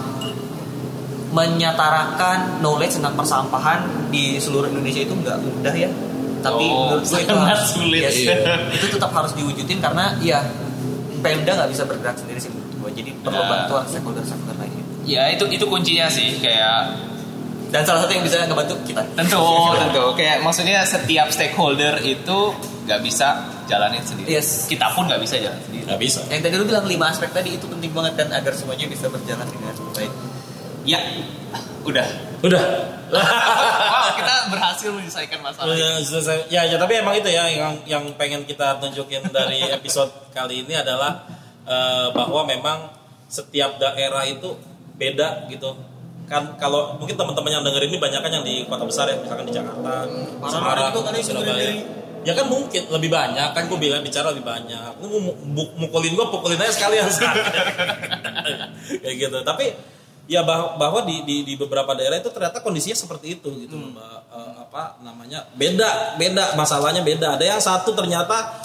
menyatarakan 1.28 2.64
knowledge 2.64 2.96
tentang 2.98 3.14
persampahan 3.14 3.80
di 4.08 4.40
seluruh 4.40 4.72
Indonesia 4.72 5.04
itu 5.04 5.14
nggak 5.14 5.38
mudah 5.38 5.76
ya. 5.76 5.90
Tapi 6.38 6.64
Oh, 6.64 6.96
menurut 6.96 7.04
gue 7.04 7.20
itu 7.20 7.36
sulit. 7.68 8.02
yes, 8.08 8.16
Iya. 8.16 8.36
itu 8.72 8.86
tetap 8.88 9.12
harus 9.12 9.36
diwujudin 9.36 9.82
karena 9.82 10.16
ya 10.22 10.40
Pemda 11.36 11.52
nggak 11.60 11.70
bisa 11.76 11.84
bergerak 11.84 12.16
sendiri 12.16 12.40
sih 12.40 12.50
menurut 12.54 12.74
gue. 12.80 12.90
Jadi 13.04 13.12
perlu 13.20 13.42
Benar. 13.42 13.52
bantuan 13.52 13.84
stakeholder-stakeholder 13.92 14.56
lainnya. 14.60 14.84
Ya 15.08 15.24
itu 15.32 15.44
itu 15.52 15.66
kuncinya 15.68 16.08
sih 16.08 16.40
kayak 16.40 16.80
Dan 17.68 17.84
salah 17.84 18.08
satu 18.08 18.16
yang 18.16 18.24
bisa 18.24 18.40
ngebantu 18.48 18.80
kita. 18.88 19.04
tentu 19.20 19.44
tentu 19.76 20.04
kayak 20.16 20.40
maksudnya 20.40 20.88
setiap 20.88 21.28
stakeholder 21.36 22.00
itu 22.00 22.56
nggak 22.88 23.04
bisa 23.04 23.44
jalanin 23.68 24.00
sendiri. 24.08 24.40
Yes. 24.40 24.72
Kita 24.72 24.96
pun 24.96 25.04
nggak 25.12 25.20
bisa 25.20 25.36
jalan 25.36 25.60
sendiri. 25.68 25.84
nggak 25.84 26.00
bisa 26.00 26.20
Yang 26.32 26.42
tadi 26.48 26.56
lu 26.56 26.64
bilang 26.64 26.88
lima 26.88 27.12
aspek 27.12 27.28
tadi 27.36 27.60
itu 27.60 27.68
penting 27.68 27.92
banget 27.92 28.16
dan 28.16 28.32
agar 28.32 28.56
semuanya 28.56 28.88
bisa 28.88 29.12
berjalan 29.12 29.44
dengan 29.52 29.76
baik. 29.92 30.12
Ya, 30.88 31.00
udah. 31.84 32.08
udah 32.38 32.64
wow, 33.12 34.12
kita 34.20 34.36
berhasil 34.52 34.90
menyelesaikan 34.92 35.40
masalah. 35.40 35.74
Ya, 36.48 36.68
ya 36.68 36.78
tapi 36.78 36.94
emang 37.00 37.16
itu 37.16 37.30
ya 37.32 37.48
yang 37.48 37.76
yang 37.88 38.04
pengen 38.20 38.44
kita 38.44 38.80
tunjukin 38.80 39.24
dari 39.32 39.64
episode 39.78 40.12
kali 40.36 40.64
ini 40.68 40.76
adalah 40.76 41.24
eh, 41.64 42.08
bahwa 42.12 42.44
memang 42.48 42.92
setiap 43.28 43.80
daerah 43.80 44.24
itu 44.28 44.56
beda 44.96 45.48
gitu. 45.52 45.76
Kan 46.28 46.60
kalau 46.60 47.00
mungkin 47.00 47.16
teman-teman 47.16 47.52
yang 47.52 47.64
denger 47.64 47.88
ini 47.88 47.98
banyak 48.00 48.20
kan 48.20 48.32
yang 48.32 48.44
di 48.44 48.68
kota 48.68 48.84
besar 48.84 49.08
ya, 49.08 49.16
misalkan 49.16 49.48
di 49.48 49.54
Jakarta, 49.56 50.04
Semarang, 50.52 50.92
Surabaya. 51.24 51.56
dengerin 51.56 51.80
Ya 52.28 52.36
kan 52.36 52.52
mungkin 52.52 52.92
lebih 52.92 53.08
banyak 53.08 53.56
kan 53.56 53.72
gue 53.72 53.80
bilang 53.80 54.04
bicara 54.04 54.36
lebih 54.36 54.44
banyak. 54.44 55.00
Mu- 55.00 55.76
mukulin 55.80 56.12
gue 56.12 56.28
pukulin 56.28 56.60
aja 56.60 56.76
sekalian 56.76 57.08
kayak 59.04 59.16
gitu. 59.16 59.38
Tapi 59.48 59.72
ya 60.28 60.44
bah- 60.44 60.76
bahwa 60.76 61.04
di, 61.08 61.24
di 61.24 61.48
di 61.48 61.54
beberapa 61.56 61.96
daerah 61.96 62.20
itu 62.20 62.30
ternyata 62.30 62.60
kondisinya 62.60 62.96
seperti 63.00 63.40
itu 63.40 63.50
gitu 63.66 63.76
Mbak. 63.76 64.20
Eh, 64.28 64.54
apa 64.68 65.00
namanya 65.02 65.48
beda 65.56 66.20
beda 66.20 66.54
masalahnya 66.60 67.02
beda. 67.02 67.40
Ada 67.40 67.46
yang 67.58 67.62
satu 67.64 67.96
ternyata 67.96 68.60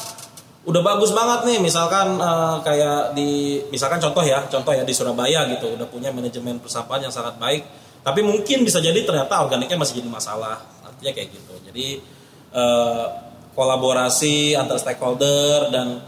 udah 0.63 0.83
bagus 0.83 1.11
banget 1.11 1.47
nih 1.47 1.59
misalkan 1.59 2.19
eh, 2.19 2.57
kayak 2.67 3.15
di 3.15 3.63
misalkan 3.71 4.03
contoh 4.03 4.23
ya 4.23 4.47
contoh 4.47 4.75
ya 4.75 4.83
di 4.83 4.95
Surabaya 4.95 5.47
gitu 5.51 5.75
udah 5.75 5.87
punya 5.91 6.11
manajemen 6.11 6.63
persampahan 6.63 7.11
yang 7.11 7.15
sangat 7.15 7.35
baik 7.39 7.63
tapi 8.03 8.21
mungkin 8.27 8.67
bisa 8.67 8.83
jadi 8.83 8.99
ternyata 9.07 9.47
organiknya 9.47 9.79
masih 9.79 10.03
jadi 10.03 10.11
masalah 10.11 10.59
artinya 10.83 11.13
kayak 11.15 11.29
gitu. 11.35 11.55
Jadi 11.71 11.87
eh, 12.55 13.05
kolaborasi 13.55 14.55
antar 14.59 14.79
stakeholder 14.79 15.71
dan 15.71 15.99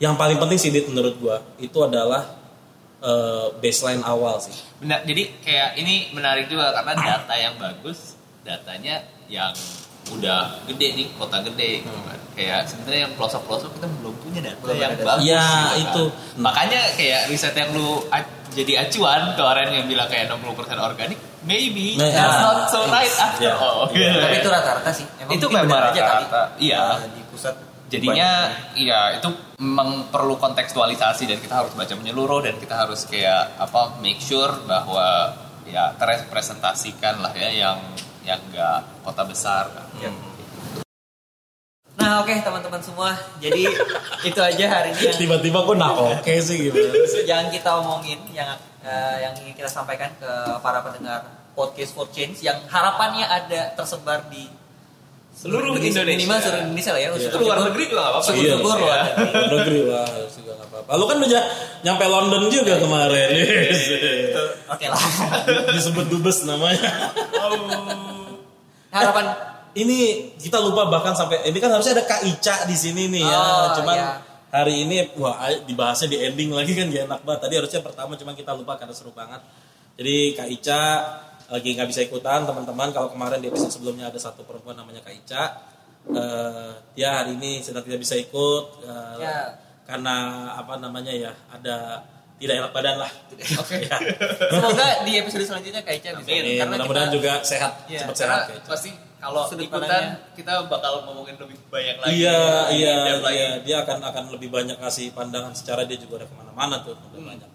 yang 0.00 0.16
paling 0.16 0.40
penting 0.40 0.56
sih 0.56 0.72
menurut 0.88 1.16
gua 1.20 1.44
itu 1.60 1.76
adalah 1.84 2.39
eh, 3.00 3.46
baseline 3.58 4.02
awal 4.02 4.36
sih. 4.38 4.54
Benar, 4.78 5.04
jadi 5.04 5.22
kayak 5.40 5.70
ini 5.76 5.94
menarik 6.10 6.46
juga 6.46 6.72
karena 6.72 6.92
data 6.94 7.34
yang 7.34 7.54
bagus, 7.56 8.14
datanya 8.40 9.00
yang 9.26 9.52
udah 10.10 10.64
gede 10.66 10.86
nih, 10.96 11.06
kota 11.14 11.38
gede 11.44 11.84
gitu 11.84 11.98
kan. 12.02 12.18
Kayak 12.32 12.66
sebenarnya 12.66 13.00
yang 13.06 13.14
pelosok-pelosok 13.14 13.70
kita 13.76 13.86
belum 14.00 14.14
punya 14.18 14.40
data 14.42 14.58
Belum 14.58 14.76
yang 14.76 14.90
ada 14.90 15.04
bagus. 15.06 15.22
Ya, 15.22 15.44
gitu 15.44 15.68
kan. 15.70 15.80
itu. 15.84 16.04
Makanya 16.40 16.80
kayak 16.96 17.20
riset 17.28 17.54
yang 17.54 17.70
lu 17.72 17.88
jadi 18.50 18.72
acuan 18.82 19.22
kemarin 19.38 19.68
yang 19.70 19.86
bilang 19.86 20.08
kayak 20.10 20.26
60% 20.26 20.42
organik, 20.76 21.18
maybe 21.46 21.94
Nah, 21.94 22.10
that's 22.10 22.38
not 22.42 22.58
so 22.66 22.82
right 22.88 23.12
after 23.14 23.46
Ya. 23.46 23.54
all. 23.54 23.86
Ya. 23.94 24.18
Tapi 24.18 24.36
itu 24.42 24.50
rata-rata 24.50 24.90
sih. 24.90 25.06
Itu 25.30 25.46
mungkin 25.46 25.68
memang 25.68 25.68
benar 25.70 25.84
aja 25.94 26.00
kali. 26.02 26.24
rata-rata, 26.26 26.42
iya. 26.58 26.82
Eh, 26.98 27.10
di 27.14 27.22
pusat. 27.30 27.54
Jadinya 27.90 28.54
iya 28.78 29.18
itu 29.18 29.26
memang 29.58 30.06
perlu 30.14 30.38
kontekstualisasi 30.38 31.26
dan 31.26 31.38
kita 31.42 31.66
harus 31.66 31.74
baca 31.74 31.90
menyeluruh 31.98 32.46
dan 32.46 32.54
kita 32.62 32.86
harus 32.86 33.02
kayak 33.10 33.58
apa 33.58 33.98
make 33.98 34.22
sure 34.22 34.54
bahwa 34.62 35.34
ya 35.66 35.90
terrepresentasikan 35.98 37.18
lah 37.18 37.34
ya 37.34 37.50
yang 37.50 37.78
yang 38.22 38.38
enggak 38.46 38.86
kota 39.02 39.26
besar 39.26 39.66
kan. 39.74 39.86
Ya. 39.98 40.10
Nah 42.00 42.24
oke 42.24 42.32
teman-teman 42.32 42.80
semua, 42.80 43.12
jadi 43.42 43.68
itu 44.30 44.40
aja 44.40 44.64
hari 44.70 44.94
ini 44.94 45.10
yang, 45.10 45.18
Tiba-tiba 45.20 45.58
kok 45.66 45.76
nah 45.76 45.92
oke 45.92 46.34
sih 46.40 46.70
gitu. 46.70 46.78
yang 47.30 47.50
kita 47.50 47.70
omongin, 47.82 48.22
yang 48.32 48.54
eh, 48.86 49.16
yang 49.26 49.34
ingin 49.42 49.52
kita 49.52 49.68
sampaikan 49.68 50.08
ke 50.16 50.30
para 50.62 50.80
pendengar 50.80 51.26
podcast 51.52 51.92
for 51.92 52.08
change, 52.14 52.40
yang 52.40 52.56
harapannya 52.70 53.26
ada 53.26 53.74
tersebar 53.76 54.24
di 54.32 54.48
Seluruh 55.30 55.72
Indonesia. 55.72 56.04
minimal 56.04 56.38
seluruh 56.38 56.62
Indonesia 56.64 56.90
lah 56.92 57.00
ya. 57.00 57.08
Iya. 57.08 57.18
Syukur- 57.22 57.40
Luar 57.40 57.56
syukur- 57.56 57.66
negeri 57.68 57.84
juga 57.86 58.00
nggak 58.00 58.12
apa-apa. 58.12 58.30
Iya. 58.30 58.54
luar 58.56 58.76
Iya. 58.76 58.96
negeri. 59.00 59.30
Luar 59.30 59.48
negeri 59.56 59.80
lah 59.84 60.04
harus 60.06 60.32
juga 60.34 60.52
nggak 60.52 60.68
apa-apa. 60.68 60.90
Lu 60.94 61.04
kan 61.04 61.16
udah 61.18 61.42
nyampe 61.80 62.04
London 62.06 62.42
juga 62.48 62.74
kemarin. 62.76 63.28
Yes. 63.40 63.82
Oke 64.68 64.86
lah. 64.86 65.00
Disebut 65.74 66.06
dubes 66.06 66.38
namanya. 66.44 66.90
Harapan 68.90 69.24
ini 69.72 69.98
kita 70.34 70.58
lupa 70.58 70.88
bahkan 70.88 71.14
sampai 71.14 71.46
ini 71.46 71.56
kan 71.56 71.70
harusnya 71.70 71.94
ada 71.94 72.04
Kak 72.04 72.26
Ica 72.26 72.66
di 72.66 72.74
sini 72.74 73.06
nih 73.06 73.22
ya. 73.22 73.38
Oh, 73.38 73.66
Cuman 73.78 73.96
iya. 73.96 74.10
hari 74.50 74.82
ini 74.82 75.14
wah 75.14 75.38
dibahasnya 75.62 76.10
di 76.10 76.18
ending 76.20 76.50
lagi 76.50 76.74
kan 76.74 76.90
gak 76.90 77.06
enak 77.06 77.20
banget. 77.22 77.40
Tadi 77.40 77.54
harusnya 77.56 77.80
pertama 77.80 78.12
cuman 78.12 78.34
kita 78.34 78.50
lupa 78.52 78.74
karena 78.74 78.90
seru 78.90 79.10
banget. 79.10 79.38
Jadi 79.94 80.16
Kak 80.34 80.48
Ica 80.50 80.82
lagi 81.50 81.74
nggak 81.74 81.88
bisa 81.88 82.00
ikutan 82.02 82.46
teman-teman. 82.46 82.88
Kalau 82.90 83.10
kemarin 83.10 83.38
di 83.38 83.50
episode 83.50 83.68
sebelumnya 83.68 84.06
ada 84.06 84.16
satu 84.16 84.46
perempuan 84.46 84.74
namanya 84.74 85.02
Kak 85.02 85.14
Ica. 85.14 85.44
Eh, 86.08 86.70
dia 86.94 87.12
hari 87.12 87.36
ini 87.36 87.60
sedang 87.60 87.84
tidak 87.84 88.00
bisa 88.00 88.16
ikut 88.16 88.64
eh, 88.82 89.14
Ya. 89.20 89.52
karena 89.84 90.16
apa 90.54 90.78
namanya 90.78 91.12
ya 91.12 91.28
ada 91.50 92.00
tidak 92.38 92.54
enak 92.56 92.72
badan 92.72 92.96
lah. 92.96 93.10
Oke. 93.60 93.76
Ya. 93.84 93.98
semoga 94.48 94.86
di 95.04 95.12
episode 95.18 95.44
selanjutnya 95.44 95.82
Kak 95.82 95.94
Ica 96.00 96.08
bisa. 96.16 96.28
Amin. 96.30 96.42
Amin. 96.56 96.68
Mudah-mudahan 96.72 97.10
juga 97.12 97.32
sehat, 97.44 97.84
Iya, 97.84 98.06
cepat 98.06 98.14
Karena 98.16 98.24
sehat 98.24 98.40
Kak 98.48 98.56
Ica. 98.56 98.68
pasti 98.70 98.90
kalau 99.20 99.44
Sudut 99.44 99.68
ikutan 99.68 100.16
kita 100.32 100.64
bakal 100.64 101.04
ngomongin 101.04 101.36
lebih 101.36 101.60
banyak 101.68 101.96
lagi. 102.00 102.24
Iya, 102.24 102.40
iya, 102.72 102.94
lagi. 103.20 103.36
iya, 103.36 103.48
dia 103.60 103.76
akan 103.84 104.00
akan 104.00 104.24
lebih 104.32 104.48
banyak 104.48 104.80
ngasih 104.80 105.12
pandangan 105.12 105.52
secara 105.52 105.84
dia 105.84 106.00
juga 106.00 106.24
udah 106.24 106.28
ke 106.32 106.36
mana-mana 106.40 106.80
tuh, 106.80 106.96
udah 106.96 107.20
banyak. 107.28 107.48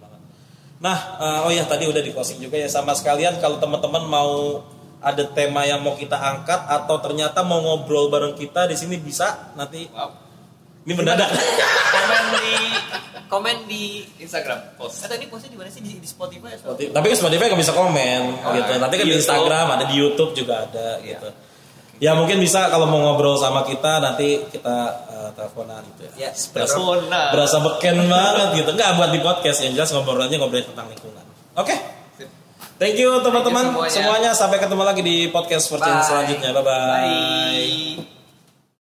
Nah, 0.85 0.97
eh, 1.17 1.39
oh 1.41 1.51
ya 1.51 1.65
tadi 1.65 1.83
udah 1.83 1.97
di 1.97 2.11
closing 2.11 2.37
juga 2.37 2.55
ya 2.55 2.67
sama 2.67 2.93
sekalian 2.93 3.39
kalau 3.39 3.57
teman-teman 3.57 4.05
mau 4.05 4.61
ada 4.99 5.25
tema 5.27 5.61
yang 5.63 5.79
mau 5.79 5.93
kita 5.93 6.13
angkat 6.13 6.61
atau 6.63 6.97
ternyata 6.99 7.41
mau 7.41 7.57
ngobrol 7.59 8.05
bareng 8.07 8.33
kita 8.33 8.65
di 8.65 8.75
sini 8.75 8.97
bisa 8.97 9.53
nanti 9.53 9.85
Wow. 9.87 10.13
ini 10.81 10.93
mendadak. 10.93 11.29
komen 11.29 12.23
di 12.35 12.53
komen 13.31 13.55
di 13.65 13.83
Instagram 14.19 14.75
post. 14.75 15.01
Eh 15.01 15.09
tadi 15.09 15.25
postnya 15.25 15.49
di 15.49 15.57
mana 15.57 15.67
sih 15.67 15.81
di, 15.81 15.97
di 15.97 16.05
Spotify 16.05 16.53
ya? 16.53 16.57
Spotify- 16.59 16.93
Tapi 16.93 17.05
ke 17.07 17.15
Spotify 17.15 17.45
nggak 17.47 17.57
bisa 17.59 17.73
komen 17.73 18.21
gitu. 18.53 18.71
iya. 18.71 18.77
Nanti 18.77 18.93
kan 18.93 19.01
di 19.01 19.09
YouTube. 19.09 19.19
Instagram 19.19 19.65
ada 19.71 19.83
di 19.83 19.95
YouTube 19.95 20.31
juga 20.33 20.53
ada 20.63 20.87
gitu. 21.01 21.27
Ya 22.03 22.11
mungkin 22.11 22.43
bisa 22.43 22.67
kalau 22.67 22.91
mau 22.91 22.99
ngobrol 22.99 23.39
sama 23.39 23.63
kita 23.63 24.03
nanti 24.03 24.43
kita 24.51 24.77
eh, 25.07 25.29
teleponan 25.35 25.81
gitu 25.95 26.01
ya. 26.11 26.27
Ya, 26.27 26.29
berasa, 26.51 26.75
teleponan. 26.75 27.27
berasa 27.31 27.57
beken 27.63 27.97
banget 28.11 28.47
gitu. 28.63 28.69
Enggak 28.75 28.89
buat 28.99 29.09
di 29.15 29.19
podcast 29.23 29.59
yang 29.63 29.73
jelas 29.79 29.89
ngobrolnya 29.95 30.35
ngobrolin 30.35 30.67
tentang 30.67 30.87
lingkungan. 30.91 31.25
Oke. 31.55 31.75
Thank 32.75 32.99
you 32.99 33.07
teman-teman 33.23 33.71
semuanya. 33.71 33.91
semuanya. 33.95 34.31
Sampai 34.35 34.59
ketemu 34.59 34.83
lagi 34.83 34.99
di 34.99 35.31
podcast 35.31 35.71
for 35.71 35.79
Change 35.79 36.03
Bye. 36.03 36.07
selanjutnya. 36.11 36.49
Bye 36.51 36.63
bye. 36.63 36.75
Bye. 36.75 38.14